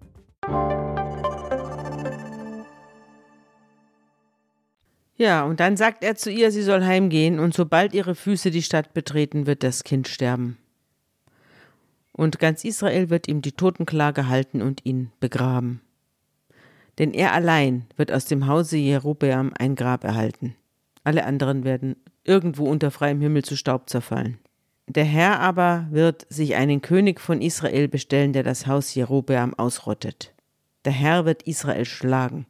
Ja, 5.21 5.43
und 5.43 5.59
dann 5.59 5.77
sagt 5.77 6.03
er 6.03 6.15
zu 6.15 6.31
ihr, 6.31 6.49
sie 6.51 6.63
soll 6.63 6.83
heimgehen, 6.83 7.37
und 7.37 7.53
sobald 7.53 7.93
ihre 7.93 8.15
Füße 8.15 8.49
die 8.49 8.63
Stadt 8.63 8.95
betreten, 8.95 9.45
wird 9.45 9.61
das 9.61 9.83
Kind 9.83 10.07
sterben. 10.07 10.57
Und 12.11 12.39
ganz 12.39 12.63
Israel 12.63 13.11
wird 13.11 13.27
ihm 13.27 13.43
die 13.43 13.51
Totenklage 13.51 14.29
halten 14.29 14.63
und 14.63 14.83
ihn 14.83 15.11
begraben. 15.19 15.81
Denn 16.97 17.13
er 17.13 17.33
allein 17.33 17.85
wird 17.97 18.11
aus 18.11 18.25
dem 18.25 18.47
Hause 18.47 18.77
Jerobeam 18.77 19.53
ein 19.59 19.75
Grab 19.75 20.05
erhalten. 20.05 20.55
Alle 21.03 21.23
anderen 21.23 21.65
werden 21.65 21.97
irgendwo 22.23 22.65
unter 22.65 22.89
freiem 22.89 23.21
Himmel 23.21 23.43
zu 23.43 23.55
Staub 23.55 23.91
zerfallen. 23.91 24.39
Der 24.87 25.05
Herr 25.05 25.39
aber 25.39 25.85
wird 25.91 26.25
sich 26.29 26.55
einen 26.55 26.81
König 26.81 27.21
von 27.21 27.43
Israel 27.43 27.87
bestellen, 27.87 28.33
der 28.33 28.41
das 28.41 28.65
Haus 28.65 28.95
Jerobeam 28.95 29.53
ausrottet. 29.53 30.33
Der 30.83 30.93
Herr 30.93 31.25
wird 31.25 31.43
Israel 31.43 31.85
schlagen, 31.85 32.47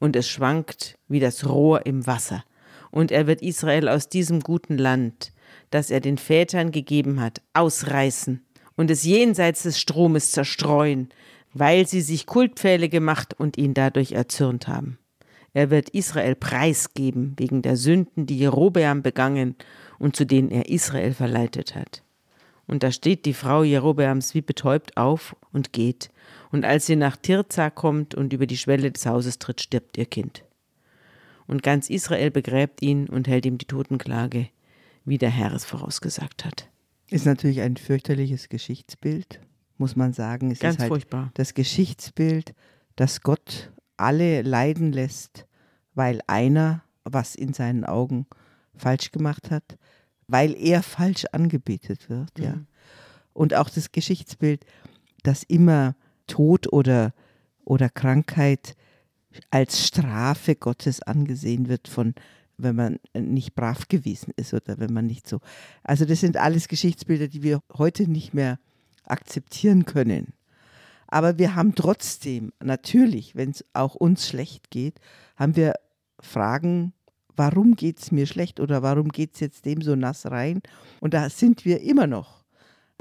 und 0.00 0.16
es 0.16 0.28
schwankt 0.28 0.98
wie 1.06 1.20
das 1.20 1.48
Rohr 1.48 1.86
im 1.86 2.08
Wasser. 2.08 2.42
Und 2.90 3.12
er 3.12 3.28
wird 3.28 3.42
Israel 3.42 3.88
aus 3.88 4.08
diesem 4.08 4.40
guten 4.40 4.76
Land, 4.76 5.32
das 5.70 5.90
er 5.90 6.00
den 6.00 6.18
Vätern 6.18 6.72
gegeben 6.72 7.20
hat, 7.20 7.40
ausreißen 7.54 8.44
und 8.76 8.90
es 8.90 9.04
jenseits 9.04 9.62
des 9.62 9.78
Stromes 9.78 10.32
zerstreuen, 10.32 11.10
weil 11.52 11.86
sie 11.86 12.00
sich 12.00 12.26
Kultpfähle 12.26 12.88
gemacht 12.88 13.34
und 13.38 13.58
ihn 13.58 13.74
dadurch 13.74 14.12
erzürnt 14.12 14.66
haben. 14.66 14.98
Er 15.52 15.70
wird 15.70 15.90
Israel 15.90 16.36
preisgeben 16.36 17.34
wegen 17.36 17.62
der 17.62 17.76
Sünden, 17.76 18.26
die 18.26 18.38
Jerobeam 18.38 19.02
begangen 19.02 19.56
und 19.98 20.16
zu 20.16 20.24
denen 20.24 20.50
er 20.50 20.68
Israel 20.68 21.12
verleitet 21.12 21.74
hat. 21.74 22.02
Und 22.66 22.84
da 22.84 22.92
steht 22.92 23.24
die 23.24 23.34
Frau 23.34 23.64
Jerobeams 23.64 24.34
wie 24.34 24.42
betäubt 24.42 24.96
auf 24.96 25.34
und 25.52 25.72
geht, 25.72 26.10
und 26.50 26.64
als 26.64 26.86
sie 26.86 26.96
nach 26.96 27.16
Tirza 27.16 27.70
kommt 27.70 28.14
und 28.14 28.32
über 28.32 28.46
die 28.46 28.56
Schwelle 28.56 28.90
des 28.90 29.06
Hauses 29.06 29.38
tritt, 29.38 29.60
stirbt 29.60 29.96
ihr 29.96 30.06
Kind. 30.06 30.44
Und 31.46 31.62
ganz 31.62 31.90
Israel 31.90 32.30
begräbt 32.30 32.82
ihn 32.82 33.08
und 33.08 33.28
hält 33.28 33.46
ihm 33.46 33.58
die 33.58 33.66
Totenklage, 33.66 34.48
wie 35.04 35.18
der 35.18 35.30
Herr 35.30 35.52
es 35.52 35.64
vorausgesagt 35.64 36.44
hat. 36.44 36.68
Ist 37.08 37.26
natürlich 37.26 37.60
ein 37.60 37.76
fürchterliches 37.76 38.48
Geschichtsbild, 38.48 39.40
muss 39.78 39.96
man 39.96 40.12
sagen. 40.12 40.50
Es 40.50 40.60
ganz 40.60 40.76
ist 40.76 40.80
halt 40.82 40.88
furchtbar. 40.88 41.30
Das 41.34 41.54
Geschichtsbild, 41.54 42.54
dass 42.94 43.22
Gott 43.22 43.72
alle 43.96 44.42
leiden 44.42 44.92
lässt, 44.92 45.46
weil 45.94 46.20
einer 46.26 46.84
was 47.04 47.34
in 47.34 47.52
seinen 47.52 47.84
Augen 47.84 48.26
falsch 48.76 49.10
gemacht 49.10 49.50
hat, 49.50 49.78
weil 50.28 50.54
er 50.56 50.82
falsch 50.82 51.24
angebetet 51.32 52.08
wird, 52.08 52.38
mhm. 52.38 52.66
Und 53.32 53.54
auch 53.54 53.70
das 53.70 53.92
Geschichtsbild, 53.92 54.66
dass 55.22 55.44
immer 55.44 55.94
Tod 56.30 56.72
oder, 56.72 57.12
oder 57.64 57.88
Krankheit 57.88 58.76
als 59.50 59.86
Strafe 59.86 60.56
Gottes 60.56 61.02
angesehen 61.02 61.68
wird 61.68 61.88
von 61.88 62.14
wenn 62.62 62.76
man 62.76 62.98
nicht 63.14 63.54
brav 63.54 63.88
gewesen 63.88 64.34
ist 64.36 64.52
oder 64.52 64.78
wenn 64.78 64.92
man 64.92 65.06
nicht 65.06 65.26
so. 65.26 65.40
Also 65.82 66.04
das 66.04 66.20
sind 66.20 66.36
alles 66.36 66.68
Geschichtsbilder, 66.68 67.28
die 67.28 67.42
wir 67.42 67.60
heute 67.76 68.10
nicht 68.10 68.34
mehr 68.34 68.58
akzeptieren 69.04 69.86
können. 69.86 70.34
Aber 71.06 71.38
wir 71.38 71.54
haben 71.54 71.74
trotzdem, 71.74 72.52
natürlich, 72.62 73.34
wenn 73.34 73.50
es 73.50 73.64
auch 73.72 73.94
uns 73.94 74.28
schlecht 74.28 74.70
geht, 74.70 75.00
haben 75.36 75.56
wir 75.56 75.74
Fragen, 76.20 76.92
warum 77.34 77.74
geht 77.74 77.98
es 77.98 78.12
mir 78.12 78.26
schlecht 78.26 78.60
oder 78.60 78.82
warum 78.82 79.08
geht 79.08 79.34
es 79.34 79.40
jetzt 79.40 79.64
dem 79.64 79.80
so 79.80 79.96
nass 79.96 80.26
rein? 80.26 80.60
Und 81.00 81.14
da 81.14 81.28
sind 81.30 81.64
wir 81.64 81.80
immer 81.80 82.06
noch, 82.06 82.39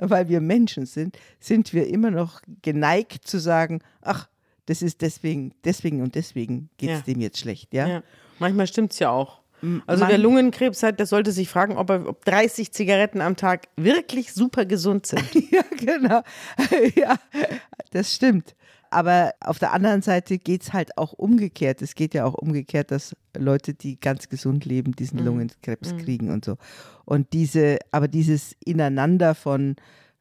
weil 0.01 0.29
wir 0.29 0.41
Menschen 0.41 0.85
sind, 0.85 1.17
sind 1.39 1.73
wir 1.73 1.87
immer 1.87 2.11
noch 2.11 2.41
geneigt 2.61 3.27
zu 3.27 3.39
sagen, 3.39 3.81
ach, 4.01 4.27
das 4.65 4.81
ist 4.81 5.01
deswegen, 5.01 5.53
deswegen 5.63 6.01
und 6.01 6.15
deswegen 6.15 6.69
geht 6.77 6.89
es 6.89 6.97
ja. 6.99 7.13
dem 7.13 7.21
jetzt 7.21 7.39
schlecht. 7.39 7.73
Ja? 7.73 7.87
ja. 7.87 8.03
Manchmal 8.37 8.67
stimmt 8.67 8.93
es 8.93 8.99
ja 8.99 9.09
auch. 9.09 9.39
Also 9.87 10.07
wer 10.07 10.17
Lungenkrebs 10.17 10.83
hat, 10.83 10.99
der 10.99 11.05
sollte 11.05 11.31
sich 11.31 11.49
fragen, 11.49 11.75
ob, 11.75 11.89
er, 11.89 12.07
ob 12.07 12.23
30 12.23 12.71
Zigaretten 12.71 13.19
am 13.19 13.35
Tag 13.35 13.67
wirklich 13.75 14.33
super 14.33 14.65
gesund 14.65 15.05
sind. 15.05 15.33
ja, 15.51 15.63
genau. 15.77 16.21
ja, 16.95 17.17
das 17.91 18.15
stimmt. 18.15 18.55
Aber 18.91 19.33
auf 19.39 19.59
der 19.59 19.73
anderen 19.73 20.01
Seite 20.01 20.37
geht 20.37 20.63
es 20.63 20.73
halt 20.73 20.97
auch 20.97 21.13
umgekehrt. 21.13 21.81
Es 21.81 21.95
geht 21.95 22.13
ja 22.13 22.25
auch 22.25 22.33
umgekehrt, 22.33 22.91
dass 22.91 23.15
Leute, 23.37 23.73
die 23.73 23.99
ganz 23.99 24.29
gesund 24.29 24.65
leben, 24.65 24.95
diesen 24.95 25.19
mhm. 25.19 25.25
Lungenkrebs 25.25 25.93
mhm. 25.93 25.97
kriegen 25.97 26.31
und 26.31 26.45
so. 26.45 26.57
Und 27.05 27.33
diese, 27.33 27.79
aber 27.91 28.07
dieses 28.07 28.55
Ineinander 28.65 29.35
von 29.35 29.75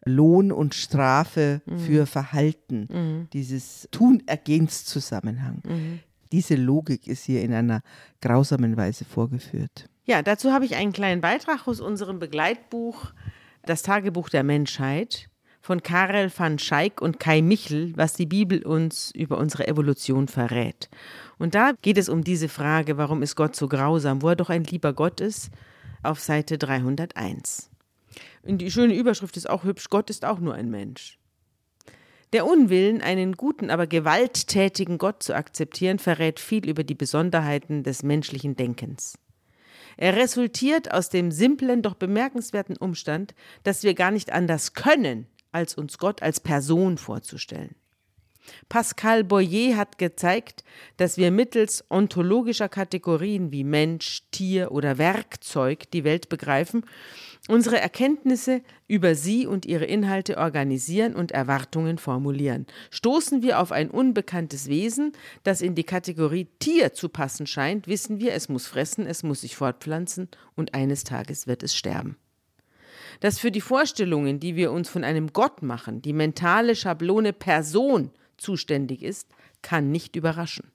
Lohn 0.04 0.52
und 0.52 0.74
Strafe 0.74 1.60
mhm. 1.66 1.78
für 1.78 2.06
Verhalten, 2.06 2.88
mhm. 2.90 3.28
dieses 3.32 3.88
Tun-Ergehenszusammenhang, 3.90 5.62
mhm. 5.66 6.00
Diese 6.32 6.56
Logik 6.56 7.06
ist 7.06 7.24
hier 7.24 7.42
in 7.42 7.52
einer 7.52 7.82
grausamen 8.20 8.76
Weise 8.76 9.04
vorgeführt. 9.04 9.88
Ja, 10.04 10.22
dazu 10.22 10.52
habe 10.52 10.64
ich 10.64 10.74
einen 10.76 10.92
kleinen 10.92 11.20
Beitrag 11.20 11.66
aus 11.66 11.80
unserem 11.80 12.18
Begleitbuch 12.18 13.12
Das 13.64 13.82
Tagebuch 13.82 14.28
der 14.28 14.44
Menschheit 14.44 15.28
von 15.68 15.82
Karel 15.82 16.32
van 16.34 16.58
Schaik 16.58 17.02
und 17.02 17.20
Kai 17.20 17.42
Michel, 17.42 17.92
was 17.94 18.14
die 18.14 18.24
Bibel 18.24 18.64
uns 18.64 19.10
über 19.14 19.36
unsere 19.36 19.68
Evolution 19.68 20.26
verrät. 20.26 20.88
Und 21.36 21.54
da 21.54 21.72
geht 21.82 21.98
es 21.98 22.08
um 22.08 22.24
diese 22.24 22.48
Frage, 22.48 22.96
warum 22.96 23.20
ist 23.20 23.36
Gott 23.36 23.54
so 23.54 23.68
grausam, 23.68 24.22
wo 24.22 24.30
er 24.30 24.36
doch 24.36 24.48
ein 24.48 24.64
lieber 24.64 24.94
Gott 24.94 25.20
ist, 25.20 25.50
auf 26.02 26.20
Seite 26.20 26.56
301. 26.56 27.68
Und 28.44 28.62
die 28.62 28.70
schöne 28.70 28.94
Überschrift 28.94 29.36
ist 29.36 29.50
auch 29.50 29.64
hübsch, 29.64 29.90
Gott 29.90 30.08
ist 30.08 30.24
auch 30.24 30.38
nur 30.38 30.54
ein 30.54 30.70
Mensch. 30.70 31.18
Der 32.32 32.46
Unwillen, 32.46 33.02
einen 33.02 33.36
guten, 33.36 33.68
aber 33.68 33.86
gewalttätigen 33.86 34.96
Gott 34.96 35.22
zu 35.22 35.36
akzeptieren, 35.36 35.98
verrät 35.98 36.40
viel 36.40 36.66
über 36.66 36.82
die 36.82 36.94
Besonderheiten 36.94 37.82
des 37.82 38.02
menschlichen 38.02 38.56
Denkens. 38.56 39.18
Er 39.98 40.16
resultiert 40.16 40.94
aus 40.94 41.10
dem 41.10 41.30
simplen, 41.30 41.82
doch 41.82 41.94
bemerkenswerten 41.94 42.78
Umstand, 42.78 43.34
dass 43.64 43.82
wir 43.82 43.92
gar 43.92 44.12
nicht 44.12 44.32
anders 44.32 44.72
können, 44.72 45.26
als 45.53 45.74
uns 45.74 45.99
Gott 45.99 46.22
als 46.22 46.40
Person 46.40 46.99
vorzustellen. 46.99 47.74
Pascal 48.70 49.24
Boyer 49.24 49.76
hat 49.76 49.99
gezeigt, 49.99 50.64
dass 50.96 51.18
wir 51.18 51.30
mittels 51.30 51.84
ontologischer 51.90 52.70
Kategorien 52.70 53.53
wie 53.53 53.62
Mensch, 53.62 54.22
Tier 54.30 54.72
oder 54.72 54.96
Werkzeug 54.96 55.90
die 55.90 56.05
Welt 56.05 56.30
begreifen 56.30 56.84
unsere 57.49 57.80
Erkenntnisse 57.80 58.62
über 58.86 59.14
sie 59.14 59.46
und 59.46 59.66
ihre 59.66 59.86
Inhalte 59.86 60.38
organisieren 60.38 61.14
und 61.14 61.32
Erwartungen 61.32 61.99
formulieren. 61.99 62.66
Stoßen 62.90 63.42
wir 63.42 63.59
auf 63.59 63.72
ein 63.72 63.90
unbekanntes 63.90 64.68
Wesen, 64.68 65.12
das 65.42 65.62
in 65.62 65.74
die 65.74 65.84
Kategorie 65.84 66.46
Tier 66.59 66.92
zu 66.92 67.09
passen 67.09 67.46
scheint, 67.46 67.88
wissen 67.88 68.20
wir, 68.20 68.34
es 68.34 68.49
muss 68.49 68.66
fressen, 68.66 69.07
es 69.07 69.22
muss 69.22 69.40
sich 69.40 69.57
fortpflanzen 69.57 70.28
und 70.55 70.74
eines 70.74 71.05
Tages 71.05 71.46
wird 71.46 71.62
es 71.62 71.74
sterben. 71.74 72.16
Dass 73.20 73.38
für 73.38 73.50
die 73.50 73.60
Vorstellungen, 73.60 74.40
die 74.40 74.56
wir 74.56 74.72
uns 74.72 74.88
von 74.88 75.04
einem 75.04 75.32
Gott 75.32 75.62
machen, 75.62 76.02
die 76.02 76.12
mentale 76.12 76.76
Schablone 76.76 77.32
Person 77.32 78.10
zuständig 78.36 79.02
ist, 79.02 79.28
kann 79.62 79.90
nicht 79.90 80.16
überraschen. 80.16 80.70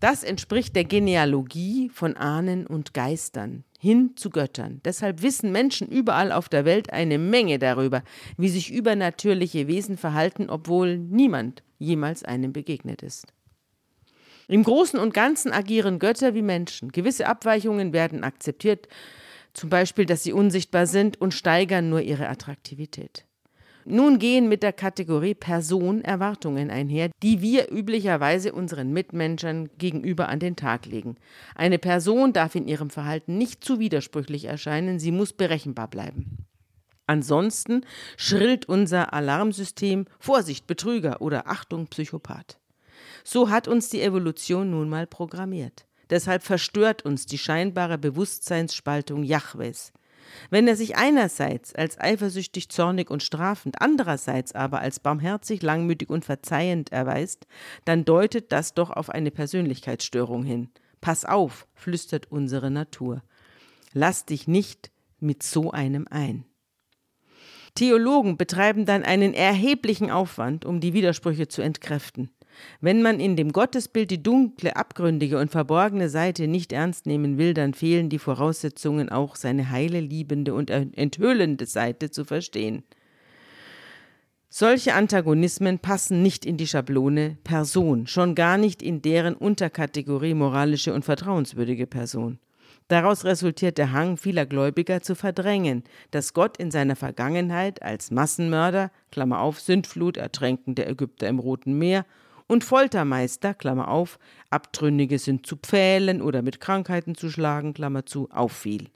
Das 0.00 0.24
entspricht 0.24 0.74
der 0.74 0.84
Genealogie 0.84 1.88
von 1.88 2.16
Ahnen 2.16 2.66
und 2.66 2.94
Geistern, 2.94 3.64
hin 3.78 4.12
zu 4.16 4.30
Göttern. 4.30 4.80
Deshalb 4.84 5.22
wissen 5.22 5.52
Menschen 5.52 5.88
überall 5.88 6.32
auf 6.32 6.48
der 6.48 6.64
Welt 6.64 6.92
eine 6.92 7.18
Menge 7.18 7.58
darüber, 7.58 8.02
wie 8.36 8.48
sich 8.48 8.72
übernatürliche 8.72 9.68
Wesen 9.68 9.96
verhalten, 9.96 10.50
obwohl 10.50 10.98
niemand 10.98 11.62
jemals 11.78 12.24
einem 12.24 12.52
begegnet 12.52 13.02
ist. 13.02 13.32
Im 14.48 14.62
Großen 14.62 14.98
und 14.98 15.12
Ganzen 15.14 15.52
agieren 15.52 15.98
Götter 15.98 16.34
wie 16.34 16.42
Menschen. 16.42 16.92
Gewisse 16.92 17.26
Abweichungen 17.26 17.92
werden 17.92 18.22
akzeptiert, 18.22 18.86
zum 19.56 19.70
Beispiel, 19.70 20.06
dass 20.06 20.22
sie 20.22 20.32
unsichtbar 20.32 20.86
sind 20.86 21.20
und 21.20 21.32
steigern 21.32 21.88
nur 21.88 22.02
ihre 22.02 22.28
Attraktivität. 22.28 23.24
Nun 23.88 24.18
gehen 24.18 24.48
mit 24.48 24.64
der 24.64 24.72
Kategorie 24.72 25.34
Person 25.34 26.02
Erwartungen 26.02 26.70
einher, 26.70 27.10
die 27.22 27.40
wir 27.40 27.70
üblicherweise 27.70 28.52
unseren 28.52 28.92
Mitmenschen 28.92 29.70
gegenüber 29.78 30.28
an 30.28 30.40
den 30.40 30.56
Tag 30.56 30.86
legen. 30.86 31.14
Eine 31.54 31.78
Person 31.78 32.32
darf 32.32 32.56
in 32.56 32.66
ihrem 32.66 32.90
Verhalten 32.90 33.38
nicht 33.38 33.62
zu 33.62 33.78
widersprüchlich 33.78 34.46
erscheinen, 34.46 34.98
sie 34.98 35.12
muss 35.12 35.32
berechenbar 35.32 35.88
bleiben. 35.88 36.46
Ansonsten 37.06 37.86
schrillt 38.16 38.68
unser 38.68 39.12
Alarmsystem 39.12 40.06
Vorsicht 40.18 40.66
Betrüger 40.66 41.22
oder 41.22 41.46
Achtung 41.46 41.86
Psychopath. 41.86 42.58
So 43.22 43.50
hat 43.50 43.68
uns 43.68 43.88
die 43.88 44.02
Evolution 44.02 44.70
nun 44.70 44.88
mal 44.88 45.06
programmiert. 45.06 45.86
Deshalb 46.10 46.42
verstört 46.42 47.04
uns 47.04 47.26
die 47.26 47.38
scheinbare 47.38 47.98
Bewusstseinsspaltung 47.98 49.22
Jahwes. 49.22 49.92
Wenn 50.50 50.68
er 50.68 50.76
sich 50.76 50.96
einerseits 50.96 51.74
als 51.74 51.98
eifersüchtig, 52.00 52.68
zornig 52.68 53.10
und 53.10 53.22
strafend, 53.22 53.80
andererseits 53.80 54.54
aber 54.54 54.80
als 54.80 55.00
barmherzig, 55.00 55.62
langmütig 55.62 56.10
und 56.10 56.24
verzeihend 56.24 56.92
erweist, 56.92 57.46
dann 57.84 58.04
deutet 58.04 58.52
das 58.52 58.74
doch 58.74 58.90
auf 58.90 59.10
eine 59.10 59.30
Persönlichkeitsstörung 59.30 60.44
hin. 60.44 60.70
Pass 61.00 61.24
auf, 61.24 61.66
flüstert 61.74 62.30
unsere 62.30 62.70
Natur. 62.70 63.22
Lass 63.92 64.26
dich 64.26 64.48
nicht 64.48 64.90
mit 65.20 65.42
so 65.42 65.70
einem 65.70 66.06
ein. 66.10 66.44
Theologen 67.74 68.36
betreiben 68.36 68.86
dann 68.86 69.02
einen 69.02 69.34
erheblichen 69.34 70.10
Aufwand, 70.10 70.64
um 70.64 70.80
die 70.80 70.94
Widersprüche 70.94 71.46
zu 71.46 71.62
entkräften. 71.62 72.30
Wenn 72.80 73.02
man 73.02 73.20
in 73.20 73.36
dem 73.36 73.52
Gottesbild 73.52 74.10
die 74.10 74.22
dunkle, 74.22 74.76
abgründige 74.76 75.38
und 75.38 75.50
verborgene 75.50 76.08
Seite 76.08 76.48
nicht 76.48 76.72
ernst 76.72 77.06
nehmen 77.06 77.38
will, 77.38 77.54
dann 77.54 77.74
fehlen 77.74 78.08
die 78.08 78.18
Voraussetzungen, 78.18 79.08
auch 79.08 79.36
seine 79.36 79.70
heile, 79.70 80.00
liebende 80.00 80.54
und 80.54 80.70
enthüllende 80.70 81.66
Seite 81.66 82.10
zu 82.10 82.24
verstehen. 82.24 82.82
Solche 84.48 84.94
Antagonismen 84.94 85.80
passen 85.80 86.22
nicht 86.22 86.46
in 86.46 86.56
die 86.56 86.66
Schablone 86.66 87.36
Person, 87.44 88.06
schon 88.06 88.34
gar 88.34 88.56
nicht 88.56 88.82
in 88.82 89.02
deren 89.02 89.34
Unterkategorie 89.34 90.34
moralische 90.34 90.94
und 90.94 91.04
vertrauenswürdige 91.04 91.86
Person. 91.86 92.38
Daraus 92.88 93.24
resultiert 93.24 93.78
der 93.78 93.90
Hang 93.90 94.16
vieler 94.16 94.46
Gläubiger 94.46 95.02
zu 95.02 95.16
verdrängen, 95.16 95.82
dass 96.12 96.32
Gott 96.34 96.56
in 96.56 96.70
seiner 96.70 96.94
Vergangenheit 96.94 97.82
als 97.82 98.12
Massenmörder, 98.12 98.92
Klammer 99.10 99.40
auf, 99.40 99.60
Sündflut, 99.60 100.16
Ertränken 100.16 100.76
der 100.76 100.88
Ägypter 100.88 101.26
im 101.26 101.40
Roten 101.40 101.76
Meer 101.76 102.06
und 102.46 102.64
Foltermeister, 102.64 103.54
Klammer 103.54 103.88
auf, 103.88 104.18
Abtrünnige 104.50 105.18
sind 105.18 105.46
zu 105.46 105.56
pfählen 105.56 106.22
oder 106.22 106.42
mit 106.42 106.60
Krankheiten 106.60 107.14
zu 107.14 107.30
schlagen, 107.30 107.74
Klammer 107.74 108.06
zu, 108.06 108.28
auffiel. 108.30 108.90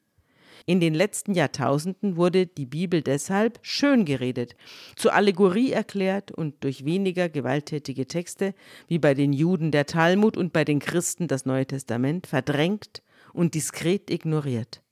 In 0.67 0.81
den 0.81 0.95
letzten 0.95 1.35
Jahrtausenden 1.35 2.17
wurde 2.17 2.47
die 2.47 2.67
Bibel 2.67 3.03
deshalb 3.03 3.59
schön 3.63 4.05
geredet, 4.05 4.57
zur 4.95 5.15
Allegorie 5.15 5.73
erklärt 5.73 6.31
und 6.31 6.63
durch 6.63 6.85
weniger 6.85 7.29
gewalttätige 7.29 8.07
Texte, 8.07 8.55
wie 8.87 8.99
bei 8.99 9.15
den 9.15 9.33
Juden 9.33 9.71
der 9.71 9.87
Talmud 9.87 10.37
und 10.37 10.53
bei 10.53 10.65
den 10.65 10.79
Christen 10.79 11.29
das 11.29 11.47
Neue 11.47 11.67
Testament, 11.67 12.27
verdrängt 12.27 13.03
und 13.33 13.55
diskret 13.55 14.11
ignoriert. 14.11 14.83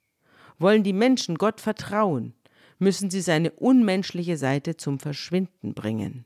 Wollen 0.59 0.83
die 0.83 0.93
Menschen 0.93 1.37
Gott 1.37 1.61
vertrauen, 1.61 2.35
müssen 2.79 3.11
sie 3.11 3.21
seine 3.21 3.53
unmenschliche 3.53 4.37
Seite 4.37 4.77
zum 4.77 4.99
Verschwinden 4.99 5.75
bringen. 5.75 6.25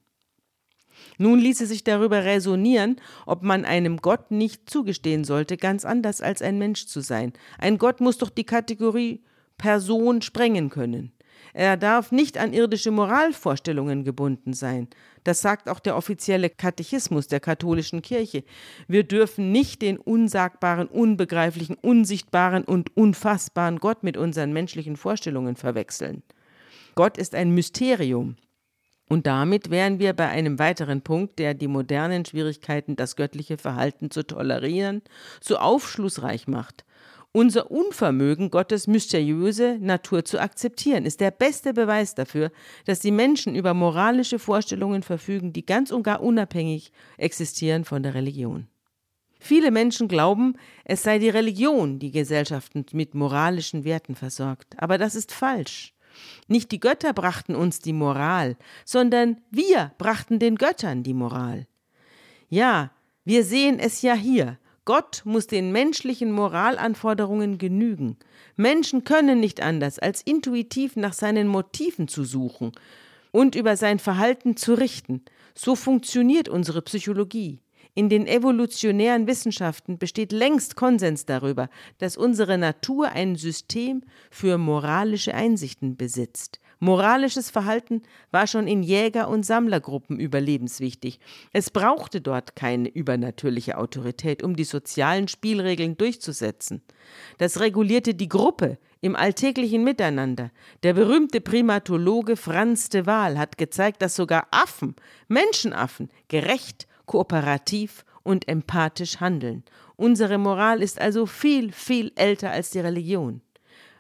Nun 1.19 1.39
ließe 1.39 1.67
sich 1.67 1.85
darüber 1.85 2.25
räsonieren, 2.25 2.97
ob 3.27 3.43
man 3.43 3.65
einem 3.65 3.99
Gott 3.99 4.31
nicht 4.31 4.69
zugestehen 4.69 5.25
sollte, 5.25 5.57
ganz 5.57 5.85
anders 5.85 6.21
als 6.21 6.43
ein 6.43 6.59
Mensch 6.59 6.87
zu 6.87 7.01
sein. 7.01 7.33
Ein 7.59 7.79
Gott 7.79 8.01
muss 8.01 8.19
doch 8.19 8.31
die 8.31 8.45
Kategorie 8.45 9.23
Person 9.59 10.23
sprengen 10.23 10.71
können. 10.71 11.13
Er 11.55 11.77
darf 11.77 12.13
nicht 12.13 12.39
an 12.39 12.53
irdische 12.53 12.91
Moralvorstellungen 12.91 14.05
gebunden 14.05 14.55
sein. 14.55 14.89
Das 15.25 15.43
sagt 15.43 15.69
auch 15.69 15.81
der 15.81 15.97
offizielle 15.97 16.49
Katechismus 16.49 17.29
der 17.29 17.41
katholischen 17.41 18.01
Kirche. 18.01 18.45
Wir 18.89 19.05
dürfen 19.05 19.53
nicht 19.53 19.83
den 19.83 19.99
unsagbaren, 19.99 20.89
unbegreiflichen, 20.89 21.77
unsichtbaren 21.77 22.65
und 22.65 22.97
unfassbaren 22.97 23.79
Gott 23.79 24.03
mit 24.03 24.17
unseren 24.17 24.53
menschlichen 24.53 24.97
Vorstellungen 24.97 25.57
verwechseln. 25.57 26.23
Gott 26.95 27.19
ist 27.19 27.35
ein 27.35 27.51
Mysterium. 27.51 28.37
Und 29.13 29.27
damit 29.27 29.69
wären 29.69 29.99
wir 29.99 30.15
bei 30.15 30.29
einem 30.29 30.59
weiteren 30.59 31.03
Punkt, 31.03 31.39
der 31.39 31.53
die 31.53 31.69
modernen 31.69 32.25
Schwierigkeiten, 32.25 32.97
das 32.97 33.15
göttliche 33.15 33.59
Verhalten 33.59 34.11
zu 34.11 34.27
tolerieren, 34.27 35.03
so 35.39 35.59
aufschlussreich 35.59 36.49
macht. 36.49 36.87
Unser 37.31 37.71
Unvermögen, 37.71 38.51
Gottes 38.51 38.87
mysteriöse 38.87 39.77
Natur 39.79 40.25
zu 40.25 40.41
akzeptieren, 40.41 41.05
ist 41.05 41.21
der 41.21 41.31
beste 41.31 41.75
Beweis 41.75 42.15
dafür, 42.15 42.53
dass 42.87 43.01
die 43.01 43.11
Menschen 43.11 43.55
über 43.55 43.75
moralische 43.75 44.39
Vorstellungen 44.39 45.03
verfügen, 45.03 45.53
die 45.53 45.67
ganz 45.67 45.91
und 45.91 46.05
gar 46.05 46.23
unabhängig 46.23 46.91
existieren 47.19 47.85
von 47.85 48.03
der 48.03 48.15
Religion. 48.15 48.67
Viele 49.39 49.71
Menschen 49.71 50.09
glauben, 50.09 50.55
es 50.87 51.03
sei 51.03 51.19
die 51.19 51.29
Religion, 51.29 51.99
die 51.99 52.13
Gesellschaften 52.13 52.87
mit 52.93 53.15
moralischen 53.15 53.85
Werten 53.85 54.15
versorgt. 54.15 54.75
Aber 54.79 54.97
das 54.97 55.15
ist 55.15 55.33
falsch. 55.33 55.92
Nicht 56.49 56.73
die 56.73 56.81
Götter 56.81 57.13
brachten 57.13 57.55
uns 57.55 57.81
die 57.81 57.93
Moral, 57.93 58.57
sondern 58.85 59.39
wir 59.51 59.93
brachten 59.99 60.39
den 60.39 60.57
Göttern 60.57 61.03
die 61.03 61.15
Moral. 61.15 61.67
Ja, 62.49 62.91
wir 63.25 63.45
sehen 63.45 63.79
es 63.79 64.03
ja 64.03 64.15
hier. 64.15 64.59
Gott 64.85 65.23
muss 65.25 65.47
den 65.47 65.73
menschlichen 65.73 66.33
Moralanforderungen 66.33 67.57
genügen. 67.57 68.17
Menschen 68.57 69.05
können 69.05 69.41
nicht 69.41 69.63
anders, 69.63 69.99
als 69.99 70.23
intuitiv 70.23 70.97
nach 70.97 71.13
seinen 71.13 71.47
Motiven 71.47 72.09
zu 72.09 72.25
suchen 72.25 72.73
und 73.31 73.55
über 73.55 73.77
sein 73.77 73.99
Verhalten 73.99 74.57
zu 74.57 74.75
richten. 74.75 75.23
So 75.55 75.77
funktioniert 75.77 76.49
unsere 76.49 76.83
Psychologie. 76.83 77.62
In 77.95 78.09
den 78.09 78.27
evolutionären 78.27 79.27
Wissenschaften 79.27 79.99
besteht 79.99 80.33
längst 80.33 80.77
Konsens 80.77 81.27
darüber, 81.27 81.69
dass 81.99 82.17
unsere 82.17 82.57
Natur 82.57 83.11
ein 83.11 83.37
System 83.37 84.03
für 84.31 84.57
moralische 84.57 85.35
Einsichten 85.35 85.99
besitzt. 85.99 86.59
Moralisches 86.79 87.51
Verhalten 87.51 88.03
war 88.31 88.47
schon 88.47 88.67
in 88.67 88.83
Jäger- 88.83 89.29
und 89.29 89.45
Sammlergruppen 89.45 90.19
überlebenswichtig. 90.19 91.21
Es 91.53 91.71
brauchte 91.71 92.23
dort 92.23 92.57
keine 92.57 92.89
übernatürliche 92.89 93.77
Autorität, 93.77 94.43
um 94.43 94.57
die 94.57 94.65
sozialen 94.65 95.29
Spielregeln 95.29 95.99
durchzusetzen. 95.99 96.83
Das 97.37 97.61
regulierte 97.61 98.15
die 98.15 98.29
Gruppe 98.29 98.79
im 99.03 99.17
alltäglichen 99.17 99.85
Miteinander. 99.85 100.51
Der 100.83 100.95
berühmte 100.95 101.43
Primatologe 101.43 102.37
Franz 102.37 102.89
de 102.89 103.05
Waal 103.05 103.39
hat 103.39 103.59
gezeigt, 103.59 104.01
dass 104.01 104.17
sogar 104.17 104.49
Affen, 104.51 104.97
Menschenaffen, 105.29 106.09
gerecht 106.29 106.89
kooperativ 107.13 108.07
und 108.23 108.49
empathisch 108.49 109.21
handeln. 109.21 109.65
Unsere 109.97 110.39
Moral 110.39 110.81
ist 110.81 110.99
also 110.99 111.27
viel, 111.27 111.71
viel 111.71 112.11
älter 112.15 112.51
als 112.51 112.71
die 112.71 112.81
Religion. 112.81 113.43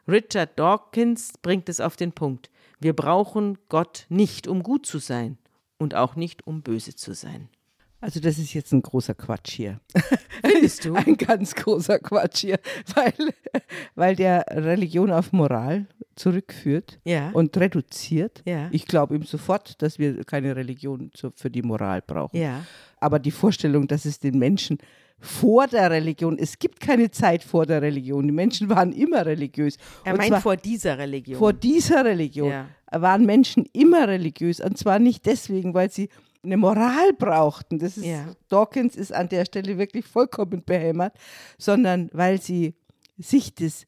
Richard 0.08 0.58
Dawkins 0.58 1.34
bringt 1.42 1.68
es 1.68 1.78
auf 1.78 1.96
den 1.96 2.12
Punkt. 2.12 2.50
Wir 2.80 2.94
brauchen 2.96 3.58
Gott 3.68 4.06
nicht, 4.08 4.48
um 4.48 4.62
gut 4.62 4.86
zu 4.86 4.98
sein 4.98 5.36
und 5.78 5.94
auch 5.94 6.16
nicht, 6.16 6.46
um 6.46 6.62
böse 6.62 6.96
zu 6.96 7.12
sein. 7.12 7.50
Also 8.02 8.20
das 8.20 8.36
ist 8.38 8.52
jetzt 8.52 8.72
ein 8.72 8.82
großer 8.82 9.14
Quatsch 9.14 9.52
hier. 9.52 9.80
Findest 10.44 10.84
du? 10.84 10.94
Ein 10.96 11.16
ganz 11.16 11.54
großer 11.54 11.98
Quatsch 12.00 12.40
hier, 12.40 12.58
weil, 12.94 13.14
weil 13.94 14.16
der 14.16 14.44
Religion 14.50 15.10
auf 15.12 15.32
Moral 15.32 15.86
zurückführt 16.16 16.98
Ja. 17.04 17.30
und 17.30 17.56
reduziert. 17.56 18.42
Ja. 18.44 18.68
Ich 18.72 18.86
glaube 18.86 19.14
ihm 19.14 19.22
sofort, 19.22 19.80
dass 19.82 19.98
wir 20.00 20.24
keine 20.24 20.54
Religion 20.56 21.10
für 21.36 21.48
die 21.50 21.62
Moral 21.62 22.02
brauchen. 22.02 22.36
Ja. 22.36 22.66
Aber 22.98 23.18
die 23.18 23.30
Vorstellung, 23.30 23.86
dass 23.86 24.04
es 24.04 24.18
den 24.18 24.38
Menschen 24.38 24.78
vor 25.24 25.68
der 25.68 25.88
Religion, 25.90 26.36
es 26.36 26.58
gibt 26.58 26.80
keine 26.80 27.10
Zeit 27.12 27.44
vor 27.44 27.64
der 27.64 27.80
Religion. 27.80 28.26
Die 28.26 28.32
Menschen 28.32 28.68
waren 28.68 28.92
immer 28.92 29.24
religiös. 29.24 29.76
Er 30.04 30.14
Und 30.14 30.18
meint 30.18 30.42
vor 30.42 30.56
dieser 30.56 30.98
Religion. 30.98 31.38
vor 31.38 31.52
dieser 31.52 32.04
Religion 32.04 32.50
Ja. 32.50 32.66
waren 32.90 33.24
Menschen 33.24 33.64
immer 33.72 34.08
religiös. 34.08 34.60
Und 34.60 34.76
zwar 34.76 34.98
nicht 34.98 35.24
deswegen, 35.24 35.74
weil 35.74 35.90
sie 35.92 36.08
eine 36.44 36.56
Moral 36.56 37.12
brauchten. 37.16 37.78
Das 37.78 37.96
ist, 37.96 38.04
Ja. 38.04 38.26
Dawkins 38.48 38.96
ist 38.96 39.14
an 39.14 39.28
der 39.28 39.44
Stelle 39.44 39.78
wirklich 39.78 40.04
vollkommen 40.06 40.64
behämmert, 40.66 41.14
sondern 41.56 42.10
weil 42.12 42.40
sie 42.42 42.74
sich 43.16 43.54
das, 43.54 43.86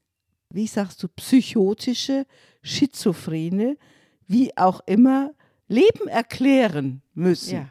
wie 0.51 0.69
sagst 0.69 1.03
du, 1.03 1.09
psychotische, 1.09 2.27
schizophrene, 2.63 3.77
wie 4.29 4.57
auch 4.57 4.81
immer, 4.87 5.33
Leben 5.67 6.07
erklären 6.09 7.03
müssen. 7.15 7.55
Ja. 7.55 7.69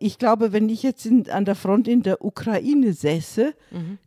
Ich 0.00 0.18
glaube, 0.18 0.52
wenn 0.52 0.68
ich 0.68 0.82
jetzt 0.82 1.06
in, 1.06 1.30
an 1.30 1.44
der 1.44 1.54
Front 1.54 1.88
in 1.88 2.02
der 2.02 2.24
Ukraine 2.24 2.92
säße, 2.92 3.54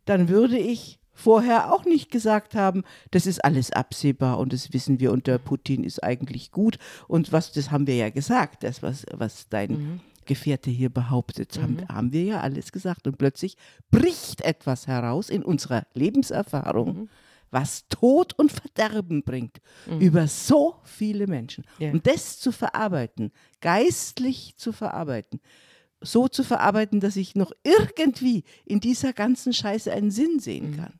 dann 0.04 0.28
würde 0.28 0.58
ich 0.58 0.98
vorher 1.14 1.72
auch 1.72 1.84
nicht 1.84 2.10
gesagt 2.10 2.54
haben, 2.54 2.82
das 3.10 3.26
ist 3.26 3.44
alles 3.44 3.70
absehbar 3.72 4.38
und 4.38 4.52
das 4.52 4.72
wissen 4.72 5.00
wir 5.00 5.12
und 5.12 5.26
der 5.26 5.38
Putin 5.38 5.84
ist 5.84 6.02
eigentlich 6.02 6.50
gut. 6.50 6.78
Und 7.08 7.32
was, 7.32 7.52
das 7.52 7.70
haben 7.70 7.86
wir 7.86 7.96
ja 7.96 8.10
gesagt, 8.10 8.64
das, 8.64 8.82
was, 8.82 9.06
was 9.12 9.48
dein 9.48 10.00
Gefährte 10.24 10.70
hier 10.70 10.90
behauptet, 10.90 11.58
haben, 11.60 11.86
haben 11.88 12.12
wir 12.12 12.24
ja 12.24 12.40
alles 12.40 12.72
gesagt. 12.72 13.06
Und 13.06 13.18
plötzlich 13.18 13.56
bricht 13.90 14.40
etwas 14.42 14.86
heraus 14.86 15.30
in 15.30 15.42
unserer 15.42 15.86
Lebenserfahrung, 15.94 17.08
was 17.50 17.86
Tod 17.88 18.32
und 18.38 18.50
Verderben 18.50 19.22
bringt 19.22 19.60
über 20.00 20.26
so 20.26 20.76
viele 20.84 21.26
Menschen. 21.26 21.64
Ja. 21.78 21.92
Und 21.92 22.06
das 22.06 22.38
zu 22.38 22.50
verarbeiten, 22.50 23.30
geistlich 23.60 24.54
zu 24.56 24.72
verarbeiten, 24.72 25.40
so 26.02 26.28
zu 26.28 26.44
verarbeiten, 26.44 27.00
dass 27.00 27.16
ich 27.16 27.34
noch 27.34 27.52
irgendwie 27.64 28.44
in 28.64 28.80
dieser 28.80 29.12
ganzen 29.12 29.52
Scheiße 29.52 29.92
einen 29.92 30.10
Sinn 30.10 30.38
sehen 30.40 30.76
kann. 30.76 30.94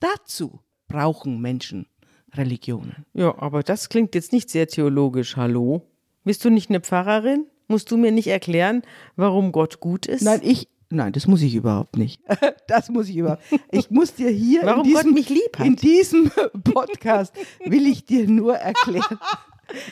Dazu 0.00 0.60
brauchen 0.88 1.40
Menschen 1.40 1.86
Religionen. 2.34 3.06
Ja, 3.14 3.36
aber 3.38 3.62
das 3.62 3.88
klingt 3.88 4.14
jetzt 4.14 4.32
nicht 4.32 4.50
sehr 4.50 4.66
theologisch. 4.66 5.36
Hallo? 5.36 5.82
Bist 6.24 6.44
du 6.44 6.50
nicht 6.50 6.68
eine 6.68 6.80
Pfarrerin? 6.80 7.46
Musst 7.68 7.90
du 7.90 7.96
mir 7.96 8.12
nicht 8.12 8.26
erklären, 8.26 8.82
warum 9.16 9.52
Gott 9.52 9.80
gut 9.80 10.06
ist? 10.06 10.22
Nein, 10.22 10.40
ich, 10.42 10.68
nein, 10.90 11.12
das 11.12 11.26
muss 11.26 11.42
ich 11.42 11.54
überhaupt 11.54 11.96
nicht. 11.96 12.20
Das 12.66 12.88
muss 12.88 13.10
ich 13.10 13.16
überhaupt. 13.18 13.42
Ich 13.70 13.90
muss 13.90 14.14
dir 14.14 14.30
hier 14.30 14.62
in 14.62 14.82
diesem, 14.84 15.12
mich 15.12 15.28
lieb 15.28 15.58
hat. 15.58 15.66
in 15.66 15.76
diesem 15.76 16.30
Podcast 16.64 17.34
will 17.66 17.86
ich 17.86 18.06
dir 18.06 18.26
nur 18.26 18.56
erklären, 18.56 19.18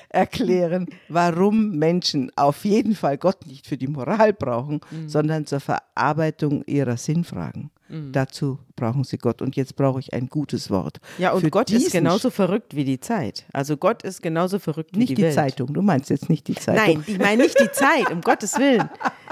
erklären, 0.09 0.87
warum 1.09 1.71
Menschen 1.79 2.31
auf 2.37 2.65
jeden 2.65 2.95
Fall 2.95 3.19
Gott 3.19 3.47
nicht 3.47 3.67
für 3.67 3.77
die 3.77 3.89
Moral 3.89 4.33
brauchen, 4.33 4.81
Mhm. 4.91 5.09
sondern 5.09 5.47
zur 5.47 5.61
Verarbeitung 5.61 6.63
ihrer 6.67 6.97
Sinnfragen. 6.97 7.71
Dazu 8.13 8.59
brauchen 8.75 9.05
sie 9.05 9.19
Gott. 9.19 9.43
Und 9.43 9.55
jetzt 9.55 9.77
brauche 9.77 10.01
ich 10.01 10.15
ein 10.15 10.29
gutes 10.29 10.71
Wort. 10.71 10.99
Ja, 11.19 11.33
und 11.33 11.43
Für 11.43 11.51
Gott 11.51 11.71
ist 11.71 11.93
genauso 11.93 12.31
verrückt 12.31 12.75
wie 12.75 12.85
die 12.85 13.01
Zeit. 13.01 13.45
Also 13.53 13.77
Gott 13.77 14.03
ist 14.03 14.23
genauso 14.23 14.59
verrückt 14.59 14.91
wie 14.95 15.01
Nicht 15.01 15.11
die, 15.11 15.15
die, 15.17 15.23
Welt. 15.23 15.35
Zeitung, 15.35 15.75
du 15.75 15.83
meinst 15.83 16.09
jetzt 16.09 16.31
nicht 16.31 16.49
die 16.49 16.55
Zeitung. 16.55 17.03
Nein, 17.03 17.05
ich 17.07 17.19
meine 17.19 17.43
nicht 17.43 17.61
die 17.61 17.71
Zeit, 17.71 18.11
um 18.11 18.23
Gottes 18.23 18.59
Willen. 18.59 18.89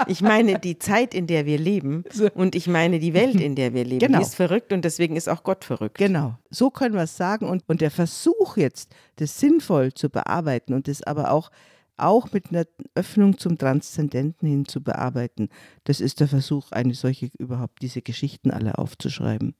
Ich 0.07 0.21
meine 0.21 0.59
die 0.59 0.77
Zeit, 0.77 1.13
in 1.13 1.27
der 1.27 1.45
wir 1.45 1.57
leben 1.57 2.03
und 2.35 2.55
ich 2.55 2.67
meine 2.67 2.99
die 2.99 3.13
Welt, 3.13 3.39
in 3.39 3.55
der 3.55 3.73
wir 3.73 3.83
leben. 3.83 3.99
Genau. 3.99 4.19
Die 4.19 4.23
ist 4.23 4.35
verrückt 4.35 4.73
und 4.73 4.85
deswegen 4.85 5.15
ist 5.15 5.27
auch 5.27 5.43
Gott 5.43 5.65
verrückt. 5.65 5.97
Genau, 5.97 6.35
so 6.49 6.69
können 6.69 6.95
wir 6.95 7.03
es 7.03 7.17
sagen. 7.17 7.47
Und, 7.47 7.63
und 7.67 7.81
der 7.81 7.91
Versuch 7.91 8.57
jetzt, 8.57 8.91
das 9.17 9.39
sinnvoll 9.39 9.93
zu 9.93 10.09
bearbeiten 10.09 10.73
und 10.73 10.87
das 10.87 11.03
aber 11.03 11.31
auch, 11.31 11.51
auch 11.97 12.31
mit 12.31 12.49
einer 12.49 12.65
Öffnung 12.95 13.37
zum 13.37 13.57
Transzendenten 13.57 14.47
hin 14.47 14.65
zu 14.65 14.81
bearbeiten, 14.81 15.49
das 15.83 16.01
ist 16.01 16.19
der 16.19 16.27
Versuch, 16.27 16.71
eine 16.71 16.93
solche, 16.93 17.29
überhaupt 17.37 17.81
diese 17.81 18.01
Geschichten 18.01 18.51
alle 18.51 18.77
aufzuschreiben. 18.77 19.55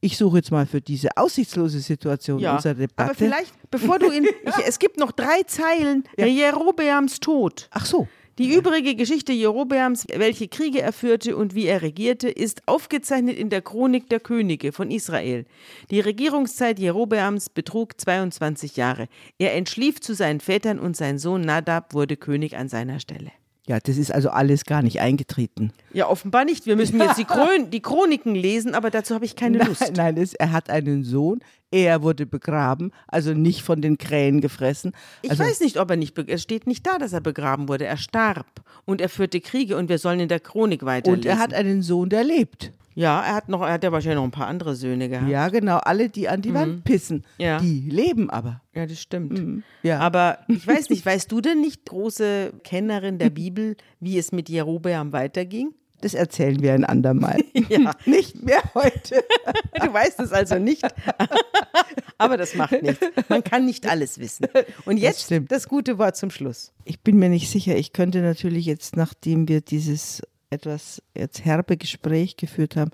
Ich 0.00 0.16
suche 0.16 0.36
jetzt 0.38 0.50
mal 0.52 0.66
für 0.66 0.80
diese 0.80 1.16
aussichtslose 1.16 1.80
Situation 1.80 2.38
Ja, 2.38 2.54
unserer 2.56 2.74
Debatte. 2.74 3.10
aber 3.10 3.14
vielleicht, 3.14 3.52
bevor 3.70 3.98
du 3.98 4.10
in, 4.10 4.24
ich, 4.44 4.66
es 4.66 4.78
gibt 4.78 4.96
noch 4.96 5.10
drei 5.12 5.42
Zeilen 5.46 6.04
Jerobeams 6.16 7.18
Tod. 7.20 7.68
Ach 7.72 7.84
so, 7.84 8.06
Die 8.38 8.54
übrige 8.54 8.94
Geschichte 8.94 9.32
Jerobeams, 9.32 10.06
welche 10.14 10.46
Kriege 10.46 10.80
er 10.80 10.92
führte 10.92 11.36
und 11.36 11.56
wie 11.56 11.66
er 11.66 11.82
regierte, 11.82 12.28
ist 12.28 12.62
aufgezeichnet 12.66 13.36
in 13.36 13.50
der 13.50 13.62
Chronik 13.62 14.08
der 14.08 14.20
Könige 14.20 14.70
von 14.70 14.92
Israel. 14.92 15.44
Die 15.90 15.98
Regierungszeit 15.98 16.78
Jerobeams 16.78 17.50
betrug 17.50 18.00
22 18.00 18.76
Jahre. 18.76 19.08
Er 19.38 19.56
entschlief 19.56 20.00
zu 20.00 20.14
seinen 20.14 20.38
Vätern 20.38 20.78
und 20.78 20.96
sein 20.96 21.18
Sohn 21.18 21.40
Nadab 21.40 21.94
wurde 21.94 22.16
König 22.16 22.56
an 22.56 22.68
seiner 22.68 23.00
Stelle. 23.00 23.32
Ja, 23.68 23.78
das 23.78 23.98
ist 23.98 24.10
also 24.10 24.30
alles 24.30 24.64
gar 24.64 24.80
nicht 24.80 25.00
eingetreten. 25.00 25.72
Ja, 25.92 26.08
offenbar 26.08 26.46
nicht. 26.46 26.64
Wir 26.64 26.74
müssen 26.74 26.98
jetzt 26.98 27.18
die, 27.18 27.24
Chron 27.26 27.70
die 27.70 27.80
Chroniken 27.80 28.34
lesen, 28.34 28.74
aber 28.74 28.90
dazu 28.90 29.14
habe 29.14 29.26
ich 29.26 29.36
keine 29.36 29.58
Lust. 29.58 29.82
Nein, 29.82 29.92
nein 29.94 30.16
es, 30.16 30.32
er 30.32 30.52
hat 30.52 30.70
einen 30.70 31.04
Sohn, 31.04 31.40
er 31.70 32.02
wurde 32.02 32.24
begraben, 32.24 32.92
also 33.06 33.34
nicht 33.34 33.60
von 33.60 33.82
den 33.82 33.98
Krähen 33.98 34.40
gefressen. 34.40 34.92
Ich 35.20 35.30
also, 35.30 35.44
weiß 35.44 35.60
nicht, 35.60 35.78
ob 35.78 35.90
er 35.90 35.96
nicht, 35.96 36.18
es 36.18 36.42
steht 36.42 36.66
nicht 36.66 36.86
da, 36.86 36.96
dass 36.96 37.12
er 37.12 37.20
begraben 37.20 37.68
wurde. 37.68 37.84
Er 37.84 37.98
starb 37.98 38.46
und 38.86 39.02
er 39.02 39.10
führte 39.10 39.40
Kriege 39.42 39.76
und 39.76 39.90
wir 39.90 39.98
sollen 39.98 40.20
in 40.20 40.28
der 40.28 40.40
Chronik 40.40 40.86
weiterlesen. 40.86 41.18
Und 41.18 41.26
er 41.26 41.38
hat 41.38 41.52
einen 41.52 41.82
Sohn, 41.82 42.08
der 42.08 42.24
lebt. 42.24 42.72
Ja, 42.98 43.22
er 43.22 43.34
hat 43.36 43.48
noch, 43.48 43.62
er 43.62 43.72
hat 43.74 43.84
ja 43.84 43.92
wahrscheinlich 43.92 44.16
noch 44.16 44.24
ein 44.24 44.30
paar 44.32 44.48
andere 44.48 44.74
Söhne 44.74 45.08
gehabt. 45.08 45.28
Ja, 45.30 45.48
genau, 45.48 45.76
alle, 45.78 46.08
die 46.08 46.28
an 46.28 46.42
die 46.42 46.52
Wand 46.52 46.82
pissen, 46.84 47.18
Mhm. 47.18 47.22
Ja. 47.44 47.58
die 47.60 47.88
leben 47.88 48.28
aber. 48.28 48.60
Ja, 48.74 48.86
das 48.86 49.00
stimmt. 49.00 49.62
Ja. 49.82 50.00
Aber 50.00 50.38
ich 50.48 50.66
weiß 50.66 50.90
nicht, 50.90 51.06
weißt 51.06 51.30
du 51.30 51.40
denn 51.40 51.60
nicht, 51.60 51.84
große 51.86 52.52
Kennerin 52.64 53.18
der 53.18 53.30
Bibel, 53.30 53.76
wie 54.00 54.18
es 54.18 54.32
mit 54.32 54.48
Jerobeam 54.48 55.12
weiterging? 55.12 55.74
Das 56.00 56.14
erzählen 56.14 56.60
wir 56.62 56.74
ein 56.74 56.84
andermal. 56.84 57.38
Ja. 57.68 57.92
Nicht 58.06 58.42
mehr 58.44 58.62
heute. 58.74 59.22
Du 59.80 59.92
weißt 59.92 60.20
es 60.20 60.32
also 60.32 60.58
nicht. 60.58 60.84
Aber 62.18 62.36
das 62.36 62.54
macht 62.54 62.80
nichts. 62.82 63.04
Man 63.28 63.42
kann 63.44 63.64
nicht 63.66 63.86
alles 63.88 64.18
wissen. 64.18 64.46
Und 64.84 64.96
jetzt 64.96 65.30
das, 65.30 65.40
das 65.48 65.68
gute 65.68 65.98
Wort 65.98 66.16
zum 66.16 66.30
Schluss. 66.30 66.72
Ich 66.84 67.00
bin 67.00 67.18
mir 67.18 67.28
nicht 67.28 67.50
sicher. 67.50 67.76
Ich 67.76 67.92
könnte 67.92 68.20
natürlich 68.22 68.64
jetzt, 68.66 68.96
nachdem 68.96 69.48
wir 69.48 69.60
dieses 69.60 70.22
etwas 70.50 71.02
jetzt 71.14 71.44
herbe 71.44 71.76
Gespräch 71.76 72.36
geführt 72.36 72.76
haben, 72.76 72.90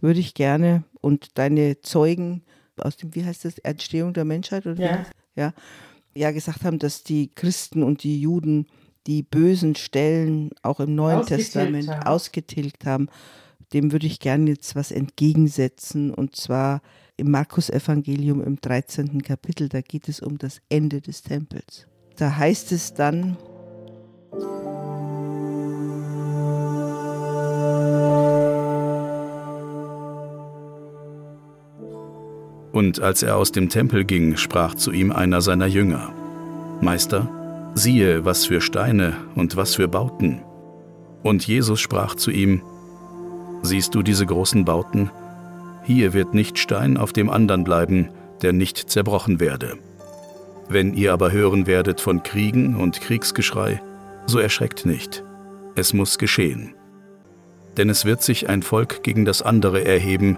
würde 0.00 0.20
ich 0.20 0.34
gerne 0.34 0.84
und 1.00 1.38
deine 1.38 1.80
Zeugen 1.80 2.42
aus 2.78 2.96
dem, 2.96 3.14
wie 3.14 3.24
heißt 3.24 3.44
das, 3.44 3.58
Entstehung 3.58 4.12
der 4.12 4.24
Menschheit 4.24 4.66
oder 4.66 4.82
ja. 4.82 5.06
ja, 5.34 5.54
ja 6.14 6.30
gesagt 6.30 6.64
haben, 6.64 6.78
dass 6.78 7.02
die 7.02 7.30
Christen 7.34 7.82
und 7.82 8.02
die 8.02 8.20
Juden 8.20 8.66
die 9.06 9.22
bösen 9.22 9.76
Stellen 9.76 10.50
auch 10.62 10.80
im 10.80 10.94
Neuen 10.94 11.20
ausgetilgt 11.20 11.52
Testament 11.52 11.88
haben. 11.88 12.02
ausgetilgt 12.02 12.86
haben. 12.86 13.08
Dem 13.72 13.92
würde 13.92 14.06
ich 14.06 14.20
gerne 14.20 14.50
jetzt 14.50 14.74
was 14.74 14.90
entgegensetzen 14.90 16.12
und 16.12 16.36
zwar 16.36 16.82
im 17.16 17.30
Markus-Evangelium 17.30 18.42
im 18.42 18.60
13. 18.60 19.22
Kapitel. 19.22 19.68
Da 19.68 19.80
geht 19.80 20.08
es 20.08 20.20
um 20.20 20.38
das 20.38 20.60
Ende 20.68 21.00
des 21.00 21.22
Tempels. 21.22 21.86
Da 22.16 22.36
heißt 22.36 22.72
es 22.72 22.94
dann, 22.94 23.36
Und 32.76 33.00
als 33.00 33.22
er 33.22 33.38
aus 33.38 33.52
dem 33.52 33.70
Tempel 33.70 34.04
ging, 34.04 34.36
sprach 34.36 34.74
zu 34.74 34.92
ihm 34.92 35.10
einer 35.10 35.40
seiner 35.40 35.64
Jünger, 35.64 36.12
Meister, 36.82 37.26
siehe, 37.74 38.26
was 38.26 38.44
für 38.44 38.60
Steine 38.60 39.14
und 39.34 39.56
was 39.56 39.76
für 39.76 39.88
Bauten. 39.88 40.42
Und 41.22 41.46
Jesus 41.46 41.80
sprach 41.80 42.16
zu 42.16 42.30
ihm, 42.30 42.60
Siehst 43.62 43.94
du 43.94 44.02
diese 44.02 44.26
großen 44.26 44.66
Bauten? 44.66 45.10
Hier 45.84 46.12
wird 46.12 46.34
nicht 46.34 46.58
Stein 46.58 46.98
auf 46.98 47.14
dem 47.14 47.30
anderen 47.30 47.64
bleiben, 47.64 48.10
der 48.42 48.52
nicht 48.52 48.90
zerbrochen 48.90 49.40
werde. 49.40 49.78
Wenn 50.68 50.92
ihr 50.92 51.14
aber 51.14 51.32
hören 51.32 51.66
werdet 51.66 52.02
von 52.02 52.22
Kriegen 52.22 52.76
und 52.76 53.00
Kriegsgeschrei, 53.00 53.80
so 54.26 54.38
erschreckt 54.38 54.84
nicht. 54.84 55.24
Es 55.76 55.94
muss 55.94 56.18
geschehen. 56.18 56.74
Denn 57.78 57.88
es 57.88 58.04
wird 58.04 58.22
sich 58.22 58.50
ein 58.50 58.62
Volk 58.62 59.02
gegen 59.02 59.24
das 59.24 59.40
andere 59.40 59.82
erheben, 59.82 60.36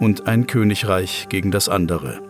und 0.00 0.26
ein 0.26 0.46
Königreich 0.46 1.26
gegen 1.28 1.50
das 1.50 1.68
andere. 1.68 2.20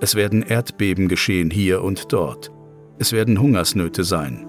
Es 0.00 0.14
werden 0.14 0.42
Erdbeben 0.42 1.08
geschehen 1.08 1.50
hier 1.50 1.82
und 1.82 2.12
dort. 2.12 2.52
Es 2.98 3.12
werden 3.12 3.40
Hungersnöte 3.40 4.04
sein. 4.04 4.46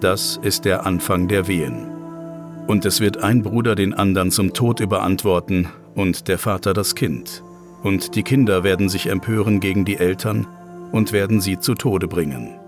Das 0.00 0.38
ist 0.42 0.64
der 0.64 0.86
Anfang 0.86 1.26
der 1.26 1.48
Wehen. 1.48 1.90
Und 2.66 2.84
es 2.84 3.00
wird 3.00 3.18
ein 3.18 3.42
Bruder 3.42 3.74
den 3.74 3.94
anderen 3.94 4.30
zum 4.30 4.52
Tod 4.52 4.78
überantworten 4.80 5.68
und 5.94 6.28
der 6.28 6.38
Vater 6.38 6.72
das 6.72 6.94
Kind. 6.94 7.42
Und 7.82 8.14
die 8.14 8.22
Kinder 8.22 8.62
werden 8.62 8.88
sich 8.88 9.08
empören 9.08 9.58
gegen 9.58 9.84
die 9.84 9.96
Eltern 9.96 10.46
und 10.92 11.12
werden 11.12 11.40
sie 11.40 11.58
zu 11.58 11.74
Tode 11.74 12.06
bringen. 12.06 12.60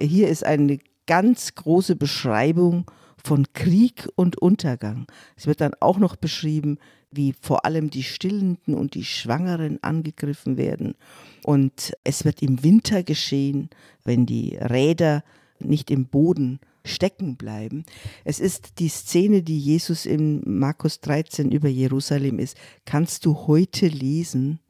Hier 0.00 0.28
ist 0.28 0.44
eine 0.44 0.78
ganz 1.08 1.56
große 1.56 1.96
Beschreibung 1.96 2.88
von 3.16 3.46
Krieg 3.52 4.08
und 4.14 4.40
Untergang. 4.40 5.06
Es 5.36 5.48
wird 5.48 5.60
dann 5.60 5.74
auch 5.80 5.98
noch 5.98 6.14
beschrieben, 6.14 6.78
wie 7.10 7.34
vor 7.40 7.64
allem 7.64 7.90
die 7.90 8.04
Stillenden 8.04 8.74
und 8.74 8.94
die 8.94 9.04
Schwangeren 9.04 9.82
angegriffen 9.82 10.56
werden. 10.56 10.94
Und 11.42 11.94
es 12.04 12.24
wird 12.24 12.42
im 12.42 12.62
Winter 12.62 13.02
geschehen, 13.02 13.70
wenn 14.04 14.26
die 14.26 14.56
Räder 14.56 15.24
nicht 15.58 15.90
im 15.90 16.06
Boden 16.06 16.60
stecken 16.84 17.36
bleiben. 17.36 17.84
Es 18.24 18.38
ist 18.38 18.78
die 18.78 18.88
Szene, 18.88 19.42
die 19.42 19.58
Jesus 19.58 20.06
in 20.06 20.42
Markus 20.44 21.00
13 21.00 21.50
über 21.50 21.68
Jerusalem 21.68 22.38
ist, 22.38 22.56
kannst 22.84 23.26
du 23.26 23.46
heute 23.46 23.88
lesen 23.88 24.60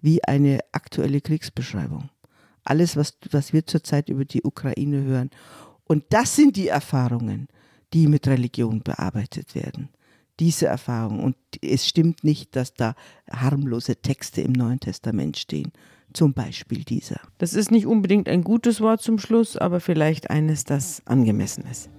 wie 0.00 0.22
eine 0.24 0.60
aktuelle 0.72 1.20
Kriegsbeschreibung. 1.20 2.10
Alles, 2.64 2.96
was, 2.96 3.16
was 3.30 3.52
wir 3.52 3.66
zurzeit 3.66 4.08
über 4.08 4.24
die 4.24 4.42
Ukraine 4.42 5.02
hören. 5.02 5.30
Und 5.88 6.04
das 6.10 6.36
sind 6.36 6.54
die 6.56 6.68
Erfahrungen, 6.68 7.48
die 7.92 8.06
mit 8.06 8.28
Religion 8.28 8.82
bearbeitet 8.82 9.56
werden. 9.56 9.88
Diese 10.38 10.66
Erfahrung. 10.66 11.24
Und 11.24 11.36
es 11.60 11.88
stimmt 11.88 12.22
nicht, 12.22 12.54
dass 12.54 12.74
da 12.74 12.94
harmlose 13.28 13.96
Texte 13.96 14.42
im 14.42 14.52
Neuen 14.52 14.78
Testament 14.78 15.36
stehen. 15.36 15.72
Zum 16.12 16.32
Beispiel 16.32 16.84
dieser. 16.84 17.20
Das 17.38 17.54
ist 17.54 17.70
nicht 17.70 17.86
unbedingt 17.86 18.28
ein 18.28 18.44
gutes 18.44 18.80
Wort 18.80 19.02
zum 19.02 19.18
Schluss, 19.18 19.56
aber 19.56 19.80
vielleicht 19.80 20.30
eines, 20.30 20.64
das 20.64 21.02
angemessen 21.06 21.64
ist. 21.70 21.90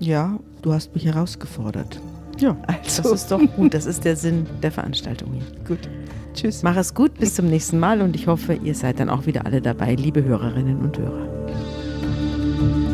Ja, 0.00 0.38
du 0.62 0.72
hast 0.72 0.94
mich 0.94 1.04
herausgefordert. 1.04 2.00
Ja, 2.38 2.56
also. 2.66 3.02
das 3.02 3.22
ist 3.22 3.30
doch 3.30 3.40
gut. 3.56 3.74
Das 3.74 3.86
ist 3.86 4.04
der 4.04 4.16
Sinn 4.16 4.46
der 4.62 4.72
Veranstaltung 4.72 5.32
hier. 5.32 5.44
Gut. 5.66 5.88
Tschüss. 6.34 6.62
Mach 6.62 6.76
es 6.76 6.94
gut, 6.94 7.14
bis 7.14 7.34
zum 7.34 7.48
nächsten 7.48 7.78
Mal 7.78 8.02
und 8.02 8.16
ich 8.16 8.26
hoffe, 8.26 8.54
ihr 8.54 8.74
seid 8.74 8.98
dann 8.98 9.08
auch 9.08 9.26
wieder 9.26 9.46
alle 9.46 9.62
dabei, 9.62 9.94
liebe 9.94 10.24
Hörerinnen 10.24 10.78
und 10.78 10.98
Hörer. 10.98 12.93